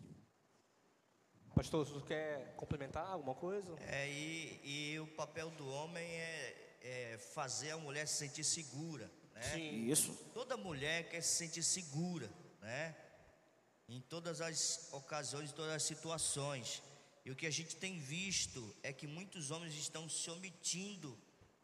Pastor, 1.55 1.85
você 1.85 2.05
quer 2.05 2.55
complementar 2.57 3.07
alguma 3.07 3.35
coisa? 3.35 3.77
É, 3.81 4.09
e, 4.09 4.61
e 4.65 5.01
o 5.01 5.07
papel 5.09 5.51
do 5.51 5.69
homem 5.69 6.05
é, 6.05 6.79
é 6.83 7.19
fazer 7.35 7.73
a 7.73 7.79
mulher 7.79 8.07
se 8.07 8.15
sentir 8.15 8.45
segura, 8.45 9.09
né? 9.39 9.53
Sim. 9.55 9.89
Isso. 9.89 10.13
Toda 10.35 10.57
mulher 10.57 11.09
quer 11.09 11.23
se 11.23 11.37
sentir 11.37 11.63
segura, 11.63 12.31
né? 12.61 12.95
Em 13.89 14.01
todas 14.01 14.41
as 14.41 14.89
ocasiões, 14.93 15.51
em 15.51 15.55
todas 15.55 15.73
as 15.73 15.83
situações. 15.83 16.83
E 17.25 17.31
o 17.31 17.37
que 17.37 17.47
a 17.47 17.51
gente 17.51 17.77
tem 17.77 17.99
visto 17.99 18.75
é 18.83 18.93
que 18.93 19.07
muitos 19.07 19.51
homens 19.51 19.75
estão 19.75 20.09
se 20.09 20.31
omitindo, 20.31 21.19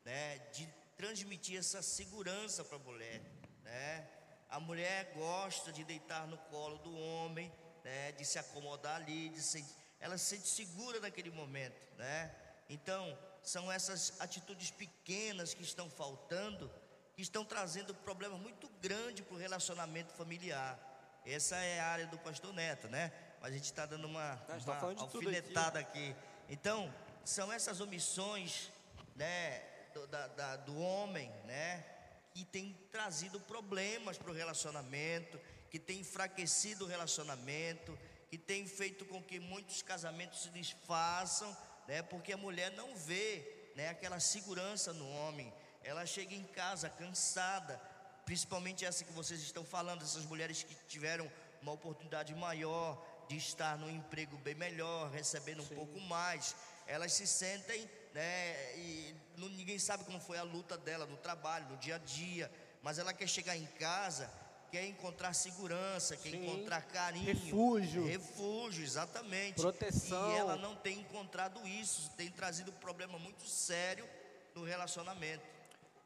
né, 0.05 0.39
de 0.53 0.69
transmitir 0.97 1.59
essa 1.59 1.83
segurança 1.83 2.65
para 2.65 2.77
a 2.77 2.81
mulher, 2.81 3.21
né? 3.63 4.09
A 4.49 4.61
mulher 4.61 5.13
gosta 5.15 5.73
de 5.73 5.83
deitar 5.83 6.27
no 6.27 6.37
colo 6.37 6.79
do 6.79 6.95
homem, 6.97 7.53
né, 7.83 8.13
de 8.13 8.25
se 8.25 8.39
acomodar 8.39 8.97
ali, 8.97 9.31
de 9.31 9.43
se, 9.43 9.65
ela 9.99 10.17
se 10.17 10.37
sente 10.37 10.49
segura 10.49 11.01
naquele 11.01 11.31
momento, 11.31 11.81
né? 11.97 12.35
Então, 12.69 13.19
são 13.43 13.71
essas 13.71 14.19
atitudes 14.21 14.71
pequenas 14.71 15.53
que 15.53 15.63
estão 15.63 15.91
faltando, 15.91 16.71
que 17.15 17.23
estão 17.23 17.45
trazendo 17.45 17.95
problema 17.95 18.37
muito 18.37 18.69
grande 18.81 19.23
para 19.23 19.35
o 19.35 19.39
relacionamento 19.39 20.13
familiar. 20.13 20.79
Essa 21.25 21.57
é 21.57 21.81
a 21.81 21.87
área 21.87 22.07
do 22.07 22.19
pastor 22.19 22.53
Neto, 22.53 22.89
né? 22.89 23.13
Mas 23.41 23.51
a 23.53 23.55
gente 23.55 23.65
está 23.65 23.87
dando 23.87 24.07
uma, 24.07 24.37
gente 24.55 24.67
tá 24.67 24.73
uma 24.73 25.09
tudo 25.09 25.29
alfinetada 25.29 25.79
aqui. 25.79 26.15
Então, 26.49 26.93
são 27.25 27.53
essas 27.53 27.81
omissões, 27.81 28.71
né, 29.17 29.61
do, 29.95 30.07
da- 30.07 30.27
da- 30.29 30.57
do 30.57 30.77
homem, 30.79 31.31
né, 31.45 31.85
que 32.33 32.45
tem 32.45 32.77
trazido 32.91 33.39
problemas 33.41 34.19
para 34.19 34.31
o 34.31 34.35
relacionamento, 34.35 35.41
que 35.71 35.79
tem 35.79 36.01
enfraquecido 36.01 36.85
o 36.85 36.89
relacionamento, 36.89 37.97
que 38.29 38.37
tem 38.37 38.67
feito 38.67 39.05
com 39.05 39.23
que 39.23 39.39
muitos 39.39 39.83
casamentos 39.83 40.43
se 40.43 40.49
desfaçam, 40.51 41.57
né, 41.87 42.03
porque 42.03 42.33
a 42.33 42.37
mulher 42.37 42.73
não 42.73 42.97
vê, 42.97 43.71
né, 43.77 43.89
aquela 43.91 44.19
segurança 44.21 44.93
no 44.93 45.09
homem. 45.09 45.53
Ela 45.85 46.07
chega 46.07 46.35
em 46.35 46.45
casa 46.45 46.89
cansada, 46.89 47.81
principalmente 48.25 48.85
essa 48.85 49.05
que 49.05 49.13
vocês 49.13 49.41
estão 49.41 49.65
falando, 49.65 50.03
essas 50.03 50.25
mulheres 50.25 50.63
que 50.63 50.75
tiveram 50.89 51.31
uma 51.61 51.73
oportunidade 51.73 52.35
maior 52.35 53.03
de 53.29 53.37
estar 53.37 53.77
num 53.79 53.91
emprego 53.91 54.37
bem 54.39 54.55
melhor, 54.55 55.11
recebendo 55.11 55.63
um 55.63 55.67
pouco 55.67 56.01
mais, 56.01 56.55
elas 56.87 57.13
se 57.13 57.27
sentem, 57.27 57.89
né, 58.15 58.77
e 58.77 59.15
não- 59.37 59.49
ninguém 59.49 59.79
sabe 59.79 60.05
como 60.05 60.21
foi 60.21 60.39
a 60.39 60.43
luta 60.43 60.77
dela 60.77 61.07
no 61.07 61.17
trabalho, 61.17 61.67
no 61.69 61.77
dia 61.79 61.97
a 61.97 61.99
dia, 61.99 62.51
mas 62.83 62.99
ela 62.99 63.13
quer 63.15 63.27
chegar 63.29 63.57
em 63.57 63.65
casa, 63.67 64.31
quer 64.71 64.85
encontrar 64.87 65.33
segurança, 65.35 66.17
quer 66.17 66.31
Sim. 66.31 66.45
encontrar 66.47 66.83
carinho, 66.83 67.25
Refúgio. 67.27 68.07
refúgio, 68.07 68.85
exatamente, 68.85 69.57
Proteção. 69.57 70.31
e 70.33 70.37
ela 70.37 70.57
não 70.57 70.75
tem 70.77 71.01
encontrado 71.01 71.67
isso, 71.67 72.11
tem 72.17 72.31
trazido 72.31 72.71
um 72.71 72.75
problema 72.75 73.19
muito 73.19 73.47
sério 73.49 74.09
no 74.55 74.65
relacionamento. 74.65 75.54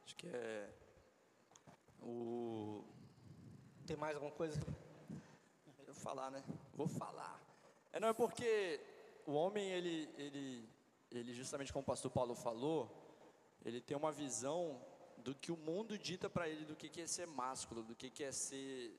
Acho 0.09 0.17
que 0.17 0.27
é 0.27 0.67
o 2.01 2.83
Tem 3.87 3.95
mais 3.95 4.15
alguma 4.15 4.33
coisa? 4.33 4.59
Eu 5.87 5.93
falar, 5.93 6.31
né? 6.31 6.43
Vou 6.73 6.89
falar. 6.89 7.39
É 7.93 8.01
não 8.01 8.09
é 8.09 8.15
porque 8.15 8.81
o 9.27 9.33
homem 9.33 9.71
ele 9.71 10.09
ele 10.17 10.67
ele 11.11 11.35
justamente 11.35 11.75
como 11.75 11.83
o 11.83 11.87
pastor 11.87 12.11
Paulo 12.11 12.35
falou, 12.35 12.91
ele 13.63 13.83
tem 13.83 13.99
uma 13.99 14.11
visão 14.11 14.81
do 15.19 15.35
que 15.35 15.53
o 15.53 15.59
mundo 15.59 15.99
dita 15.99 16.31
para 16.31 16.49
ele 16.49 16.65
do 16.65 16.75
que 16.75 16.89
que 16.89 17.03
é 17.03 17.07
ser 17.07 17.27
másculo, 17.27 17.83
do 17.83 17.95
que 17.95 18.09
que 18.09 18.25
é 18.25 18.33
ser 18.33 18.97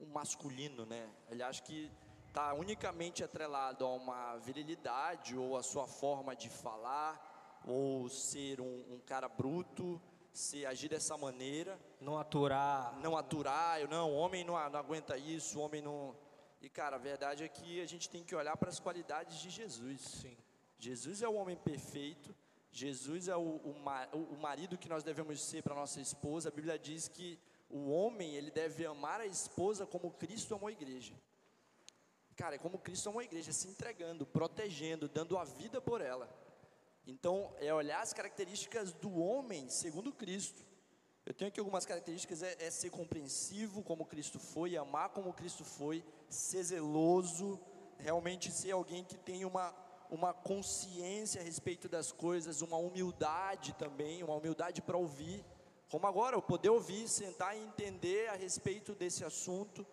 um 0.00 0.06
masculino, 0.06 0.86
né? 0.86 1.10
Ele 1.28 1.42
acha 1.42 1.62
que 1.62 1.92
está 2.26 2.54
unicamente 2.54 3.22
atrelado 3.22 3.84
a 3.84 3.92
uma 3.92 4.38
virilidade 4.38 5.36
ou 5.36 5.58
a 5.58 5.62
sua 5.62 5.86
forma 5.86 6.34
de 6.34 6.48
falar 6.48 7.60
ou 7.66 8.08
ser 8.08 8.62
um, 8.62 8.94
um 8.94 9.00
cara 9.00 9.28
bruto, 9.28 10.00
se 10.38 10.64
agir 10.64 10.88
dessa 10.88 11.16
maneira 11.16 11.78
Não 12.00 12.16
aturar. 12.18 12.96
não 13.00 13.16
aturar, 13.16 13.80
eu 13.80 13.88
não, 13.88 14.10
o 14.12 14.14
homem 14.16 14.44
não, 14.44 14.54
não 14.70 14.78
aguenta 14.78 15.16
isso, 15.18 15.58
o 15.58 15.62
homem 15.62 15.82
não. 15.82 16.16
E 16.60 16.68
cara, 16.68 16.96
a 16.96 16.98
verdade 16.98 17.44
é 17.44 17.48
que 17.48 17.80
a 17.80 17.86
gente 17.86 18.08
tem 18.08 18.22
que 18.24 18.34
olhar 18.34 18.56
para 18.56 18.68
as 18.68 18.78
qualidades 18.80 19.38
de 19.40 19.50
Jesus. 19.50 20.00
Sim. 20.00 20.36
Jesus 20.78 21.22
é 21.22 21.28
o 21.28 21.34
homem 21.34 21.56
perfeito, 21.56 22.34
Jesus 22.70 23.26
é 23.28 23.36
o, 23.36 23.40
o- 23.40 24.34
o 24.34 24.38
marido 24.38 24.78
que 24.78 24.88
nós 24.88 25.02
devemos 25.02 25.42
ser 25.42 25.62
para 25.62 25.74
nossa 25.74 26.00
esposa. 26.00 26.48
A 26.48 26.52
Bíblia 26.52 26.78
diz 26.78 27.08
que 27.08 27.38
o 27.68 27.90
homem 27.90 28.34
ele 28.34 28.50
deve 28.50 28.86
amar 28.86 29.20
a 29.20 29.26
esposa 29.26 29.86
como 29.86 30.10
Cristo 30.12 30.54
amou 30.54 30.68
a 30.68 30.72
igreja. 30.72 31.14
Cara, 32.36 32.54
é 32.54 32.58
como 32.58 32.78
Cristo 32.78 33.08
amou 33.08 33.20
a 33.20 33.24
igreja, 33.24 33.52
se 33.52 33.66
entregando, 33.66 34.24
protegendo, 34.24 35.08
dando 35.08 35.36
a 35.36 35.44
vida 35.44 35.80
por 35.80 36.00
ela. 36.00 36.28
Então, 37.10 37.50
é 37.58 37.72
olhar 37.72 38.02
as 38.02 38.12
características 38.12 38.92
do 38.92 39.18
homem 39.18 39.66
segundo 39.70 40.12
Cristo. 40.12 40.62
Eu 41.24 41.32
tenho 41.32 41.48
aqui 41.48 41.58
algumas 41.58 41.86
características: 41.86 42.42
é, 42.42 42.54
é 42.60 42.70
ser 42.70 42.90
compreensivo 42.90 43.82
como 43.82 44.04
Cristo 44.04 44.38
foi, 44.38 44.76
amar 44.76 45.08
como 45.08 45.32
Cristo 45.32 45.64
foi, 45.64 46.04
ser 46.28 46.62
zeloso, 46.62 47.58
realmente 47.96 48.52
ser 48.52 48.72
alguém 48.72 49.04
que 49.04 49.16
tem 49.16 49.46
uma, 49.46 49.74
uma 50.10 50.34
consciência 50.34 51.40
a 51.40 51.44
respeito 51.44 51.88
das 51.88 52.12
coisas, 52.12 52.60
uma 52.60 52.76
humildade 52.76 53.72
também, 53.72 54.22
uma 54.22 54.34
humildade 54.34 54.82
para 54.82 54.98
ouvir. 54.98 55.42
Como 55.90 56.06
agora, 56.06 56.36
eu 56.36 56.42
poder 56.42 56.68
ouvir, 56.68 57.08
sentar 57.08 57.56
e 57.56 57.64
entender 57.64 58.28
a 58.28 58.34
respeito 58.34 58.94
desse 58.94 59.24
assunto 59.24 59.86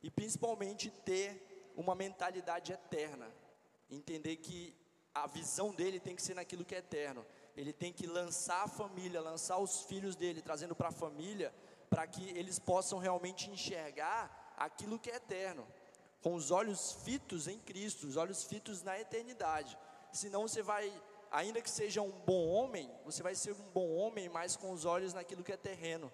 e 0.00 0.08
principalmente 0.08 0.88
ter 0.88 1.72
uma 1.76 1.96
mentalidade 1.96 2.72
eterna. 2.72 3.28
Entender 3.90 4.36
que 4.36 4.79
a 5.14 5.26
visão 5.26 5.72
dele 5.72 5.98
tem 5.98 6.14
que 6.14 6.22
ser 6.22 6.34
naquilo 6.34 6.64
que 6.64 6.74
é 6.74 6.78
eterno. 6.78 7.26
Ele 7.56 7.72
tem 7.72 7.92
que 7.92 8.06
lançar 8.06 8.64
a 8.64 8.68
família, 8.68 9.20
lançar 9.20 9.58
os 9.58 9.82
filhos 9.82 10.14
dele, 10.14 10.40
trazendo 10.40 10.74
para 10.74 10.88
a 10.88 10.92
família, 10.92 11.52
para 11.88 12.06
que 12.06 12.30
eles 12.30 12.58
possam 12.58 12.98
realmente 12.98 13.50
enxergar 13.50 14.54
aquilo 14.56 14.98
que 14.98 15.10
é 15.10 15.16
eterno, 15.16 15.66
com 16.22 16.34
os 16.34 16.50
olhos 16.50 16.92
fitos 17.04 17.48
em 17.48 17.58
Cristo, 17.58 18.06
os 18.06 18.16
olhos 18.16 18.44
fitos 18.44 18.82
na 18.82 18.98
eternidade. 18.98 19.76
Senão 20.12 20.42
você 20.42 20.62
vai, 20.62 20.92
ainda 21.30 21.60
que 21.60 21.70
seja 21.70 22.02
um 22.02 22.10
bom 22.10 22.46
homem, 22.48 22.90
você 23.04 23.22
vai 23.22 23.34
ser 23.34 23.52
um 23.52 23.70
bom 23.70 23.94
homem, 23.96 24.28
mas 24.28 24.56
com 24.56 24.70
os 24.70 24.84
olhos 24.84 25.14
naquilo 25.14 25.42
que 25.42 25.52
é 25.52 25.56
terreno. 25.56 26.12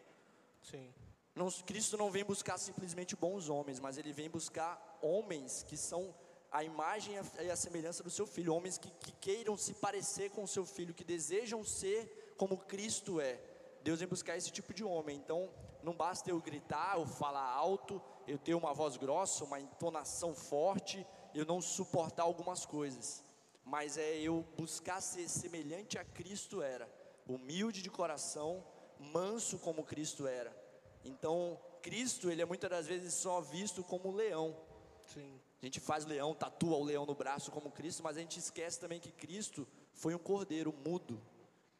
Sim. 0.62 0.92
Não, 1.34 1.50
Cristo 1.50 1.98
não 1.98 2.10
vem 2.10 2.24
buscar 2.24 2.56
simplesmente 2.56 3.14
bons 3.14 3.50
homens, 3.50 3.78
mas 3.78 3.98
ele 3.98 4.12
vem 4.12 4.30
buscar 4.30 4.98
homens 5.02 5.62
que 5.64 5.76
são 5.76 6.14
a 6.56 6.64
imagem 6.64 7.14
e 7.42 7.50
a- 7.50 7.56
semelhança 7.56 8.02
do 8.02 8.08
seu 8.08 8.26
filho, 8.26 8.54
homens 8.54 8.78
que, 8.78 8.90
que 8.90 9.12
queiram 9.12 9.58
se 9.58 9.74
parecer 9.74 10.30
com 10.30 10.42
o 10.42 10.48
seu 10.48 10.64
filho, 10.64 10.94
que 10.94 11.04
desejam 11.04 11.62
ser 11.62 12.34
como 12.38 12.56
Cristo 12.56 13.20
é. 13.20 13.38
Deus 13.82 13.98
vem 13.98 14.08
buscar 14.08 14.38
esse 14.38 14.50
tipo 14.50 14.72
de 14.72 14.82
homem. 14.82 15.18
Então, 15.18 15.50
não 15.82 15.94
basta 15.94 16.30
eu 16.30 16.40
gritar, 16.40 16.96
eu 16.98 17.06
falar 17.06 17.46
alto, 17.46 18.00
eu 18.26 18.38
ter 18.38 18.54
uma 18.54 18.72
voz 18.72 18.96
grossa, 18.96 19.44
uma 19.44 19.60
entonação 19.60 20.34
forte, 20.34 21.06
eu 21.34 21.44
não 21.44 21.60
suportar 21.60 22.22
algumas 22.22 22.64
coisas. 22.64 23.22
Mas 23.62 23.98
é 23.98 24.16
eu 24.18 24.42
buscar 24.56 25.02
ser 25.02 25.28
semelhante 25.28 25.98
a 25.98 26.04
Cristo 26.06 26.62
era, 26.62 26.88
humilde 27.28 27.82
de 27.82 27.90
coração, 27.90 28.64
manso 28.98 29.58
como 29.58 29.84
Cristo 29.84 30.26
era. 30.26 30.56
Então, 31.04 31.60
Cristo, 31.82 32.30
ele 32.30 32.40
é 32.40 32.46
muitas 32.46 32.70
das 32.70 32.86
vezes 32.86 33.12
só 33.12 33.42
visto 33.42 33.84
como 33.84 34.10
leão. 34.10 34.56
Sim. 35.04 35.38
A 35.60 35.64
gente 35.64 35.80
faz 35.80 36.04
leão, 36.04 36.34
tatua 36.34 36.76
o 36.76 36.84
leão 36.84 37.06
no 37.06 37.14
braço 37.14 37.50
como 37.50 37.70
Cristo, 37.70 38.02
mas 38.02 38.16
a 38.16 38.20
gente 38.20 38.38
esquece 38.38 38.78
também 38.78 39.00
que 39.00 39.10
Cristo 39.10 39.66
foi 39.92 40.14
um 40.14 40.18
cordeiro 40.18 40.72
mudo, 40.84 41.20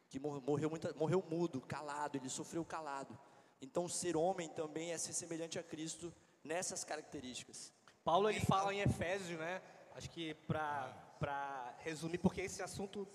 que 0.09 0.19
morreu, 0.19 0.69
muita, 0.69 0.93
morreu 0.93 1.23
mudo, 1.29 1.61
calado, 1.61 2.17
ele 2.17 2.29
sofreu 2.29 2.65
calado. 2.65 3.17
Então, 3.61 3.87
ser 3.87 4.15
homem 4.15 4.49
também 4.49 4.91
é 4.91 4.97
ser 4.97 5.13
semelhante 5.13 5.59
a 5.59 5.63
Cristo 5.63 6.13
nessas 6.43 6.83
características. 6.83 7.71
Paulo 8.03 8.29
ele 8.29 8.39
fala 8.39 8.73
em 8.73 8.79
Efésios, 8.79 9.37
né? 9.37 9.61
Acho 9.95 10.09
que 10.09 10.33
para 10.33 11.75
resumir, 11.79 12.17
porque 12.17 12.41
esse 12.41 12.61
assunto 12.61 13.07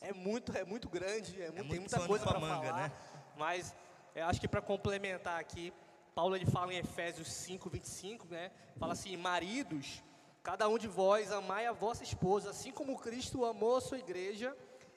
é 0.00 0.12
muito, 0.12 0.56
é 0.56 0.64
muito 0.64 0.88
grande, 0.88 1.40
é, 1.40 1.46
muito, 1.46 1.56
muito 1.56 1.70
tem 1.70 1.80
muita 1.80 2.06
coisa 2.06 2.24
para 2.24 2.40
falar. 2.40 2.76
né? 2.76 2.92
Mas 3.36 3.74
eu 4.14 4.26
acho 4.26 4.40
que 4.40 4.48
para 4.48 4.60
complementar 4.60 5.40
aqui, 5.40 5.72
Paulo 6.16 6.34
ele 6.34 6.46
fala 6.46 6.72
em 6.72 6.78
Efésios 6.78 7.30
5, 7.30 7.68
25, 7.68 8.26
né? 8.28 8.50
Fala 8.78 8.94
assim: 8.94 9.14
Maridos, 9.18 10.02
cada 10.42 10.66
um 10.66 10.78
de 10.78 10.88
vós 10.88 11.30
amai 11.30 11.66
a 11.66 11.72
vossa 11.72 12.02
esposa, 12.02 12.48
assim 12.48 12.72
como 12.72 12.98
Cristo 12.98 13.44
amou 13.44 13.76
a 13.76 13.82
sua 13.82 13.98
igreja 13.98 14.56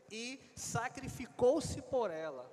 e 0.10 0.40
sacrificou-se 0.56 1.82
por 1.82 2.10
ela. 2.10 2.50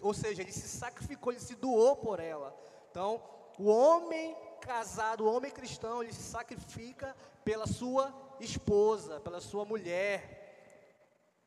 Ou 0.00 0.14
seja, 0.14 0.40
ele 0.40 0.52
se 0.52 0.68
sacrificou, 0.68 1.32
ele 1.32 1.40
se 1.40 1.56
doou 1.56 1.96
por 1.96 2.20
ela. 2.20 2.56
Então, 2.88 3.20
o 3.58 3.66
homem 3.66 4.36
casado, 4.60 5.24
o 5.24 5.34
homem 5.34 5.50
cristão, 5.50 6.00
ele 6.00 6.12
se 6.12 6.22
sacrifica 6.22 7.16
pela 7.44 7.66
sua 7.66 8.14
esposa, 8.38 9.18
pela 9.18 9.40
sua 9.40 9.64
mulher. 9.64 10.94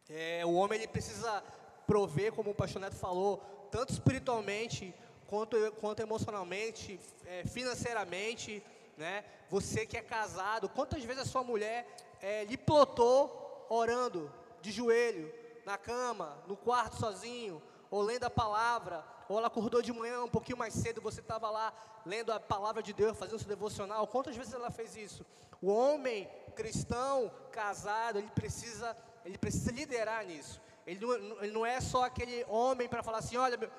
É, 0.09 0.45
o 0.45 0.55
homem 0.55 0.79
ele 0.79 0.89
precisa 0.89 1.41
prover, 1.87 2.33
como 2.33 2.51
o 2.51 2.55
pastor 2.55 2.81
Neto 2.81 2.97
falou, 2.97 3.37
tanto 3.71 3.93
espiritualmente 3.93 4.93
quanto, 5.29 5.71
quanto 5.73 6.01
emocionalmente, 6.01 6.99
é, 7.25 7.43
financeiramente, 7.45 8.63
né? 8.97 9.23
Você 9.49 9.85
que 9.85 9.95
é 9.95 10.01
casado, 10.01 10.67
quantas 10.67 11.03
vezes 11.03 11.21
a 11.21 11.25
sua 11.25 11.43
mulher 11.43 11.87
é, 12.19 12.43
lhe 12.45 12.57
plotou 12.57 13.67
orando 13.69 14.31
de 14.61 14.71
joelho, 14.71 15.31
na 15.65 15.77
cama, 15.77 16.35
no 16.47 16.57
quarto 16.57 16.97
sozinho, 16.97 17.61
ou 17.91 18.01
lendo 18.01 18.23
a 18.23 18.29
palavra, 18.29 19.05
ou 19.27 19.37
ela 19.37 19.47
acordou 19.47 19.81
de 19.81 19.93
manhã 19.93 20.23
um 20.23 20.29
pouquinho 20.29 20.57
mais 20.57 20.73
cedo, 20.73 20.99
você 20.99 21.19
estava 21.21 21.49
lá 21.51 21.71
lendo 22.05 22.31
a 22.31 22.39
palavra 22.39 22.81
de 22.81 22.91
Deus, 22.91 23.15
fazendo 23.15 23.37
seu 23.37 23.47
devocional. 23.47 24.07
Quantas 24.07 24.35
vezes 24.35 24.53
ela 24.53 24.71
fez 24.71 24.95
isso? 24.95 25.23
O 25.61 25.67
homem 25.67 26.27
cristão, 26.55 27.31
casado, 27.51 28.17
ele 28.17 28.31
precisa, 28.33 28.97
ele 29.23 29.37
precisa 29.37 29.71
liderar 29.71 30.25
nisso. 30.25 30.59
Ele 30.87 30.99
não, 30.99 31.43
ele 31.43 31.51
não 31.51 31.65
é 31.65 31.79
só 31.79 32.05
aquele 32.05 32.43
homem 32.47 32.87
para 32.87 33.03
falar 33.03 33.19
assim: 33.19 33.37
olha, 33.37 33.57
meu 33.57 33.69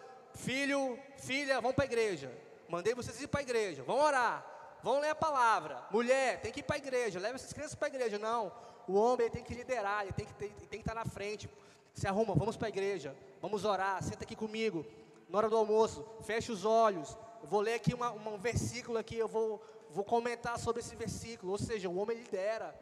filho, 0.40 0.98
filha, 1.16 1.60
vão 1.60 1.72
para 1.72 1.84
a 1.84 1.86
igreja. 1.86 2.30
Mandei 2.68 2.94
vocês 2.94 3.20
ir 3.20 3.28
para 3.28 3.40
a 3.40 3.42
igreja, 3.42 3.82
vão 3.82 3.98
orar, 3.98 4.44
vão 4.82 5.00
ler 5.00 5.10
a 5.10 5.14
palavra. 5.14 5.82
Mulher, 5.90 6.40
tem 6.40 6.52
que 6.52 6.60
ir 6.60 6.62
para 6.62 6.76
a 6.76 6.78
igreja, 6.78 7.18
leva 7.18 7.34
essas 7.34 7.52
crianças 7.52 7.74
para 7.74 7.88
a 7.88 7.94
igreja. 7.94 8.18
Não, 8.18 8.52
o 8.86 8.94
homem 8.94 9.28
tem 9.30 9.42
que 9.42 9.54
liderar, 9.54 10.02
ele 10.02 10.12
tem 10.12 10.26
que, 10.26 10.34
tem, 10.34 10.50
que 10.50 10.76
estar 10.76 10.94
na 10.94 11.04
frente. 11.04 11.48
Se 11.94 12.06
arruma, 12.06 12.34
vamos 12.34 12.56
para 12.56 12.68
a 12.68 12.70
igreja, 12.70 13.14
vamos 13.42 13.64
orar, 13.64 14.02
senta 14.02 14.24
aqui 14.24 14.36
comigo, 14.36 14.86
na 15.28 15.38
hora 15.38 15.48
do 15.48 15.56
almoço, 15.56 16.06
feche 16.22 16.52
os 16.52 16.64
olhos. 16.64 17.16
Eu 17.42 17.48
vou 17.48 17.60
ler 17.60 17.74
aqui 17.74 17.92
uma, 17.92 18.10
uma, 18.10 18.30
um 18.30 18.38
versículo 18.38 18.98
aqui, 18.98 19.16
eu 19.16 19.28
vou, 19.28 19.62
vou 19.90 20.04
comentar 20.04 20.58
sobre 20.58 20.80
esse 20.80 20.94
versículo. 20.94 21.52
Ou 21.52 21.58
seja, 21.58 21.88
o 21.88 21.96
homem 21.96 22.16
lidera, 22.16 22.74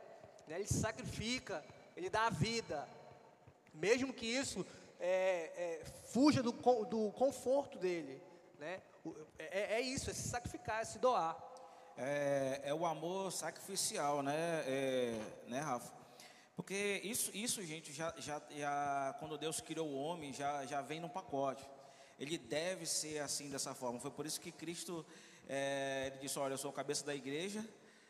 né, 0.47 0.57
ele 0.57 0.67
sacrifica, 0.67 1.65
ele 1.97 2.11
dá 2.11 2.27
a 2.27 2.31
vida. 2.31 2.87
Mesmo 3.73 4.13
que 4.13 4.27
isso 4.27 4.67
é, 4.99 5.81
é, 5.81 5.85
fuja 6.13 6.43
do, 6.43 6.53
do 6.53 7.13
conforto 7.13 7.79
dele. 7.79 8.23
Né? 8.59 8.81
É, 9.39 9.77
é, 9.77 9.81
isso, 9.81 10.11
é 10.11 10.15
se 10.15 10.29
sacrificar, 10.29 10.83
é 10.83 10.85
se 10.85 10.99
doar. 10.99 11.37
É, 11.97 12.61
é 12.65 12.75
o 12.75 12.87
amor 12.87 13.33
sacrificial, 13.33 14.23
né, 14.23 14.65
é, 14.67 15.21
né 15.47 15.61
Rafa? 15.61 15.93
Porque 16.55 17.01
isso, 17.05 17.31
isso 17.35 17.63
gente, 17.63 17.93
já, 17.93 18.15
já, 18.19 18.43
já, 18.51 19.17
quando 19.19 19.39
Deus 19.39 19.61
criou 19.61 19.89
o 19.89 19.97
homem, 19.97 20.33
já, 20.33 20.65
já 20.67 20.81
vem 20.81 21.01
no 21.01 21.09
pacote 21.09 21.65
ele 22.19 22.37
deve 22.37 22.85
ser 22.85 23.21
assim 23.21 23.49
dessa 23.49 23.75
forma. 23.75 24.01
Foi 24.01 24.11
por 24.11 24.27
isso 24.27 24.41
que 24.41 24.51
Cristo 24.51 25.07
é, 25.49 26.09
ele 26.09 26.19
disse: 26.19 26.39
Olha, 26.39 26.55
eu 26.55 26.59
sou 26.59 26.71
a 26.71 26.75
cabeça 26.75 27.05
da 27.07 27.15
igreja, 27.15 27.65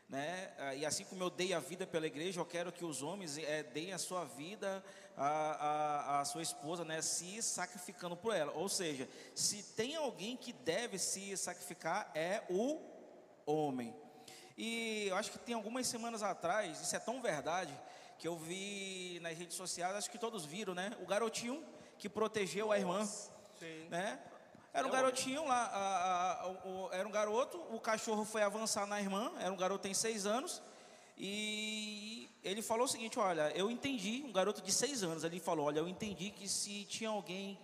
né? 0.09 0.51
Ah, 0.59 0.75
e 0.75 0.87
assim 0.87 1.05
como 1.05 1.23
eu 1.23 1.31
dei 1.31 1.53
a 1.53 1.61
vida 1.61 1.87
pela 1.87 2.07
igreja, 2.07 2.41
eu 2.41 2.47
quero 2.47 2.73
que 2.73 2.85
os 2.85 3.03
homens 3.03 3.37
é, 3.37 3.63
deem 3.63 3.93
a 3.93 3.99
sua 3.99 4.25
vida 4.25 4.83
à, 5.17 6.21
à, 6.21 6.25
sua 6.25 6.43
esposa, 6.43 6.85
né? 6.85 7.03
Se 7.03 7.43
sacrificando 7.43 8.17
por 8.17 8.35
ela. 8.35 8.53
Ou 8.53 8.69
seja, 8.69 9.09
se 9.35 9.63
tem 9.75 9.97
alguém 9.97 10.37
que 10.37 10.53
deve 10.53 10.99
se 10.99 11.37
sacrificar, 11.37 12.11
é 12.15 12.43
o 12.49 12.81
homem. 13.45 13.95
E 14.57 15.07
eu 15.09 15.17
acho 15.17 15.31
que 15.31 15.39
tem 15.39 15.55
algumas 15.55 15.87
semanas 15.87 16.23
atrás, 16.23 16.81
isso 16.81 16.97
é 16.97 16.99
tão 16.99 17.21
verdade, 17.21 17.73
que 18.19 18.27
eu 18.27 18.37
vi 18.37 19.21
nas 19.21 19.37
redes 19.37 19.57
sociais, 19.57 19.95
acho 19.95 20.11
que 20.11 20.19
todos 20.19 20.45
viram, 20.45 20.75
né? 20.75 20.97
O 21.01 21.07
garotinho 21.07 21.65
que 21.99 22.09
protegeu 22.09 22.73
a 22.73 22.79
irmã. 22.79 23.05
Sim. 23.05 23.89
Né? 23.91 24.19
Era 24.79 24.87
um 24.87 24.91
garotinho 24.91 25.45
lá, 25.45 25.65
a, 25.65 26.43
a, 26.45 26.49
o, 26.49 26.89
era 26.93 27.09
um 27.09 27.11
garoto, 27.11 27.59
o 27.71 27.81
cachorro 27.81 28.25
foi 28.25 28.43
avançar 28.43 28.87
na 28.87 29.01
irmã, 29.01 29.33
era 29.41 29.53
um 29.53 29.57
garoto 29.57 29.83
tem 29.83 29.93
seis 29.93 30.25
anos, 30.25 30.63
e 31.17 32.31
ele 32.45 32.63
falou 32.63 32.85
o 32.85 32.89
seguinte, 32.89 33.19
olha, 33.19 33.51
eu 33.57 33.71
entendi, 33.73 34.23
um 34.25 34.33
garoto 34.33 34.63
de 34.63 34.71
seis 34.71 35.03
anos, 35.03 35.25
ele 35.25 35.41
falou, 35.41 35.67
olha, 35.67 35.81
eu 35.81 35.89
entendi 35.89 36.31
que 36.31 36.47
se 36.49 36.85
tinha 36.85 37.11
alguém 37.11 37.59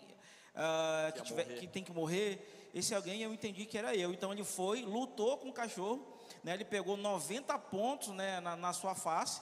uh, 0.56 1.12
que, 1.12 1.22
tiver, 1.22 1.44
que, 1.44 1.66
tem 1.68 1.84
que 1.84 1.92
morrer, 1.92 2.70
esse 2.74 2.92
alguém 2.92 3.22
eu 3.22 3.32
entendi 3.32 3.64
que 3.64 3.78
era 3.78 3.94
eu. 3.94 4.12
Então 4.12 4.32
ele 4.32 4.42
foi, 4.42 4.82
lutou 4.82 5.38
com 5.38 5.50
o 5.50 5.52
cachorro, 5.52 6.04
né, 6.42 6.54
ele 6.54 6.64
pegou 6.64 6.96
90 6.96 7.56
pontos 7.60 8.08
né, 8.08 8.40
na, 8.40 8.56
na 8.56 8.72
sua 8.72 8.96
face, 8.96 9.40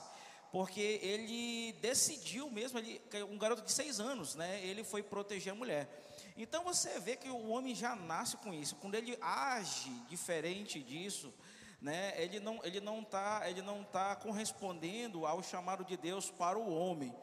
porque 0.51 0.99
ele 1.01 1.73
decidiu 1.81 2.51
mesmo, 2.51 2.77
ele, 2.77 3.01
um 3.31 3.37
garoto 3.39 3.63
de 3.63 3.71
seis 3.71 3.99
anos, 3.99 4.35
né, 4.35 4.63
ele 4.63 4.83
foi 4.83 5.01
proteger 5.01 5.53
a 5.53 5.55
mulher. 5.55 5.89
Então 6.35 6.63
você 6.63 6.99
vê 6.99 7.15
que 7.15 7.29
o 7.29 7.49
homem 7.49 7.75
já 7.75 7.95
nasce 7.95 8.37
com 8.37 8.53
isso. 8.53 8.75
Quando 8.77 8.95
ele 8.95 9.17
age 9.21 9.91
diferente 10.07 10.81
disso, 10.81 11.33
né, 11.81 12.13
ele 12.15 12.39
não 12.39 12.59
ele 12.63 12.79
não 12.79 13.01
está 13.01 13.43
ele 13.47 13.61
não 13.61 13.83
tá 13.83 14.15
correspondendo 14.15 15.25
ao 15.25 15.43
chamado 15.43 15.83
de 15.83 15.95
Deus 15.95 16.31
para 16.31 16.57
o 16.57 16.73
homem. 16.73 17.13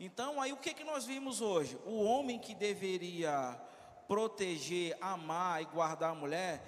Então 0.00 0.40
aí 0.40 0.52
o 0.52 0.56
que 0.56 0.74
que 0.74 0.84
nós 0.84 1.04
vimos 1.04 1.40
hoje? 1.40 1.78
O 1.86 2.02
homem 2.02 2.38
que 2.38 2.54
deveria 2.54 3.60
proteger, 4.08 4.96
amar 5.00 5.62
e 5.62 5.64
guardar 5.66 6.10
a 6.10 6.14
mulher, 6.14 6.62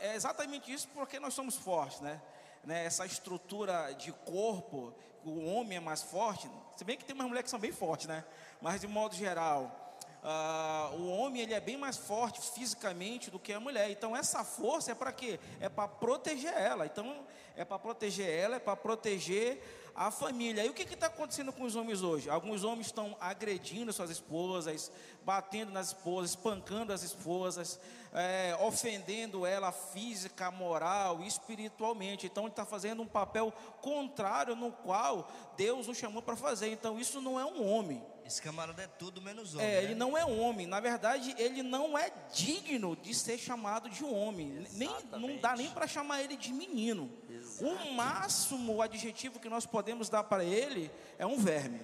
é 0.00 0.14
exatamente 0.14 0.72
isso 0.72 0.88
porque 0.88 1.20
nós 1.20 1.34
somos 1.34 1.54
fortes, 1.54 2.00
né? 2.00 2.20
né? 2.64 2.84
Essa 2.84 3.06
estrutura 3.06 3.92
de 3.92 4.12
corpo, 4.12 4.94
o 5.24 5.44
homem 5.46 5.78
é 5.78 5.80
mais 5.80 6.02
forte. 6.02 6.50
Se 6.76 6.84
bem 6.84 6.96
que 6.96 7.04
tem 7.04 7.14
umas 7.14 7.26
mulheres 7.26 7.44
que 7.44 7.50
são 7.50 7.58
bem 7.58 7.72
fortes, 7.72 8.06
né? 8.06 8.24
Mas 8.60 8.80
de 8.80 8.86
modo 8.86 9.14
geral, 9.14 9.87
ah, 10.22 10.90
o 10.94 11.08
homem 11.08 11.42
ele 11.42 11.54
é 11.54 11.60
bem 11.60 11.76
mais 11.76 11.96
forte 11.96 12.40
fisicamente 12.40 13.30
do 13.30 13.38
que 13.38 13.52
a 13.52 13.60
mulher. 13.60 13.90
Então 13.90 14.16
essa 14.16 14.44
força 14.44 14.92
é 14.92 14.94
para 14.94 15.12
quê? 15.12 15.38
É 15.60 15.68
para 15.68 15.88
proteger 15.88 16.52
ela. 16.52 16.86
Então 16.86 17.24
é 17.56 17.64
para 17.64 17.78
proteger 17.78 18.28
ela, 18.28 18.56
é 18.56 18.58
para 18.58 18.76
proteger 18.76 19.62
a 19.98 20.12
família. 20.12 20.64
E 20.64 20.68
o 20.68 20.74
que 20.74 20.82
está 20.82 21.08
acontecendo 21.08 21.52
com 21.52 21.64
os 21.64 21.74
homens 21.74 22.02
hoje? 22.02 22.30
Alguns 22.30 22.62
homens 22.62 22.86
estão 22.86 23.16
agredindo 23.20 23.92
suas 23.92 24.10
esposas, 24.10 24.92
batendo 25.24 25.72
nas 25.72 25.88
esposas, 25.88 26.30
espancando 26.30 26.92
as 26.92 27.02
esposas, 27.02 27.80
é, 28.12 28.56
ofendendo 28.60 29.44
ela 29.44 29.72
física, 29.72 30.52
moral, 30.52 31.20
espiritualmente. 31.22 32.26
Então 32.26 32.44
ele 32.44 32.52
está 32.52 32.64
fazendo 32.64 33.02
um 33.02 33.08
papel 33.08 33.52
contrário 33.82 34.54
no 34.54 34.70
qual 34.70 35.28
Deus 35.56 35.88
o 35.88 35.94
chamou 35.94 36.22
para 36.22 36.36
fazer. 36.36 36.70
Então 36.70 36.96
isso 36.96 37.20
não 37.20 37.38
é 37.38 37.44
um 37.44 37.68
homem. 37.68 38.00
Esse 38.28 38.42
camarada 38.42 38.82
é 38.82 38.86
tudo 38.86 39.22
menos 39.22 39.54
homem. 39.54 39.66
É, 39.66 39.76
né? 39.76 39.84
ele 39.84 39.94
não 39.94 40.16
é 40.16 40.22
homem. 40.22 40.66
Na 40.66 40.80
verdade, 40.80 41.34
ele 41.38 41.62
não 41.62 41.96
é 41.96 42.12
digno 42.30 42.94
de 42.94 43.14
ser 43.14 43.38
chamado 43.38 43.88
de 43.88 44.04
homem. 44.04 44.66
Nem, 44.72 44.94
não 45.12 45.38
dá 45.38 45.56
nem 45.56 45.70
para 45.70 45.86
chamar 45.86 46.22
ele 46.22 46.36
de 46.36 46.52
menino. 46.52 47.10
Exato. 47.30 47.64
O 47.64 47.94
máximo 47.94 48.74
o 48.74 48.82
adjetivo 48.82 49.40
que 49.40 49.48
nós 49.48 49.64
podemos 49.64 50.10
dar 50.10 50.24
para 50.24 50.44
ele 50.44 50.90
é 51.18 51.24
um 51.24 51.38
verme. 51.38 51.80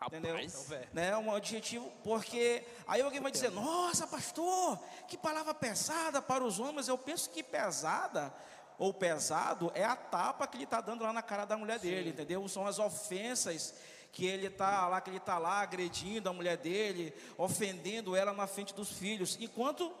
Rapaz, 0.00 0.20
entendeu? 0.20 0.36
É 0.36 0.42
um, 0.42 0.88
né, 0.92 1.16
um 1.16 1.34
adjetivo, 1.34 1.92
porque 2.02 2.64
aí 2.88 3.00
alguém 3.00 3.20
vai 3.20 3.30
dizer: 3.30 3.52
Nossa, 3.52 4.04
pastor, 4.04 4.80
que 5.06 5.16
palavra 5.16 5.54
pesada 5.54 6.20
para 6.20 6.42
os 6.42 6.58
homens. 6.58 6.88
Eu 6.88 6.98
penso 6.98 7.30
que 7.30 7.40
pesada 7.40 8.34
ou 8.76 8.92
pesado 8.92 9.70
é 9.76 9.84
a 9.84 9.94
tapa 9.94 10.44
que 10.48 10.56
ele 10.56 10.64
está 10.64 10.80
dando 10.80 11.04
lá 11.04 11.12
na 11.12 11.22
cara 11.22 11.44
da 11.44 11.56
mulher 11.56 11.78
Sim. 11.78 11.88
dele, 11.88 12.10
entendeu? 12.10 12.48
São 12.48 12.66
as 12.66 12.80
ofensas 12.80 13.74
que 14.12 14.26
ele 14.26 14.46
está 14.46 14.88
lá, 14.88 15.00
que 15.00 15.10
ele 15.10 15.18
está 15.18 15.38
lá 15.38 15.60
agredindo 15.60 16.28
a 16.28 16.32
mulher 16.32 16.56
dele, 16.56 17.14
ofendendo 17.36 18.16
ela 18.16 18.32
na 18.32 18.46
frente 18.46 18.74
dos 18.74 18.90
filhos, 18.90 19.36
enquanto 19.40 19.92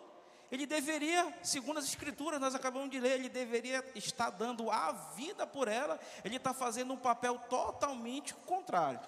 ele 0.50 0.66
deveria, 0.66 1.32
segundo 1.42 1.78
as 1.78 1.84
escrituras, 1.84 2.40
nós 2.40 2.54
acabamos 2.54 2.90
de 2.90 2.98
ler, 2.98 3.12
ele 3.12 3.28
deveria 3.28 3.84
estar 3.94 4.30
dando 4.30 4.70
a 4.70 4.92
vida 5.14 5.46
por 5.46 5.68
ela, 5.68 6.00
ele 6.24 6.36
está 6.36 6.54
fazendo 6.54 6.92
um 6.94 6.96
papel 6.96 7.38
totalmente 7.50 8.34
contrário. 8.34 8.98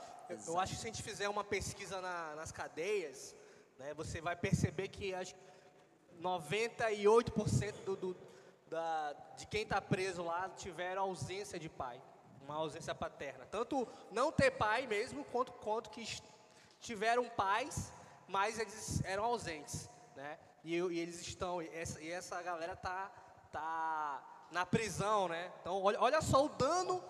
Eu, 0.47 0.61
acho 0.61 0.75
que 0.75 0.81
se 0.81 0.87
a 0.87 0.91
gente 0.93 1.03
fizer 1.03 1.29
uma 1.29 1.43
pesquisa 1.43 2.01
na, 2.01 2.35
nas 2.37 2.53
cadeias, 2.53 3.35
né, 3.79 3.95
você 3.95 4.21
vai 4.21 4.37
perceber 4.37 4.89
que 4.89 5.15
acho 5.15 5.35
98% 6.21 7.73
do, 7.85 7.97
do, 7.97 8.17
da, 8.69 9.13
de 9.37 9.47
quem 9.47 9.63
está 9.63 9.81
preso 9.81 10.23
lá 10.23 10.49
tiveram 10.51 11.03
ausência 11.03 11.59
de 11.59 11.69
pai, 11.69 12.01
uma 12.51 12.59
ausência 12.59 12.95
paterna. 12.95 13.47
Tanto 13.47 13.87
não 14.11 14.31
ter 14.33 14.51
pai 14.51 14.87
mesmo, 14.87 15.25
quanto, 15.25 15.53
quanto 15.53 15.91
que 15.91 16.05
tiveram 16.81 17.29
pais, 17.29 17.93
mas 18.27 18.59
eles 18.59 19.03
eram 19.05 19.25
ausentes, 19.25 19.89
né? 20.17 20.39
E, 20.65 20.77
e 20.77 20.99
eles 20.99 21.21
estão, 21.21 21.63
e 21.63 21.69
essa, 21.69 22.01
e 22.01 22.11
essa 22.11 22.41
galera 22.43 22.77
tá, 22.77 23.11
tá 23.51 24.47
na 24.51 24.67
prisão, 24.67 25.29
né? 25.29 25.53
Então, 25.61 25.83
olha, 25.83 26.01
olha 26.01 26.21
só 26.21 26.45
o 26.45 26.49
dano 26.49 27.03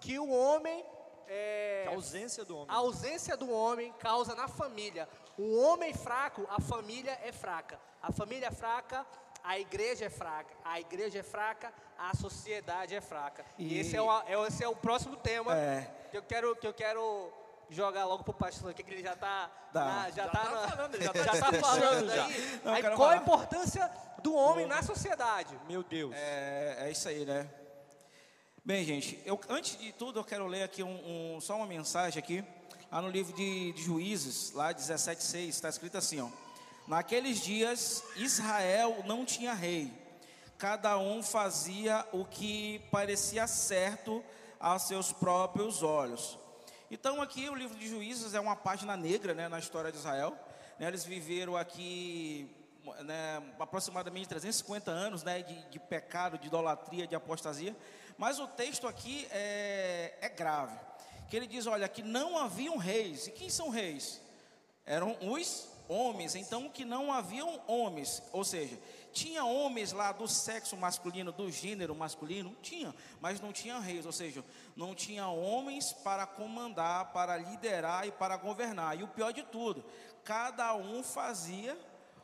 que 0.00 0.18
o 0.18 0.28
homem 0.28 0.84
é, 1.26 1.86
a 1.88 1.92
ausência 1.92 2.44
do 2.44 2.56
homem. 2.56 2.68
A 2.68 2.78
ausência 2.78 3.36
do 3.36 3.50
homem 3.50 3.92
causa 3.98 4.34
na 4.34 4.48
família. 4.48 5.08
O 5.38 5.56
homem 5.62 5.94
fraco, 5.94 6.46
a 6.50 6.60
família 6.60 7.18
é 7.22 7.32
fraca. 7.32 7.80
A 8.02 8.12
família 8.12 8.48
é 8.48 8.50
fraca, 8.50 9.06
a 9.44 9.58
igreja 9.58 10.06
é 10.06 10.10
fraca. 10.10 10.54
A 10.64 10.80
igreja 10.80 11.18
é 11.18 11.22
fraca, 11.22 11.72
a 11.98 12.14
sociedade 12.16 12.94
é 12.94 13.00
fraca. 13.00 13.44
E, 13.58 13.74
e 13.74 13.78
esse, 13.80 13.96
é 13.96 14.02
o, 14.02 14.22
é, 14.22 14.48
esse 14.48 14.62
é 14.62 14.68
o 14.68 14.76
próximo 14.76 15.16
tema 15.16 15.56
é. 15.56 15.90
que 16.10 16.16
eu 16.16 16.22
quero 16.22 16.56
que 16.56 16.66
eu 16.66 16.74
quero 16.74 17.32
jogar 17.70 18.04
logo 18.04 18.22
pro 18.22 18.34
pastor 18.34 18.74
que 18.74 18.82
ele 18.82 19.02
já 19.02 19.14
está 19.14 19.50
já, 19.72 20.10
já 20.10 20.28
tá, 20.28 20.40
tá 20.40 20.68
falando, 20.76 21.00
já, 21.00 21.12
já 21.12 21.40
tá 21.40 21.52
falando 21.60 22.10
aí. 22.10 22.60
Não, 22.64 22.74
aí 22.74 22.82
qual 22.82 22.96
falar. 22.96 23.12
a 23.12 23.16
importância 23.16 23.90
do 24.22 24.34
homem 24.34 24.66
na 24.66 24.82
sociedade? 24.82 25.58
Meu 25.66 25.82
Deus. 25.82 26.14
É, 26.14 26.86
é 26.86 26.90
isso 26.90 27.08
aí, 27.08 27.24
né? 27.24 27.48
Bem, 28.64 28.84
gente, 28.84 29.20
eu, 29.24 29.40
antes 29.48 29.76
de 29.76 29.92
tudo 29.92 30.20
eu 30.20 30.24
quero 30.24 30.46
ler 30.46 30.62
aqui 30.62 30.82
um, 30.84 31.34
um 31.36 31.40
só 31.40 31.56
uma 31.56 31.66
mensagem 31.66 32.18
aqui, 32.18 32.44
lá 32.92 33.02
no 33.02 33.10
livro 33.10 33.32
de, 33.34 33.72
de 33.72 33.82
Juízes, 33.82 34.52
lá 34.52 34.72
17,6, 34.72 35.48
está 35.48 35.68
escrito 35.68 35.98
assim, 35.98 36.20
ó. 36.20 36.28
Naqueles 36.86 37.40
dias 37.40 38.02
Israel 38.16 39.02
não 39.06 39.24
tinha 39.24 39.54
rei, 39.54 39.92
cada 40.58 40.98
um 40.98 41.22
fazia 41.22 42.06
o 42.12 42.24
que 42.24 42.80
parecia 42.90 43.46
certo 43.46 44.22
aos 44.58 44.82
seus 44.82 45.12
próprios 45.12 45.82
olhos. 45.82 46.38
Então 46.90 47.22
aqui 47.22 47.48
o 47.48 47.54
livro 47.54 47.78
de 47.78 47.88
Juízes 47.88 48.34
é 48.34 48.40
uma 48.40 48.54
página 48.54 48.96
negra 48.96 49.32
né, 49.32 49.48
na 49.48 49.58
história 49.58 49.90
de 49.90 49.98
Israel. 49.98 50.36
Né, 50.78 50.88
eles 50.88 51.04
viveram 51.04 51.56
aqui 51.56 52.50
né, 53.04 53.42
aproximadamente 53.58 54.28
350 54.28 54.90
anos 54.90 55.22
né, 55.22 55.42
de, 55.42 55.70
de 55.70 55.78
pecado, 55.78 56.36
de 56.36 56.48
idolatria, 56.48 57.06
de 57.06 57.14
apostasia. 57.14 57.74
Mas 58.18 58.38
o 58.38 58.46
texto 58.46 58.86
aqui 58.86 59.26
é, 59.30 60.14
é 60.20 60.28
grave. 60.28 60.78
Que 61.30 61.36
ele 61.36 61.46
diz: 61.46 61.66
olha, 61.66 61.88
que 61.88 62.02
não 62.02 62.36
haviam 62.36 62.76
reis. 62.76 63.26
E 63.26 63.30
quem 63.30 63.48
são 63.48 63.70
reis? 63.70 64.20
Eram 64.84 65.16
os 65.22 65.71
homens. 65.92 66.34
Então, 66.34 66.68
que 66.68 66.84
não 66.84 67.12
haviam 67.12 67.60
homens. 67.66 68.22
Ou 68.32 68.44
seja, 68.44 68.78
tinha 69.12 69.44
homens 69.44 69.92
lá 69.92 70.10
do 70.10 70.26
sexo 70.26 70.76
masculino, 70.76 71.30
do 71.30 71.50
gênero 71.50 71.94
masculino? 71.94 72.56
Tinha, 72.62 72.94
mas 73.20 73.40
não 73.40 73.52
tinha 73.52 73.78
reis. 73.78 74.06
Ou 74.06 74.12
seja, 74.12 74.44
não 74.74 74.94
tinha 74.94 75.28
homens 75.28 75.92
para 75.92 76.26
comandar, 76.26 77.12
para 77.12 77.36
liderar 77.36 78.06
e 78.06 78.12
para 78.12 78.36
governar. 78.36 78.98
E 78.98 79.02
o 79.02 79.08
pior 79.08 79.32
de 79.32 79.42
tudo, 79.42 79.84
cada 80.24 80.74
um 80.74 81.02
fazia 81.02 81.78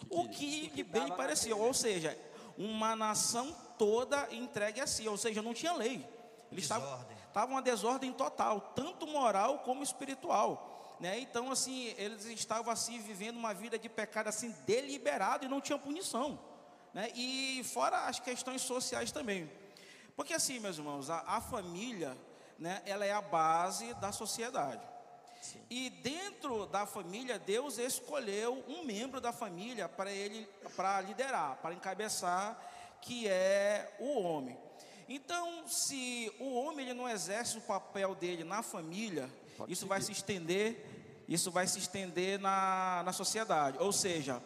o 0.08 0.28
que, 0.28 0.68
que 0.70 0.82
bem 0.82 1.08
parecia. 1.08 1.54
Ou 1.54 1.74
seja, 1.74 2.18
uma 2.56 2.96
nação 2.96 3.54
toda 3.78 4.28
entregue 4.34 4.80
a 4.80 4.86
si, 4.86 5.06
ou 5.06 5.16
seja, 5.16 5.42
não 5.42 5.54
tinha 5.54 5.72
lei. 5.72 6.04
Eles 6.50 6.64
estavam 6.64 7.54
uma 7.54 7.62
desordem 7.62 8.12
total, 8.12 8.60
tanto 8.74 9.06
moral 9.06 9.58
como 9.60 9.82
espiritual. 9.82 10.77
Né? 11.00 11.20
Então, 11.20 11.50
assim, 11.52 11.94
eles 11.96 12.24
estavam 12.26 12.72
assim 12.72 13.00
vivendo 13.00 13.36
uma 13.36 13.54
vida 13.54 13.78
de 13.78 13.88
pecado 13.88 14.28
assim 14.28 14.54
deliberado 14.66 15.44
e 15.44 15.48
não 15.48 15.60
tinha 15.60 15.78
punição. 15.78 16.38
Né? 16.92 17.10
E 17.14 17.62
fora 17.64 18.06
as 18.06 18.18
questões 18.18 18.62
sociais 18.62 19.12
também. 19.12 19.50
Porque 20.16 20.34
assim, 20.34 20.58
meus 20.58 20.78
irmãos, 20.78 21.10
a, 21.10 21.22
a 21.26 21.40
família, 21.40 22.16
né, 22.58 22.82
ela 22.84 23.04
é 23.04 23.12
a 23.12 23.22
base 23.22 23.94
da 23.94 24.10
sociedade. 24.10 24.82
Sim. 25.40 25.60
E 25.70 25.90
dentro 25.90 26.66
da 26.66 26.84
família, 26.84 27.38
Deus 27.38 27.78
escolheu 27.78 28.64
um 28.66 28.84
membro 28.84 29.20
da 29.20 29.32
família 29.32 29.88
para 29.88 30.10
ele 30.10 30.48
para 30.74 31.00
liderar, 31.00 31.56
para 31.62 31.74
encabeçar 31.74 32.60
que 33.00 33.28
é 33.28 33.94
o 34.00 34.20
homem. 34.20 34.58
Então, 35.08 35.66
se 35.66 36.30
o 36.38 36.52
homem 36.54 36.86
ele 36.86 36.98
não 36.98 37.08
exerce 37.08 37.56
o 37.56 37.62
papel 37.62 38.14
dele 38.14 38.44
na 38.44 38.62
família, 38.62 39.30
isso 39.66 39.86
vai 39.86 40.00
se 40.00 40.12
estender, 40.12 41.24
isso 41.28 41.50
vai 41.50 41.66
se 41.66 41.78
estender 41.78 42.38
na, 42.38 43.02
na 43.04 43.12
sociedade. 43.12 43.78
Ou 43.78 43.92
seja, 43.92 44.42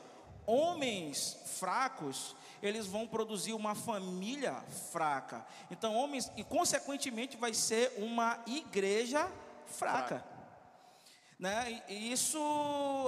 homens 0.47 1.37
fracos, 1.59 2.35
eles 2.63 2.87
vão 2.87 3.07
produzir 3.07 3.53
uma 3.53 3.75
família 3.75 4.55
fraca. 4.91 5.45
Então, 5.71 5.95
homens, 5.95 6.31
e 6.37 6.45
consequentemente 6.45 7.37
vai 7.37 7.53
ser 7.53 7.93
uma 7.99 8.43
igreja 8.47 9.31
fraca. 9.67 10.21
fraca. 10.21 10.33
Né? 11.39 11.83
E 11.89 12.13
isso 12.13 12.39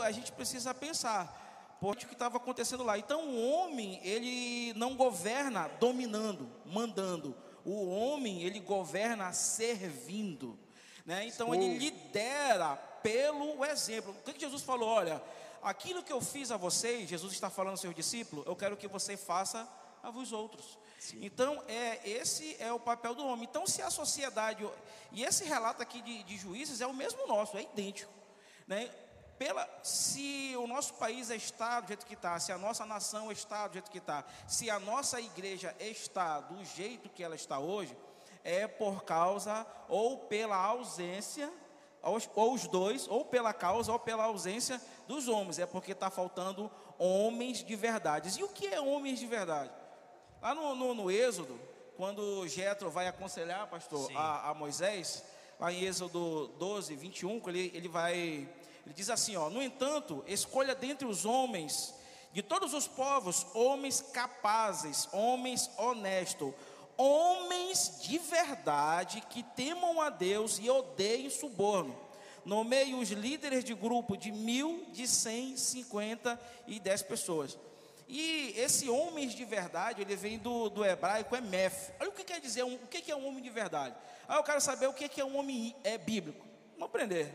a 0.02 0.10
gente 0.10 0.32
precisa 0.32 0.74
pensar 0.74 1.76
por 1.80 1.96
que 1.96 2.04
estava 2.06 2.38
acontecendo 2.38 2.82
lá. 2.82 2.98
Então 2.98 3.28
o 3.28 3.48
homem, 3.48 4.00
ele 4.02 4.72
não 4.74 4.96
governa 4.96 5.68
dominando, 5.78 6.50
mandando. 6.64 7.36
O 7.64 7.88
homem, 7.88 8.42
ele 8.42 8.58
governa 8.58 9.32
servindo. 9.32 10.58
Né? 11.04 11.26
Então 11.26 11.54
ele 11.54 11.78
lidera 11.78 12.76
pelo 13.02 13.64
exemplo. 13.64 14.12
O 14.12 14.32
que 14.32 14.40
Jesus 14.40 14.62
falou? 14.62 14.88
Olha, 14.88 15.22
aquilo 15.62 16.02
que 16.02 16.12
eu 16.12 16.20
fiz 16.20 16.50
a 16.50 16.56
vocês, 16.56 17.08
Jesus 17.08 17.32
está 17.32 17.50
falando 17.50 17.72
aos 17.72 17.80
seus 17.80 17.94
discípulos, 17.94 18.46
eu 18.46 18.56
quero 18.56 18.76
que 18.76 18.88
você 18.88 19.16
faça 19.16 19.68
a 20.02 20.10
vós 20.10 20.32
outros. 20.32 20.78
Sim. 20.98 21.18
Então, 21.22 21.62
é, 21.68 22.00
esse 22.08 22.56
é 22.58 22.72
o 22.72 22.80
papel 22.80 23.14
do 23.14 23.26
homem. 23.26 23.46
Então, 23.48 23.66
se 23.66 23.82
a 23.82 23.90
sociedade, 23.90 24.66
e 25.12 25.22
esse 25.22 25.44
relato 25.44 25.82
aqui 25.82 26.00
de, 26.00 26.22
de 26.22 26.36
juízes 26.36 26.80
é 26.80 26.86
o 26.86 26.94
mesmo 26.94 27.26
nosso, 27.26 27.56
é 27.56 27.62
idêntico. 27.62 28.12
Né? 28.66 28.90
pela, 29.38 29.68
se 29.82 30.54
o 30.56 30.66
nosso 30.66 30.94
país 30.94 31.30
está 31.30 31.80
do 31.80 31.88
jeito 31.88 32.06
que 32.06 32.14
está, 32.14 32.38
se 32.38 32.52
a 32.52 32.58
nossa 32.58 32.86
nação 32.86 33.30
está 33.32 33.66
do 33.66 33.74
jeito 33.74 33.90
que 33.90 33.98
está, 33.98 34.24
se 34.46 34.70
a 34.70 34.78
nossa 34.78 35.20
igreja 35.20 35.74
está 35.78 36.40
do 36.40 36.64
jeito 36.64 37.08
que 37.08 37.22
ela 37.22 37.34
está 37.34 37.58
hoje, 37.58 37.96
é 38.44 38.68
por 38.68 39.02
causa 39.04 39.66
ou 39.88 40.18
pela 40.18 40.56
ausência, 40.56 41.50
ou, 42.02 42.52
os 42.52 42.68
dois, 42.68 43.08
ou 43.08 43.24
pela 43.24 43.54
causa 43.54 43.90
ou 43.90 43.98
pela 43.98 44.24
ausência 44.24 44.80
dos 45.08 45.26
homens, 45.26 45.58
é 45.58 45.66
porque 45.66 45.92
está 45.92 46.10
faltando 46.10 46.70
homens 46.98 47.64
de 47.64 47.74
verdade. 47.74 48.38
E 48.38 48.44
o 48.44 48.48
que 48.48 48.66
é 48.66 48.80
homens 48.80 49.18
de 49.18 49.26
verdade? 49.26 49.72
Lá 50.42 50.54
no, 50.54 50.74
no, 50.74 50.94
no 50.94 51.10
Êxodo, 51.10 51.58
quando 51.96 52.46
Jetro 52.46 52.90
vai 52.90 53.08
aconselhar, 53.08 53.66
pastor, 53.68 54.10
a, 54.14 54.50
a, 54.50 54.54
Moisés, 54.54 55.24
lá 55.58 55.72
em 55.72 55.82
Êxodo 55.84 56.48
12, 56.58 56.94
21, 56.94 57.40
ele, 57.48 57.72
ele 57.74 57.88
vai 57.88 58.48
ele 58.84 58.94
diz 58.94 59.08
assim: 59.10 59.36
ó, 59.36 59.48
no 59.48 59.62
entanto, 59.62 60.22
escolha 60.26 60.74
dentre 60.74 61.06
os 61.06 61.24
homens 61.24 61.94
de 62.32 62.42
todos 62.42 62.74
os 62.74 62.86
povos 62.86 63.46
homens 63.54 64.00
capazes, 64.12 65.08
homens 65.12 65.70
honestos, 65.78 66.52
homens 66.96 68.00
de 68.02 68.18
verdade 68.18 69.22
que 69.28 69.42
temam 69.42 70.00
a 70.00 70.10
Deus 70.10 70.58
e 70.58 70.68
odeiem 70.70 71.30
suborno. 71.30 71.98
Nomeie 72.44 72.94
os 72.94 73.10
líderes 73.10 73.64
de 73.64 73.74
grupo 73.74 74.16
de 74.16 74.30
mil, 74.30 74.86
de 74.92 75.08
cem, 75.08 75.56
cinquenta 75.56 76.38
e 76.66 76.78
dez 76.78 77.02
pessoas. 77.02 77.58
E 78.06 78.52
esse 78.56 78.88
homens 78.90 79.32
de 79.34 79.44
verdade, 79.46 80.02
ele 80.02 80.14
vem 80.14 80.38
do, 80.38 80.68
do 80.68 80.84
hebraico, 80.84 81.34
é 81.34 81.40
mef. 81.40 81.90
Olha 81.98 82.10
o 82.10 82.12
que 82.12 82.22
quer 82.22 82.40
dizer, 82.40 82.62
um, 82.62 82.74
o 82.74 82.86
que 82.86 83.10
é 83.10 83.16
um 83.16 83.26
homem 83.26 83.42
de 83.42 83.48
verdade. 83.48 83.96
Ah, 84.28 84.36
eu 84.36 84.42
quero 84.42 84.60
saber 84.60 84.86
o 84.86 84.92
que 84.92 85.20
é 85.20 85.24
um 85.24 85.38
homem 85.38 85.74
é 85.82 85.96
bíblico. 85.96 86.44
Vamos 86.74 86.88
aprender. 86.88 87.32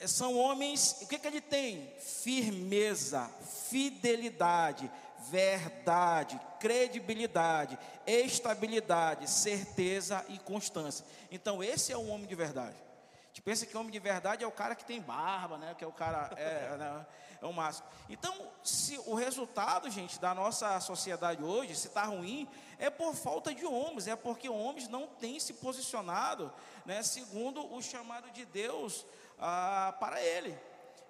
São 0.00 0.36
homens, 0.36 0.98
o 1.00 1.06
que, 1.06 1.18
que 1.18 1.26
ele 1.26 1.40
tem? 1.40 1.90
Firmeza, 1.98 3.30
fidelidade, 3.70 4.90
verdade, 5.30 6.40
credibilidade, 6.60 7.78
estabilidade, 8.06 9.28
certeza 9.30 10.24
e 10.28 10.38
constância. 10.38 11.04
Então, 11.30 11.62
esse 11.62 11.92
é 11.92 11.96
o 11.96 12.06
homem 12.08 12.26
de 12.26 12.34
verdade. 12.34 12.76
A 12.76 13.28
gente 13.28 13.42
pensa 13.42 13.66
que 13.66 13.76
o 13.76 13.80
homem 13.80 13.92
de 13.92 13.98
verdade 13.98 14.44
é 14.44 14.46
o 14.46 14.52
cara 14.52 14.74
que 14.74 14.84
tem 14.84 15.00
barba, 15.00 15.58
né? 15.58 15.74
Que 15.76 15.84
é 15.84 15.86
o 15.86 15.92
cara, 15.92 16.30
é, 16.36 16.76
né? 16.78 17.06
é 17.40 17.46
o 17.46 17.52
máximo. 17.52 17.86
Então, 18.08 18.34
se 18.62 18.98
o 19.06 19.14
resultado, 19.14 19.90
gente, 19.90 20.18
da 20.18 20.34
nossa 20.34 20.80
sociedade 20.80 21.42
hoje, 21.42 21.74
se 21.74 21.88
está 21.88 22.04
ruim, 22.04 22.48
é 22.78 22.88
por 22.88 23.14
falta 23.14 23.54
de 23.54 23.66
homens, 23.66 24.06
é 24.06 24.16
porque 24.16 24.48
homens 24.48 24.88
não 24.88 25.06
têm 25.06 25.38
se 25.38 25.54
posicionado, 25.54 26.52
né? 26.84 27.02
Segundo 27.02 27.74
o 27.74 27.82
chamado 27.82 28.30
de 28.30 28.44
Deus 28.44 29.06
ah, 29.38 29.94
para 30.00 30.20
ele. 30.22 30.56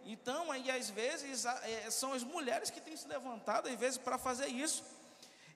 Então, 0.07 0.53
aí 0.53 0.71
às 0.71 0.89
vezes 0.89 1.45
é, 1.45 1.91
são 1.91 2.13
as 2.13 2.23
mulheres 2.23 2.71
que 2.71 2.81
têm 2.81 2.97
se 2.97 3.09
levantado, 3.09 3.69
às 3.69 3.75
vezes, 3.75 3.99
para 3.99 4.17
fazer 4.17 4.47
isso. 4.47 4.85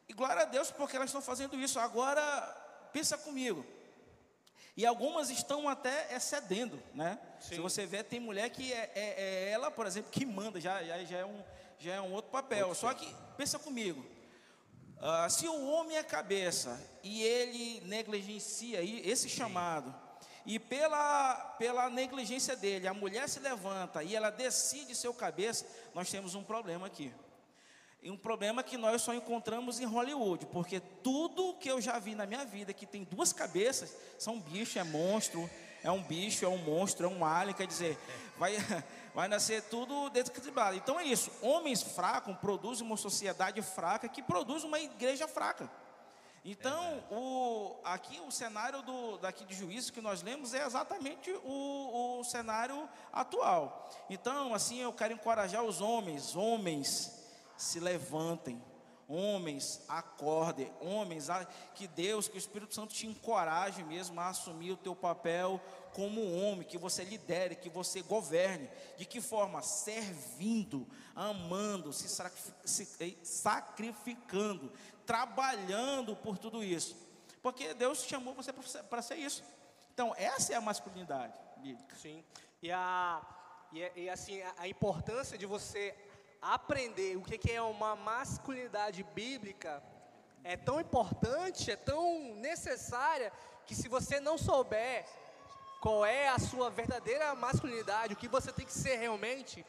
E 0.08 0.12
glória 0.12 0.42
a 0.42 0.44
Deus 0.44 0.72
porque 0.72 0.96
elas 0.96 1.08
estão 1.08 1.22
fazendo 1.22 1.56
isso. 1.56 1.78
Agora, 1.78 2.20
pensa 2.92 3.16
comigo. 3.16 3.64
E 4.76 4.84
algumas 4.84 5.30
estão 5.30 5.68
até 5.68 6.14
excedendo, 6.14 6.82
né? 6.92 7.18
Sim. 7.40 7.54
Se 7.54 7.60
você 7.60 7.86
ver, 7.86 8.04
tem 8.04 8.18
mulher 8.18 8.50
que 8.50 8.72
é, 8.72 8.90
é, 8.94 9.14
é, 9.16 9.50
ela, 9.50 9.70
por 9.70 9.86
exemplo, 9.86 10.10
que 10.10 10.26
manda, 10.26 10.60
já, 10.60 10.82
já, 10.82 11.04
já, 11.04 11.18
é, 11.18 11.24
um, 11.24 11.44
já 11.78 11.94
é 11.94 12.00
um 12.00 12.12
outro 12.12 12.30
papel. 12.30 12.68
Outro 12.68 12.80
Só 12.80 12.92
que, 12.92 13.14
pensa 13.36 13.58
comigo. 13.58 14.04
Ah, 15.00 15.28
se 15.30 15.46
o 15.46 15.66
homem 15.70 15.96
é 15.96 16.02
cabeça 16.02 16.78
e 17.02 17.22
ele 17.22 17.80
negligencia 17.86 18.80
aí 18.80 19.00
esse 19.08 19.28
chamado, 19.28 19.94
e 20.46 20.58
pela, 20.58 21.34
pela 21.58 21.90
negligência 21.90 22.56
dele, 22.56 22.88
a 22.88 22.94
mulher 22.94 23.28
se 23.28 23.40
levanta 23.40 24.02
e 24.02 24.16
ela 24.16 24.30
decide 24.30 24.94
ser 24.94 25.08
o 25.08 25.14
cabeça, 25.14 25.66
nós 25.94 26.10
temos 26.10 26.34
um 26.34 26.42
problema 26.42 26.86
aqui. 26.86 27.12
E 28.02 28.10
um 28.10 28.16
problema 28.16 28.62
que 28.62 28.78
nós 28.78 29.02
só 29.02 29.12
encontramos 29.12 29.78
em 29.78 29.84
Hollywood, 29.84 30.46
porque 30.46 30.80
tudo 31.02 31.54
que 31.54 31.70
eu 31.70 31.80
já 31.80 31.98
vi 31.98 32.14
na 32.14 32.24
minha 32.24 32.46
vida 32.46 32.72
que 32.72 32.86
tem 32.86 33.04
duas 33.04 33.32
cabeças 33.32 33.94
são 34.18 34.40
bicho, 34.40 34.78
é 34.78 34.84
monstro, 34.84 35.48
é 35.82 35.90
um 35.90 36.02
bicho, 36.02 36.44
é 36.44 36.48
um 36.48 36.56
monstro, 36.56 37.04
é 37.04 37.08
um 37.08 37.24
alien, 37.24 37.54
quer 37.54 37.66
dizer, 37.66 37.98
vai, 38.38 38.56
vai 39.14 39.28
nascer 39.28 39.62
tudo 39.64 40.08
dentro 40.08 40.32
de 40.32 40.38
equilibrado. 40.38 40.76
Então 40.76 40.98
é 40.98 41.04
isso, 41.04 41.30
homens 41.42 41.82
fracos 41.82 42.34
produzem 42.38 42.86
uma 42.86 42.96
sociedade 42.96 43.60
fraca 43.60 44.08
que 44.08 44.22
produz 44.22 44.64
uma 44.64 44.80
igreja 44.80 45.28
fraca. 45.28 45.70
Então, 46.44 47.04
o, 47.10 47.76
aqui 47.84 48.18
o 48.26 48.30
cenário 48.30 48.80
do, 48.82 49.18
daqui 49.18 49.44
de 49.44 49.54
juízo 49.54 49.92
que 49.92 50.00
nós 50.00 50.22
lemos 50.22 50.54
é 50.54 50.64
exatamente 50.64 51.30
o, 51.44 52.20
o 52.20 52.24
cenário 52.24 52.88
atual. 53.12 53.90
Então, 54.08 54.54
assim, 54.54 54.78
eu 54.78 54.92
quero 54.92 55.12
encorajar 55.12 55.62
os 55.62 55.82
homens, 55.82 56.34
homens, 56.34 57.12
se 57.58 57.78
levantem, 57.78 58.62
homens, 59.06 59.82
acordem, 59.86 60.72
homens, 60.80 61.26
que 61.74 61.86
Deus, 61.88 62.26
que 62.26 62.36
o 62.36 62.38
Espírito 62.38 62.74
Santo 62.74 62.94
te 62.94 63.06
encoraje 63.06 63.82
mesmo 63.82 64.18
a 64.20 64.28
assumir 64.28 64.70
o 64.70 64.76
teu 64.76 64.94
papel 64.94 65.60
como 65.92 66.32
homem, 66.32 66.66
que 66.66 66.78
você 66.78 67.02
lidere, 67.04 67.56
que 67.56 67.68
você 67.68 68.00
governe. 68.00 68.70
De 68.96 69.04
que 69.04 69.20
forma? 69.20 69.60
Servindo, 69.60 70.86
amando, 71.14 71.92
se 71.92 72.08
sacrificando, 73.24 74.72
trabalhando 75.10 76.14
por 76.14 76.38
tudo 76.38 76.62
isso. 76.62 76.96
Porque 77.42 77.74
Deus 77.74 78.04
chamou 78.04 78.32
você 78.32 78.52
para 78.88 79.02
ser 79.02 79.16
isso. 79.16 79.42
Então, 79.92 80.14
essa 80.16 80.52
é 80.52 80.56
a 80.56 80.60
masculinidade 80.60 81.36
bíblica. 81.56 81.96
Sim. 81.96 82.24
E, 82.62 82.70
a, 82.70 83.20
e, 83.72 84.02
e 84.02 84.08
assim, 84.08 84.40
a, 84.40 84.54
a 84.58 84.68
importância 84.68 85.36
de 85.36 85.46
você 85.46 85.96
aprender 86.40 87.16
o 87.16 87.22
que 87.22 87.50
é 87.50 87.60
uma 87.60 87.96
masculinidade 87.96 89.02
bíblica 89.02 89.82
é 90.44 90.56
tão 90.56 90.80
importante, 90.80 91.72
é 91.72 91.76
tão 91.76 92.36
necessária, 92.36 93.32
que 93.66 93.74
se 93.74 93.88
você 93.88 94.20
não 94.20 94.38
souber 94.38 95.04
qual 95.80 96.06
é 96.06 96.28
a 96.28 96.38
sua 96.38 96.70
verdadeira 96.70 97.34
masculinidade, 97.34 98.14
o 98.14 98.16
que 98.16 98.28
você 98.28 98.52
tem 98.52 98.64
que 98.64 98.72
ser 98.72 98.94
realmente, 98.94 99.66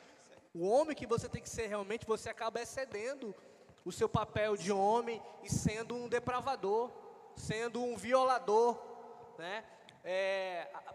o 0.53 0.67
homem 0.67 0.95
que 0.95 1.07
você 1.07 1.27
tem 1.27 1.41
que 1.41 1.49
ser 1.49 1.65
realmente, 1.65 2.05
você 2.05 2.29
acaba 2.29 2.61
excedendo 2.61 3.35
o 3.83 3.91
seu 3.91 4.07
papel 4.07 4.55
de 4.55 4.71
homem 4.71 5.21
e 5.43 5.49
sendo 5.49 5.95
um 5.95 6.07
depravador, 6.07 6.91
sendo 7.35 7.81
um 7.83 7.95
violador, 7.95 8.77
né? 9.37 9.63
É, 10.03 10.67
a, 10.73 10.93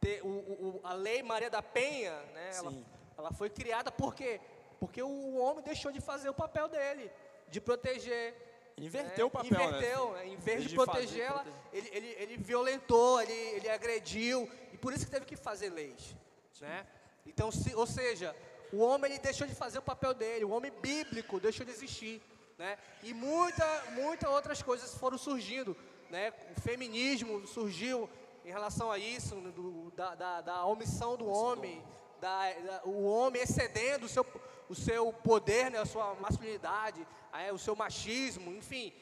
ter, 0.00 0.22
o, 0.22 0.28
o, 0.28 0.80
a 0.84 0.92
lei 0.92 1.22
Maria 1.22 1.50
da 1.50 1.62
Penha, 1.62 2.12
né? 2.34 2.50
Ela, 2.54 2.72
ela 3.16 3.32
foi 3.32 3.50
criada 3.50 3.90
por 3.90 4.14
quê? 4.14 4.40
Porque 4.78 5.02
o 5.02 5.36
homem 5.36 5.64
deixou 5.64 5.90
de 5.90 6.00
fazer 6.00 6.28
o 6.28 6.34
papel 6.34 6.68
dele, 6.68 7.10
de 7.48 7.60
proteger. 7.60 8.46
Inverteu 8.76 9.24
né? 9.26 9.28
o 9.28 9.30
papel, 9.30 9.50
Inverteu, 9.50 10.12
né? 10.12 10.28
em 10.28 10.36
vez 10.36 10.62
de, 10.62 10.68
de 10.68 10.74
proteger 10.76 11.26
ela, 11.26 11.44
ele, 11.72 11.88
ele, 11.92 12.16
ele 12.18 12.36
violentou, 12.36 13.20
ele, 13.20 13.32
ele 13.32 13.68
agrediu, 13.68 14.48
e 14.72 14.78
por 14.78 14.92
isso 14.92 15.04
que 15.04 15.10
teve 15.10 15.26
que 15.26 15.34
fazer 15.34 15.70
leis. 15.70 16.14
Né? 16.60 16.86
Então, 17.26 17.50
se, 17.50 17.74
ou 17.74 17.86
seja, 17.86 18.36
o 18.72 18.78
homem 18.78 19.12
ele 19.12 19.20
deixou 19.20 19.46
de 19.46 19.54
fazer 19.54 19.78
o 19.78 19.82
papel 19.82 20.14
dele, 20.14 20.44
o 20.44 20.50
homem 20.50 20.70
bíblico 20.70 21.40
deixou 21.40 21.64
de 21.64 21.72
existir. 21.72 22.22
Né? 22.58 22.76
E 23.02 23.14
muita, 23.14 23.84
muitas 23.92 24.28
outras 24.30 24.62
coisas 24.62 24.94
foram 24.94 25.16
surgindo. 25.16 25.76
Né? 26.10 26.32
O 26.56 26.60
feminismo 26.60 27.46
surgiu 27.46 28.08
em 28.44 28.50
relação 28.50 28.90
a 28.90 28.98
isso, 28.98 29.34
do, 29.36 29.90
da, 29.92 30.14
da, 30.14 30.40
da 30.40 30.64
omissão 30.64 31.16
do 31.16 31.26
homem, 31.26 31.84
da, 32.20 32.52
da, 32.52 32.82
o 32.84 33.04
homem 33.04 33.42
excedendo 33.42 34.06
o 34.06 34.08
seu, 34.08 34.26
o 34.68 34.74
seu 34.74 35.12
poder, 35.12 35.70
né, 35.70 35.78
a 35.78 35.86
sua 35.86 36.14
masculinidade, 36.14 37.06
é, 37.32 37.52
o 37.52 37.58
seu 37.58 37.76
machismo, 37.76 38.50
enfim, 38.52 38.92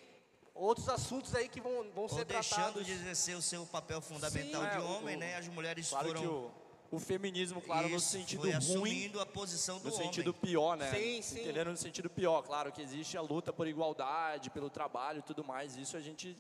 outros 0.53 0.89
assuntos 0.89 1.35
aí 1.35 1.49
que 1.49 1.61
vão, 1.61 1.89
vão 1.95 2.09
ser 2.09 2.25
deixando 2.25 2.57
tratados. 2.57 2.87
de 2.87 2.93
exercer 2.93 3.37
o 3.37 3.43
seu 3.43 3.65
papel 3.67 4.01
fundamental 4.01 4.63
Sim, 4.63 4.69
de 4.71 4.77
é, 4.77 4.81
homem, 4.81 5.17
o, 5.17 5.19
né? 5.21 5.37
As 5.37 5.49
mulheres 5.49 5.89
claro 5.89 6.09
foram 6.09 6.21
que 6.21 6.66
o, 6.91 6.99
feminismo, 6.99 7.61
claro, 7.61 7.87
Isso, 7.87 7.95
no 7.95 8.01
sentido 8.01 8.43
foi 8.43 8.51
ruim, 8.51 8.59
assumindo 8.59 9.21
a 9.21 9.27
posição 9.27 9.79
do 9.79 9.89
no 9.89 9.95
homem. 9.95 10.07
sentido 10.07 10.33
pior, 10.33 10.77
né? 10.77 10.91
Sim, 10.93 11.23
sim. 11.23 11.41
Entendendo 11.41 11.71
no 11.71 11.77
sentido 11.77 12.09
pior, 12.09 12.43
claro 12.43 12.73
que 12.73 12.83
existe 12.83 13.17
a 13.17 13.21
luta 13.21 13.53
por 13.53 13.67
igualdade, 13.67 14.51
pelo 14.51 14.71
trabalho, 14.71 15.19
e 15.19 15.23
tudo 15.23 15.45
mais. 15.45 15.77
Isso 15.77 15.97
a 15.97 16.01
gente 16.01 16.37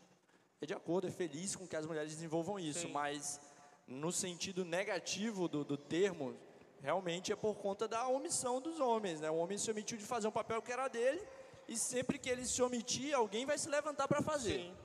é 0.60 0.66
de 0.66 0.74
acordo, 0.74 1.06
é 1.06 1.10
feliz 1.10 1.54
com 1.54 1.66
que 1.66 1.76
as 1.76 1.86
mulheres 1.86 2.12
desenvolvam 2.12 2.58
isso, 2.58 2.86
sim. 2.86 2.92
mas 2.92 3.40
no 3.86 4.10
sentido 4.10 4.64
negativo 4.64 5.48
do, 5.48 5.64
do 5.64 5.76
termo, 5.76 6.34
realmente 6.80 7.32
é 7.32 7.36
por 7.36 7.56
conta 7.56 7.86
da 7.86 8.06
omissão 8.08 8.60
dos 8.60 8.80
homens, 8.80 9.20
né? 9.20 9.30
O 9.30 9.36
homem 9.36 9.58
se 9.58 9.70
omitiu 9.70 9.98
de 9.98 10.04
fazer 10.04 10.28
um 10.28 10.32
papel 10.32 10.62
que 10.62 10.72
era 10.72 10.88
dele 10.88 11.22
e 11.68 11.76
sempre 11.76 12.18
que 12.18 12.28
ele 12.28 12.46
se 12.46 12.62
omitir, 12.62 13.14
alguém 13.14 13.44
vai 13.44 13.58
se 13.58 13.68
levantar 13.68 14.08
para 14.08 14.22
fazer. 14.22 14.60
Sim. 14.60 14.76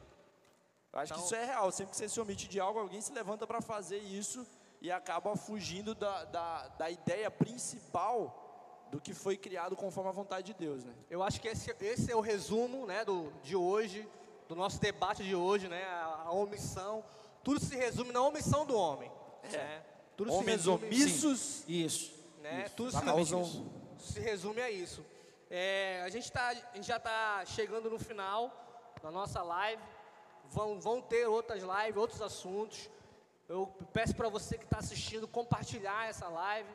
Eu 0.94 1.00
acho 1.00 1.14
então, 1.14 1.18
que 1.18 1.26
isso 1.26 1.36
é 1.36 1.46
real. 1.46 1.72
Sempre 1.72 1.92
que 1.92 1.98
você 1.98 2.10
se 2.10 2.20
omite 2.20 2.48
de 2.48 2.60
algo, 2.60 2.80
alguém 2.80 3.00
se 3.00 3.14
levanta 3.14 3.48
para 3.48 3.62
fazer 3.62 4.00
isso 4.00 4.46
e 4.82 4.92
acaba 4.92 5.36
fugindo 5.36 5.94
da, 5.94 6.26
da, 6.26 6.68
da, 6.70 6.90
ideia 6.90 7.30
principal 7.30 8.88
do 8.92 9.00
que 9.00 9.14
foi 9.14 9.38
criado 9.38 9.76
conforme 9.76 10.10
a 10.10 10.14
vontade 10.14 10.48
de 10.48 10.54
Deus, 10.54 10.84
né? 10.84 10.94
Eu 11.10 11.22
acho 11.22 11.40
que 11.40 11.48
esse, 11.48 11.74
esse 11.80 12.12
é 12.12 12.16
o 12.16 12.20
resumo, 12.20 12.88
né, 12.88 13.06
do, 13.06 13.32
de 13.44 13.56
hoje, 13.56 14.10
do 14.50 14.56
nosso 14.56 14.82
debate 14.82 15.24
de 15.24 15.36
hoje, 15.36 15.68
né? 15.68 15.84
A, 15.84 16.24
a 16.26 16.32
omissão. 16.32 17.04
Tudo 17.44 17.60
se 17.60 17.76
resume 17.76 18.12
na 18.12 18.22
omissão 18.22 18.66
do 18.66 18.76
homem. 18.76 19.12
É. 19.44 19.58
Né? 19.58 19.84
Tudo 20.18 20.34
Homens 20.34 20.68
omissos. 20.68 21.40
Sim. 21.40 21.86
Isso. 21.86 22.14
Né? 22.42 22.64
Isso. 22.66 22.76
Tudo 22.76 22.92
se, 22.92 23.02
causam... 23.02 23.72
se 23.98 24.20
resume 24.20 24.62
a 24.62 24.70
isso. 24.70 25.06
É, 25.50 26.02
a, 26.06 26.10
gente 26.10 26.32
tá, 26.32 26.50
a 26.50 26.76
gente 26.76 26.88
já 26.88 26.98
está 26.98 27.44
chegando 27.46 27.90
no 27.90 28.00
final 28.00 28.52
da 29.02 29.12
nossa 29.12 29.42
live. 29.42 29.82
Vão, 30.46 30.80
vão 30.80 31.02
ter 31.02 31.28
outras 31.28 31.64
lives, 31.64 31.98
outros 31.98 32.22
assuntos. 32.22 32.90
Eu 33.54 33.64
peço 33.98 34.16
para 34.16 34.30
você 34.38 34.58
que 34.58 34.68
está 34.70 34.80
assistindo 34.80 35.28
compartilhar 35.28 36.02
essa 36.12 36.28
live. 36.42 36.70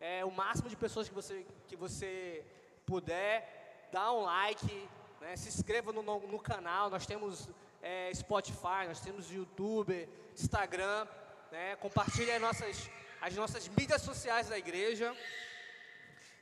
É, 0.00 0.24
o 0.24 0.30
máximo 0.30 0.68
de 0.72 0.76
pessoas 0.84 1.08
que 1.08 1.14
você, 1.20 1.46
que 1.68 1.76
você 1.84 2.44
puder. 2.90 3.88
Dá 3.92 4.12
um 4.12 4.22
like, 4.22 4.88
né? 5.20 5.36
se 5.36 5.48
inscreva 5.48 5.92
no, 5.92 6.02
no, 6.02 6.16
no 6.34 6.40
canal. 6.50 6.84
Nós 6.88 7.06
temos 7.06 7.48
é, 7.82 8.12
Spotify, 8.14 8.82
nós 8.92 9.00
temos 9.00 9.30
YouTube, 9.30 10.08
Instagram 10.34 11.06
né? 11.50 11.76
Compartilhe 11.76 12.30
as 12.30 12.40
nossas, 12.40 12.90
as 13.20 13.34
nossas 13.34 13.68
mídias 13.68 14.02
sociais 14.02 14.48
da 14.48 14.58
igreja. 14.58 15.16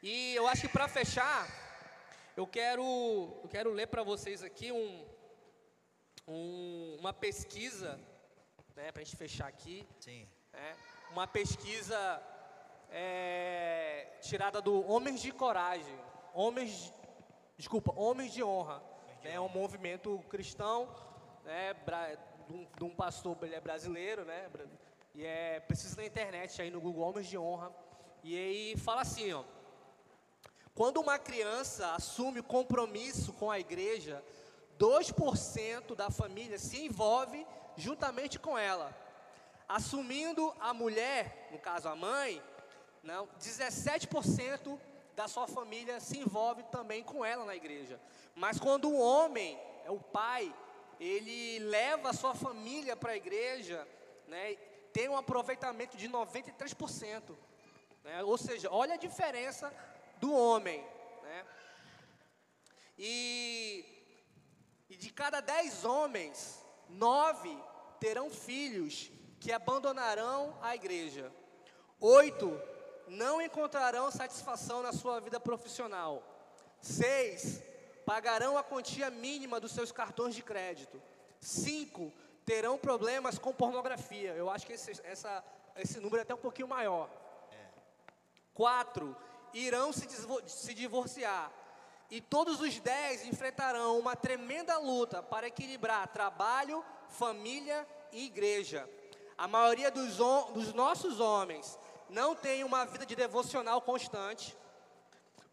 E 0.03 0.35
eu 0.35 0.47
acho 0.47 0.63
que 0.63 0.69
para 0.69 0.89
fechar, 0.89 1.49
eu 2.37 2.47
quero, 2.47 2.83
eu 3.43 3.49
quero 3.49 3.73
ler 3.73 3.87
para 3.87 4.03
vocês 4.03 4.43
aqui 4.43 4.71
um, 4.73 5.07
um, 6.29 6.97
uma 6.99 7.13
pesquisa, 7.13 7.99
né, 8.77 8.93
para 8.93 9.01
a 9.01 9.05
gente 9.05 9.17
fechar 9.17 9.49
aqui. 9.49 9.89
Sim. 9.99 10.29
Né, 10.53 10.77
uma 11.11 11.27
pesquisa 11.27 12.23
é, 12.91 14.19
tirada 14.21 14.61
do 14.61 14.87
Homens 14.87 15.21
de 15.21 15.33
Coragem, 15.33 15.99
Homens, 16.35 16.93
desculpa, 17.57 17.93
Homens 17.97 18.33
de 18.33 18.45
Honra. 18.45 18.83
É 19.25 19.31
né, 19.31 19.41
um 19.41 19.49
movimento 19.49 20.23
cristão, 20.29 20.89
né, 21.43 21.75
de 22.47 22.53
um, 22.53 22.67
de 22.77 22.85
um 22.85 22.95
pastor 22.95 23.37
ele 23.43 23.55
é 23.55 23.61
brasileiro, 23.61 24.25
né, 24.25 24.49
e 25.15 25.25
é 25.25 25.59
precisa 25.61 25.97
na 25.97 26.07
internet 26.07 26.61
aí 26.61 26.71
no 26.71 26.81
Google 26.81 27.09
Homens 27.09 27.27
de 27.27 27.39
Honra. 27.39 27.75
E 28.23 28.37
aí 28.37 28.77
fala 28.77 29.01
assim, 29.01 29.33
ó. 29.33 29.43
Quando 30.75 31.01
uma 31.01 31.19
criança 31.19 31.95
assume 31.95 32.43
compromisso 32.43 33.33
com 33.33 33.51
a 33.51 33.59
igreja, 33.59 34.23
2% 34.79 35.95
da 35.95 36.11
família 36.11 36.59
se 36.59 36.85
envolve 36.85 37.47
juntamente 37.77 38.39
com 38.39 38.59
ela. 38.59 38.95
Assumindo 39.69 40.55
a 40.61 40.73
mulher, 40.73 41.49
no 41.51 41.59
caso 41.59 41.89
a 41.89 41.97
mãe, 41.97 42.43
não, 43.03 43.29
17% 43.39 44.79
da 45.15 45.29
sua 45.29 45.47
família 45.47 46.01
se 46.01 46.19
envolve 46.19 46.63
também 46.65 47.03
com 47.03 47.25
ela 47.25 47.45
na 47.45 47.57
igreja. 47.57 48.01
Mas 48.35 48.59
quando 48.59 48.89
o 48.89 48.99
homem, 48.99 49.59
é 49.85 49.91
o 49.91 49.99
pai, 49.99 50.55
ele 51.01 51.59
leva 51.61 52.11
a 52.11 52.13
sua 52.13 52.35
família 52.35 52.97
para 52.97 53.13
a 53.13 53.17
igreja, 53.17 53.87
né, 54.27 54.57
tem 54.93 55.09
um 55.09 55.17
aproveitamento 55.17 55.97
de 55.97 56.09
93%. 56.09 57.37
Né? 58.03 58.23
Ou 58.25 58.39
seja, 58.39 58.71
olha 58.71 58.95
a 58.95 58.99
diferença 58.99 59.73
do 60.19 60.33
homem. 60.33 60.81
Né? 61.23 61.47
E, 62.99 63.85
e 64.89 64.97
de 64.97 65.11
cada 65.11 65.41
10 65.41 65.85
homens, 65.85 66.65
9 66.89 67.57
terão 68.01 68.31
filhos 68.31 69.11
que 69.41 69.53
abandonarão 69.53 70.57
a 70.63 70.75
igreja. 70.75 71.33
Oito 72.01 72.61
não 73.09 73.41
encontrarão 73.41 74.11
satisfação 74.11 74.83
na 74.83 74.93
sua 74.93 75.21
vida 75.21 75.39
profissional. 75.39 76.23
Seis 76.81 77.63
pagarão 78.05 78.57
a 78.57 78.63
quantia 78.63 79.11
mínima 79.11 79.59
dos 79.59 79.73
seus 79.73 79.91
cartões 79.91 80.35
de 80.35 80.43
crédito. 80.43 81.01
Cinco, 81.41 82.13
terão 82.45 82.79
problemas 82.79 83.39
com 83.39 83.53
pornografia. 83.53 84.33
Eu 84.35 84.49
acho 84.49 84.67
que 84.67 84.75
esse, 84.75 84.93
essa, 85.05 85.45
esse 85.77 85.99
número 85.99 86.19
é 86.19 86.23
até 86.23 86.35
um 86.35 86.39
pouquinho 86.39 86.69
maior. 86.69 87.11
Quatro, 88.55 89.15
irão 89.53 89.93
se, 89.93 90.07
se 90.47 90.73
divorciar. 90.75 91.53
E 92.11 92.21
todos 92.21 92.61
os 92.61 92.79
dez 92.79 93.27
enfrentarão 93.27 93.99
uma 93.99 94.15
tremenda 94.15 94.79
luta 94.79 95.23
para 95.23 95.49
equilibrar 95.49 96.07
trabalho, 96.09 96.85
família 97.09 97.87
e 98.13 98.27
igreja. 98.27 98.89
A 99.37 99.49
maioria 99.49 99.91
dos, 99.91 100.17
dos 100.17 100.73
nossos 100.73 101.19
homens 101.19 101.79
não 102.09 102.35
tem 102.35 102.63
uma 102.63 102.85
vida 102.85 103.05
de 103.05 103.17
devocional 103.17 103.83
constante. 103.83 104.57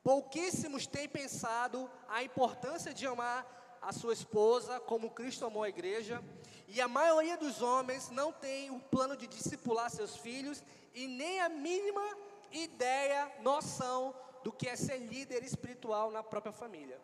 Pouquíssimos 0.03 0.85
têm 0.85 1.09
pensado 1.09 1.89
a 2.07 2.23
importância 2.23 2.93
de 2.93 3.07
amar 3.07 3.79
a 3.81 3.91
sua 3.91 4.13
esposa 4.13 4.79
como 4.79 5.09
Cristo 5.09 5.45
amou 5.45 5.63
a 5.63 5.69
igreja. 5.69 6.23
E 6.67 6.79
a 6.79 6.87
maioria 6.87 7.35
dos 7.35 7.61
homens 7.61 8.09
não 8.09 8.31
tem 8.31 8.69
o 8.69 8.79
plano 8.79 9.17
de 9.17 9.27
discipular 9.27 9.89
seus 9.89 10.15
filhos 10.15 10.63
e 10.93 11.07
nem 11.07 11.41
a 11.41 11.49
mínima 11.49 12.17
ideia, 12.51 13.31
noção 13.41 14.15
do 14.43 14.51
que 14.51 14.67
é 14.67 14.75
ser 14.75 14.97
líder 14.97 15.43
espiritual 15.43 16.11
na 16.11 16.21
própria 16.21 16.51
família. 16.51 16.99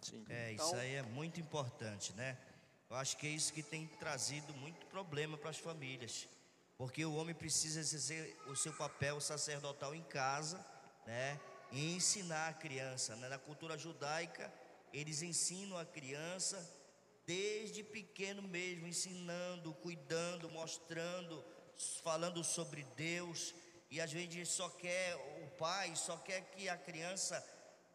Sim. 0.00 0.24
É, 0.28 0.52
isso 0.52 0.66
então, 0.66 0.80
aí 0.80 0.94
é 0.94 1.02
muito 1.02 1.40
importante, 1.40 2.12
né? 2.14 2.36
Eu 2.90 2.96
acho 2.96 3.16
que 3.16 3.26
é 3.26 3.30
isso 3.30 3.52
que 3.52 3.62
tem 3.62 3.86
trazido 3.86 4.52
muito 4.54 4.84
problema 4.86 5.38
para 5.38 5.50
as 5.50 5.58
famílias. 5.58 6.28
Porque 6.76 7.04
o 7.04 7.14
homem 7.14 7.34
precisa 7.34 7.80
exercer 7.80 8.36
o 8.48 8.56
seu 8.56 8.72
papel 8.72 9.20
sacerdotal 9.20 9.94
em 9.94 10.02
casa, 10.02 10.64
né? 11.06 11.40
E 11.70 11.94
ensinar 11.94 12.48
a 12.48 12.52
criança. 12.52 13.16
Né? 13.16 13.28
Na 13.28 13.38
cultura 13.38 13.78
judaica, 13.78 14.52
eles 14.92 15.22
ensinam 15.22 15.78
a 15.78 15.86
criança 15.86 16.58
desde 17.24 17.82
pequeno 17.82 18.42
mesmo, 18.42 18.86
ensinando, 18.86 19.72
cuidando, 19.74 20.50
mostrando, 20.50 21.42
falando 22.02 22.42
sobre 22.44 22.84
Deus. 22.96 23.54
E 23.90 24.00
às 24.00 24.12
vezes 24.12 24.48
só 24.48 24.68
quer, 24.68 25.16
pai 25.62 25.94
só 25.94 26.16
quer 26.16 26.40
que 26.50 26.68
a 26.68 26.76
criança 26.76 27.36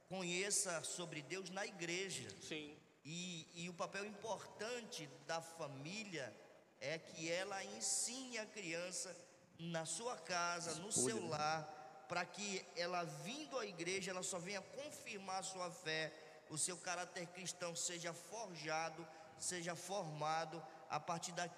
conheça 0.07 0.81
sobre 0.85 1.21
Deus 1.21 1.49
na 1.49 1.65
igreja. 1.65 2.29
Sim. 2.41 2.73
E, 3.03 3.45
e 3.55 3.67
o 3.67 3.73
papel 3.73 4.05
importante 4.05 5.05
da 5.27 5.41
família 5.41 6.33
é 6.79 6.97
que 6.97 7.29
ela 7.29 7.61
ensine 7.65 8.37
a 8.37 8.45
criança 8.45 9.13
na 9.59 9.85
sua 9.85 10.15
casa, 10.15 10.75
no 10.75 10.93
seu 10.93 11.19
né? 11.19 11.29
lar, 11.29 12.05
para 12.07 12.23
que 12.25 12.65
ela 12.73 13.03
vindo 13.03 13.59
à 13.59 13.65
igreja, 13.65 14.11
ela 14.11 14.23
só 14.23 14.39
venha 14.39 14.61
confirmar 14.61 15.39
a 15.39 15.43
sua 15.43 15.69
fé, 15.69 16.13
o 16.49 16.57
seu 16.57 16.77
caráter 16.77 17.27
cristão 17.27 17.75
seja 17.75 18.13
forjado, 18.13 19.05
seja 19.37 19.75
formado 19.75 20.65
a 20.89 21.01
partir 21.01 21.33
da, 21.33 21.49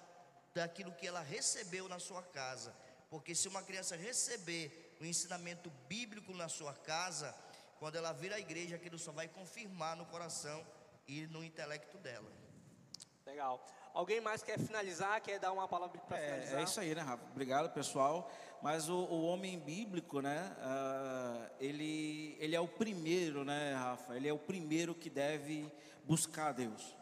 daquilo 0.52 0.90
que 0.90 1.06
ela 1.06 1.20
recebeu 1.20 1.88
na 1.88 2.00
sua 2.00 2.20
casa. 2.20 2.74
Porque 3.08 3.32
se 3.32 3.46
uma 3.46 3.62
criança 3.62 3.94
receber 3.94 4.89
o 5.00 5.04
ensinamento 5.04 5.70
bíblico 5.88 6.34
na 6.34 6.48
sua 6.48 6.74
casa, 6.74 7.34
quando 7.78 7.96
ela 7.96 8.12
vir 8.12 8.32
à 8.32 8.38
igreja, 8.38 8.76
aquilo 8.76 8.98
só 8.98 9.10
vai 9.10 9.26
confirmar 9.26 9.96
no 9.96 10.04
coração 10.04 10.64
e 11.08 11.26
no 11.28 11.42
intelecto 11.42 11.96
dela. 11.98 12.30
Legal. 13.24 13.64
Alguém 13.94 14.20
mais 14.20 14.42
quer 14.42 14.58
finalizar, 14.58 15.20
quer 15.22 15.38
dar 15.40 15.52
uma 15.52 15.66
palavra 15.66 15.98
para 16.00 16.18
é, 16.18 16.26
finalizar? 16.26 16.60
É 16.60 16.64
isso 16.64 16.80
aí, 16.80 16.94
né, 16.94 17.00
Rafa? 17.00 17.24
Obrigado, 17.30 17.72
pessoal. 17.72 18.30
Mas 18.62 18.88
o, 18.90 18.96
o 18.96 19.22
homem 19.24 19.58
bíblico, 19.58 20.20
né, 20.20 20.54
uh, 20.58 21.50
ele, 21.58 22.36
ele 22.38 22.54
é 22.54 22.60
o 22.60 22.68
primeiro, 22.68 23.44
né, 23.44 23.74
Rafa? 23.74 24.14
Ele 24.14 24.28
é 24.28 24.32
o 24.32 24.38
primeiro 24.38 24.94
que 24.94 25.08
deve 25.08 25.72
buscar 26.04 26.48
a 26.48 26.52
Deus 26.52 27.00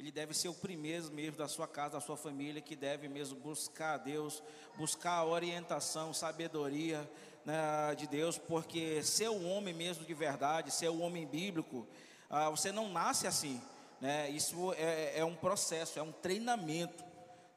ele 0.00 0.10
deve 0.10 0.32
ser 0.32 0.48
o 0.48 0.54
primeiro 0.54 1.10
mesmo 1.12 1.36
da 1.36 1.46
sua 1.46 1.68
casa, 1.68 1.92
da 1.92 2.00
sua 2.00 2.16
família, 2.16 2.62
que 2.62 2.74
deve 2.74 3.06
mesmo 3.06 3.38
buscar 3.38 3.94
a 3.94 3.98
Deus, 3.98 4.42
buscar 4.78 5.12
a 5.12 5.26
orientação, 5.26 6.14
sabedoria 6.14 7.06
né, 7.44 7.94
de 7.96 8.06
Deus, 8.06 8.38
porque 8.38 9.02
ser 9.02 9.28
o 9.28 9.48
homem 9.48 9.74
mesmo 9.74 10.04
de 10.04 10.14
verdade, 10.14 10.70
ser 10.70 10.88
o 10.88 11.00
homem 11.00 11.26
bíblico, 11.26 11.86
ah, 12.28 12.50
você 12.50 12.70
não 12.70 12.88
nasce 12.88 13.26
assim, 13.26 13.60
né? 14.00 14.30
Isso 14.30 14.72
é, 14.74 15.18
é 15.18 15.24
um 15.24 15.34
processo, 15.34 15.98
é 15.98 16.02
um 16.02 16.12
treinamento, 16.12 17.04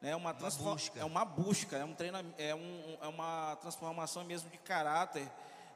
né? 0.00 0.10
É 0.10 0.16
uma, 0.16 0.32
uma 0.32 0.50
busca. 0.50 1.00
é 1.00 1.04
uma 1.04 1.24
busca, 1.24 1.76
é 1.76 1.84
um 1.84 1.94
treinamento, 1.94 2.34
é, 2.38 2.54
um, 2.54 2.98
é 3.00 3.08
uma 3.08 3.56
transformação 3.56 4.24
mesmo 4.24 4.50
de 4.50 4.58
caráter, 4.58 5.30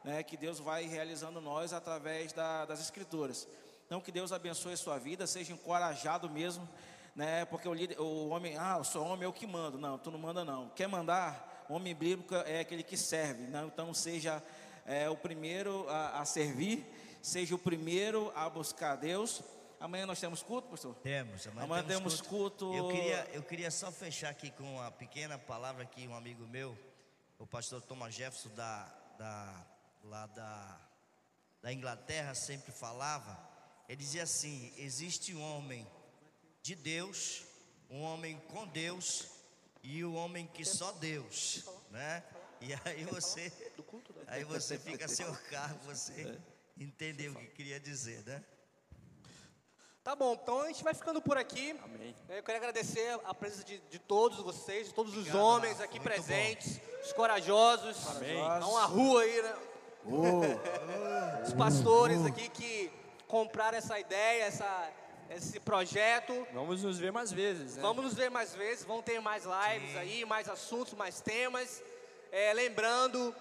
né? 0.05 0.23
Que 0.23 0.37
Deus 0.37 0.59
vai 0.59 0.87
realizando 0.87 1.41
nós 1.41 1.73
através 1.73 2.33
da, 2.33 2.65
das 2.65 2.81
Escrituras. 2.81 3.47
Então, 3.87 4.01
que 4.01 4.13
Deus 4.13 4.33
abençoe 4.33 4.75
a 4.75 4.77
sua 4.77 4.99
vida, 4.99 5.27
seja 5.27 5.53
encorajado 5.53 6.29
mesmo, 6.29 6.69
né? 7.17 7.47
Porque 7.47 7.67
o, 7.67 7.73
líder, 7.73 7.99
o 7.99 8.29
homem, 8.29 8.59
ah, 8.59 8.77
eu 8.79 8.85
sou 8.85 9.07
homem, 9.07 9.25
eu 9.25 9.33
que 9.33 9.47
mando. 9.47 9.79
Não, 9.79 9.97
tu 9.97 10.11
não 10.11 10.19
manda 10.19 10.45
não. 10.45 10.69
Quer 10.71 10.89
mandar? 10.89 11.58
Homem 11.69 11.95
bíblico 11.95 12.35
é 12.35 12.61
aquele 12.61 12.83
que 12.83 12.97
serve. 12.97 13.43
Né? 13.43 13.63
Então, 13.67 13.93
seja 13.93 14.43
é, 14.87 15.09
o 15.11 15.17
primeiro 15.17 15.87
a, 15.89 16.21
a 16.21 16.25
servir, 16.25 16.87
seja 17.21 17.55
o 17.55 17.59
primeiro 17.59 18.33
a 18.35 18.49
buscar 18.49 18.93
a 18.93 18.97
Deus. 18.97 19.43
Amanhã 19.79 20.07
nós 20.07 20.19
temos 20.19 20.43
culto, 20.43 20.69
pastor? 20.69 20.95
Temos. 20.97 21.47
Amanhã, 21.47 21.65
amanhã 21.65 21.85
temos, 21.85 22.15
temos 22.15 22.21
culto. 22.23 22.67
culto. 22.67 22.75
Eu, 22.75 22.89
queria, 22.89 23.31
eu 23.35 23.43
queria 23.43 23.71
só 23.71 23.93
fechar 23.93 24.31
aqui 24.31 24.51
com 24.51 24.65
uma 24.77 24.91
pequena 24.91 25.39
palavra 25.39 25.85
que 25.85 26.09
um 26.09 26.17
amigo 26.17 26.47
meu, 26.49 26.77
o 27.39 27.47
pastor 27.47 27.83
Thomas 27.83 28.15
Jefferson, 28.15 28.49
da, 28.55 28.85
da, 29.19 29.67
lá 30.05 30.27
da, 30.27 30.81
da 31.63 31.71
Inglaterra, 31.71 32.35
sempre 32.35 32.73
falava. 32.73 33.39
Ele 33.87 33.99
dizia 33.99 34.23
assim: 34.23 34.73
existe 34.79 35.35
um 35.35 35.43
homem 35.43 35.87
de 36.63 36.75
Deus, 36.75 37.45
um 37.91 38.03
homem 38.03 38.41
com 38.49 38.67
Deus 38.67 39.38
e 39.89 40.05
o 40.05 40.13
homem 40.13 40.47
que 40.47 40.67
só 40.67 40.93
Deus, 40.93 41.65
né? 41.91 42.23
E 42.61 42.75
aí 42.85 43.05
você, 43.07 43.51
aí 44.27 44.45
você 44.45 44.79
fica 44.79 45.07
a 45.07 45.09
seu 45.09 45.33
cargo, 45.51 45.79
você 45.87 46.39
entendeu 46.77 47.33
o 47.33 47.37
que 47.37 47.47
queria 47.47 47.81
dizer, 47.81 48.23
né? 48.27 48.45
Tá 50.05 50.15
bom, 50.15 50.35
então 50.35 50.61
a 50.61 50.67
gente 50.67 50.85
vai 50.85 50.93
ficando 50.93 51.23
por 51.23 51.39
aqui. 51.39 51.75
Amém. 51.83 52.15
Eu 52.29 52.43
quero 52.43 52.59
agradecer 52.59 53.19
a 53.25 53.33
presença 53.33 53.65
de, 53.65 53.79
de 53.79 53.99
todos 53.99 54.39
vocês, 54.41 54.89
de 54.89 54.95
todos 54.95 55.13
Obrigado, 55.15 55.35
os 55.35 55.41
homens 55.41 55.81
aqui 55.81 55.99
presentes, 55.99 56.77
bom. 56.77 57.01
os 57.03 57.13
corajosos. 57.15 58.07
Amém. 58.09 58.37
Dá 58.37 58.67
uma 58.67 58.85
rua 58.85 59.23
aí, 59.23 59.43
né? 59.43 59.57
Oh. 60.05 61.47
os 61.47 61.53
pastores 61.55 62.25
aqui 62.27 62.51
que 62.51 62.91
comprar 63.27 63.73
essa 63.73 63.99
ideia, 63.99 64.45
essa, 64.45 64.93
esse 65.31 65.61
projeto. 65.61 66.47
Vamos 66.53 66.83
nos 66.83 66.99
ver 66.99 67.13
mais 67.13 67.31
vezes. 67.33 67.77
Né? 67.77 67.83
Vamos 67.83 68.05
nos 68.05 68.15
ver 68.15 68.31
mais 68.31 68.55
vezes, 68.55 68.85
vão 68.85 69.03
ter 69.03 69.21
mais 69.21 69.45
lives 69.45 69.93
Sim. 69.93 69.99
aí, 69.99 70.25
mais 70.25 70.49
assuntos, 70.49 70.95
mais 70.95 71.21
temas. 71.21 71.83
É, 72.33 72.53
lembrando 72.53 73.35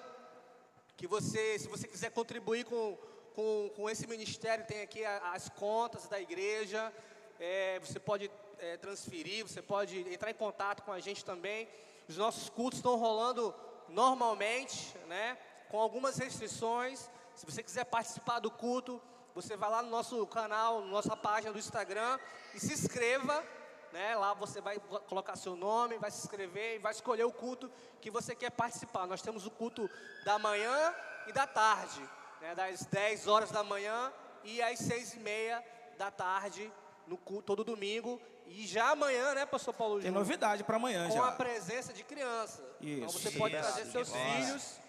que 0.95 1.07
você, 1.07 1.59
se 1.59 1.67
você 1.67 1.87
quiser 1.87 2.11
contribuir 2.11 2.65
com, 2.65 2.97
com, 3.35 3.71
com 3.75 3.89
esse 3.89 4.07
ministério, 4.07 4.65
tem 4.65 4.81
aqui 4.81 5.05
as 5.05 5.49
contas 5.49 6.07
da 6.07 6.19
igreja. 6.19 6.91
É, 7.39 7.79
você 7.79 7.99
pode 7.99 8.31
é, 8.59 8.77
transferir, 8.77 9.47
você 9.47 9.61
pode 9.61 9.99
entrar 10.11 10.31
em 10.31 10.35
contato 10.35 10.83
com 10.83 10.91
a 10.91 10.99
gente 10.99 11.23
também. 11.23 11.67
Os 12.09 12.17
nossos 12.17 12.49
cultos 12.49 12.79
estão 12.79 12.95
rolando 12.95 13.53
normalmente, 13.89 14.97
né? 15.07 15.37
Com 15.69 15.79
algumas 15.79 16.17
restrições. 16.17 17.09
Se 17.35 17.45
você 17.45 17.61
quiser 17.61 17.85
participar 17.85 18.39
do 18.39 18.49
culto, 18.49 19.01
você 19.37 19.55
vai 19.55 19.69
lá 19.69 19.83
no 19.83 19.89
nosso 19.91 20.25
canal, 20.25 20.81
na 20.81 20.87
nossa 20.87 21.15
página 21.15 21.53
do 21.53 21.59
Instagram 21.59 22.17
e 22.55 22.59
se 22.59 22.73
inscreva. 22.73 23.45
Né? 23.93 24.15
Lá 24.15 24.33
você 24.33 24.59
vai 24.59 24.79
colocar 25.07 25.35
seu 25.35 25.55
nome, 25.55 25.99
vai 25.99 26.09
se 26.09 26.17
inscrever 26.17 26.75
e 26.75 26.79
vai 26.79 26.91
escolher 26.91 27.23
o 27.23 27.31
culto 27.31 27.71
que 28.01 28.09
você 28.09 28.35
quer 28.35 28.49
participar. 28.49 29.05
Nós 29.05 29.21
temos 29.21 29.45
o 29.45 29.51
culto 29.51 29.87
da 30.25 30.39
manhã 30.39 30.93
e 31.27 31.31
da 31.31 31.45
tarde, 31.45 32.01
né? 32.41 32.55
das 32.55 32.85
10 32.85 33.27
horas 33.27 33.51
da 33.51 33.63
manhã 33.63 34.11
e 34.43 34.59
às 34.59 34.79
6 34.79 35.13
e 35.13 35.19
meia 35.19 35.63
da 35.99 36.09
tarde, 36.09 36.71
no 37.05 37.15
culto, 37.15 37.43
todo 37.43 37.63
domingo. 37.63 38.19
E 38.47 38.65
já 38.65 38.89
amanhã, 38.89 39.35
né, 39.35 39.45
pastor 39.45 39.73
Paulo 39.73 40.01
Tem 40.01 40.09
novidade 40.09 40.63
para 40.63 40.77
amanhã 40.77 41.07
com 41.07 41.13
já. 41.13 41.19
Com 41.19 41.25
a 41.25 41.31
presença 41.33 41.93
de 41.93 42.03
criança. 42.03 42.63
Isso. 42.81 42.97
Então 42.97 43.09
você 43.09 43.31
pode 43.31 43.55
trazer 43.55 43.85
seus 43.85 44.11
filhos, 44.11 44.79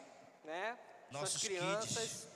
né, 0.45 0.79
Nossos 1.11 1.33
suas 1.33 1.43
crianças, 1.43 2.29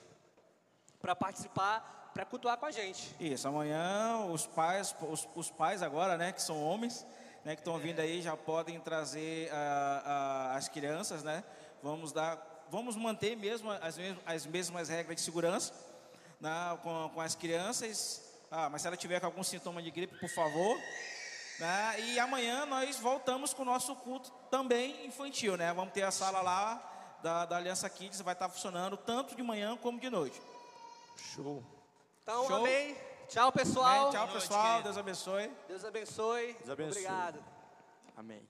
para 1.00 1.14
participar 1.16 2.01
para 2.12 2.24
cultuar 2.24 2.56
com 2.56 2.66
a 2.66 2.70
gente. 2.70 3.14
Isso, 3.18 3.46
amanhã 3.48 4.26
os 4.30 4.46
pais, 4.46 4.94
os, 5.00 5.28
os 5.34 5.50
pais 5.50 5.82
agora, 5.82 6.16
né, 6.16 6.32
que 6.32 6.42
são 6.42 6.62
homens, 6.62 7.06
né, 7.44 7.54
que 7.54 7.60
estão 7.60 7.78
vindo 7.78 8.00
aí, 8.00 8.22
já 8.22 8.36
podem 8.36 8.78
trazer 8.80 9.50
as 10.54 10.68
crianças, 10.68 11.22
né? 11.22 11.42
Vamos 11.82 12.12
dar, 12.12 12.64
vamos 12.70 12.94
manter 12.94 13.36
mesmo 13.36 13.70
as, 13.70 13.96
as 14.24 14.46
mesmas 14.46 14.88
regras 14.88 15.16
de 15.16 15.22
segurança 15.22 15.72
né, 16.40 16.78
com, 16.82 17.10
com 17.14 17.20
as 17.20 17.34
crianças. 17.34 18.22
Ah, 18.50 18.68
mas 18.68 18.82
se 18.82 18.88
ela 18.88 18.96
tiver 18.96 19.18
com 19.20 19.26
algum 19.26 19.42
sintoma 19.42 19.82
de 19.82 19.90
gripe, 19.90 20.18
por 20.18 20.28
favor. 20.28 20.78
Né? 21.58 22.00
E 22.00 22.18
amanhã 22.18 22.66
nós 22.66 22.98
voltamos 22.98 23.54
com 23.54 23.62
o 23.62 23.64
nosso 23.64 23.94
culto 23.96 24.30
também 24.50 25.06
infantil, 25.06 25.56
né? 25.56 25.72
Vamos 25.72 25.94
ter 25.94 26.02
a 26.02 26.10
sala 26.10 26.42
lá 26.42 27.18
da, 27.22 27.46
da 27.46 27.56
Aliança 27.56 27.88
Kids, 27.88 28.20
vai 28.20 28.34
estar 28.34 28.48
funcionando 28.48 28.96
tanto 28.96 29.34
de 29.34 29.42
manhã 29.42 29.76
como 29.76 30.00
de 30.00 30.10
noite. 30.10 30.40
Show. 31.16 31.62
Então, 32.22 32.46
Show. 32.46 32.56
amém. 32.56 32.96
Tchau, 33.28 33.50
pessoal. 33.50 34.08
Amém. 34.08 34.12
Tchau, 34.12 34.28
pessoal. 34.28 34.82
Deus 34.82 34.96
abençoe. 34.96 35.50
Deus 35.66 35.84
abençoe. 35.84 36.52
Deus 36.54 36.70
abençoe. 36.70 37.04
Obrigado. 37.04 37.44
Amém. 38.16 38.46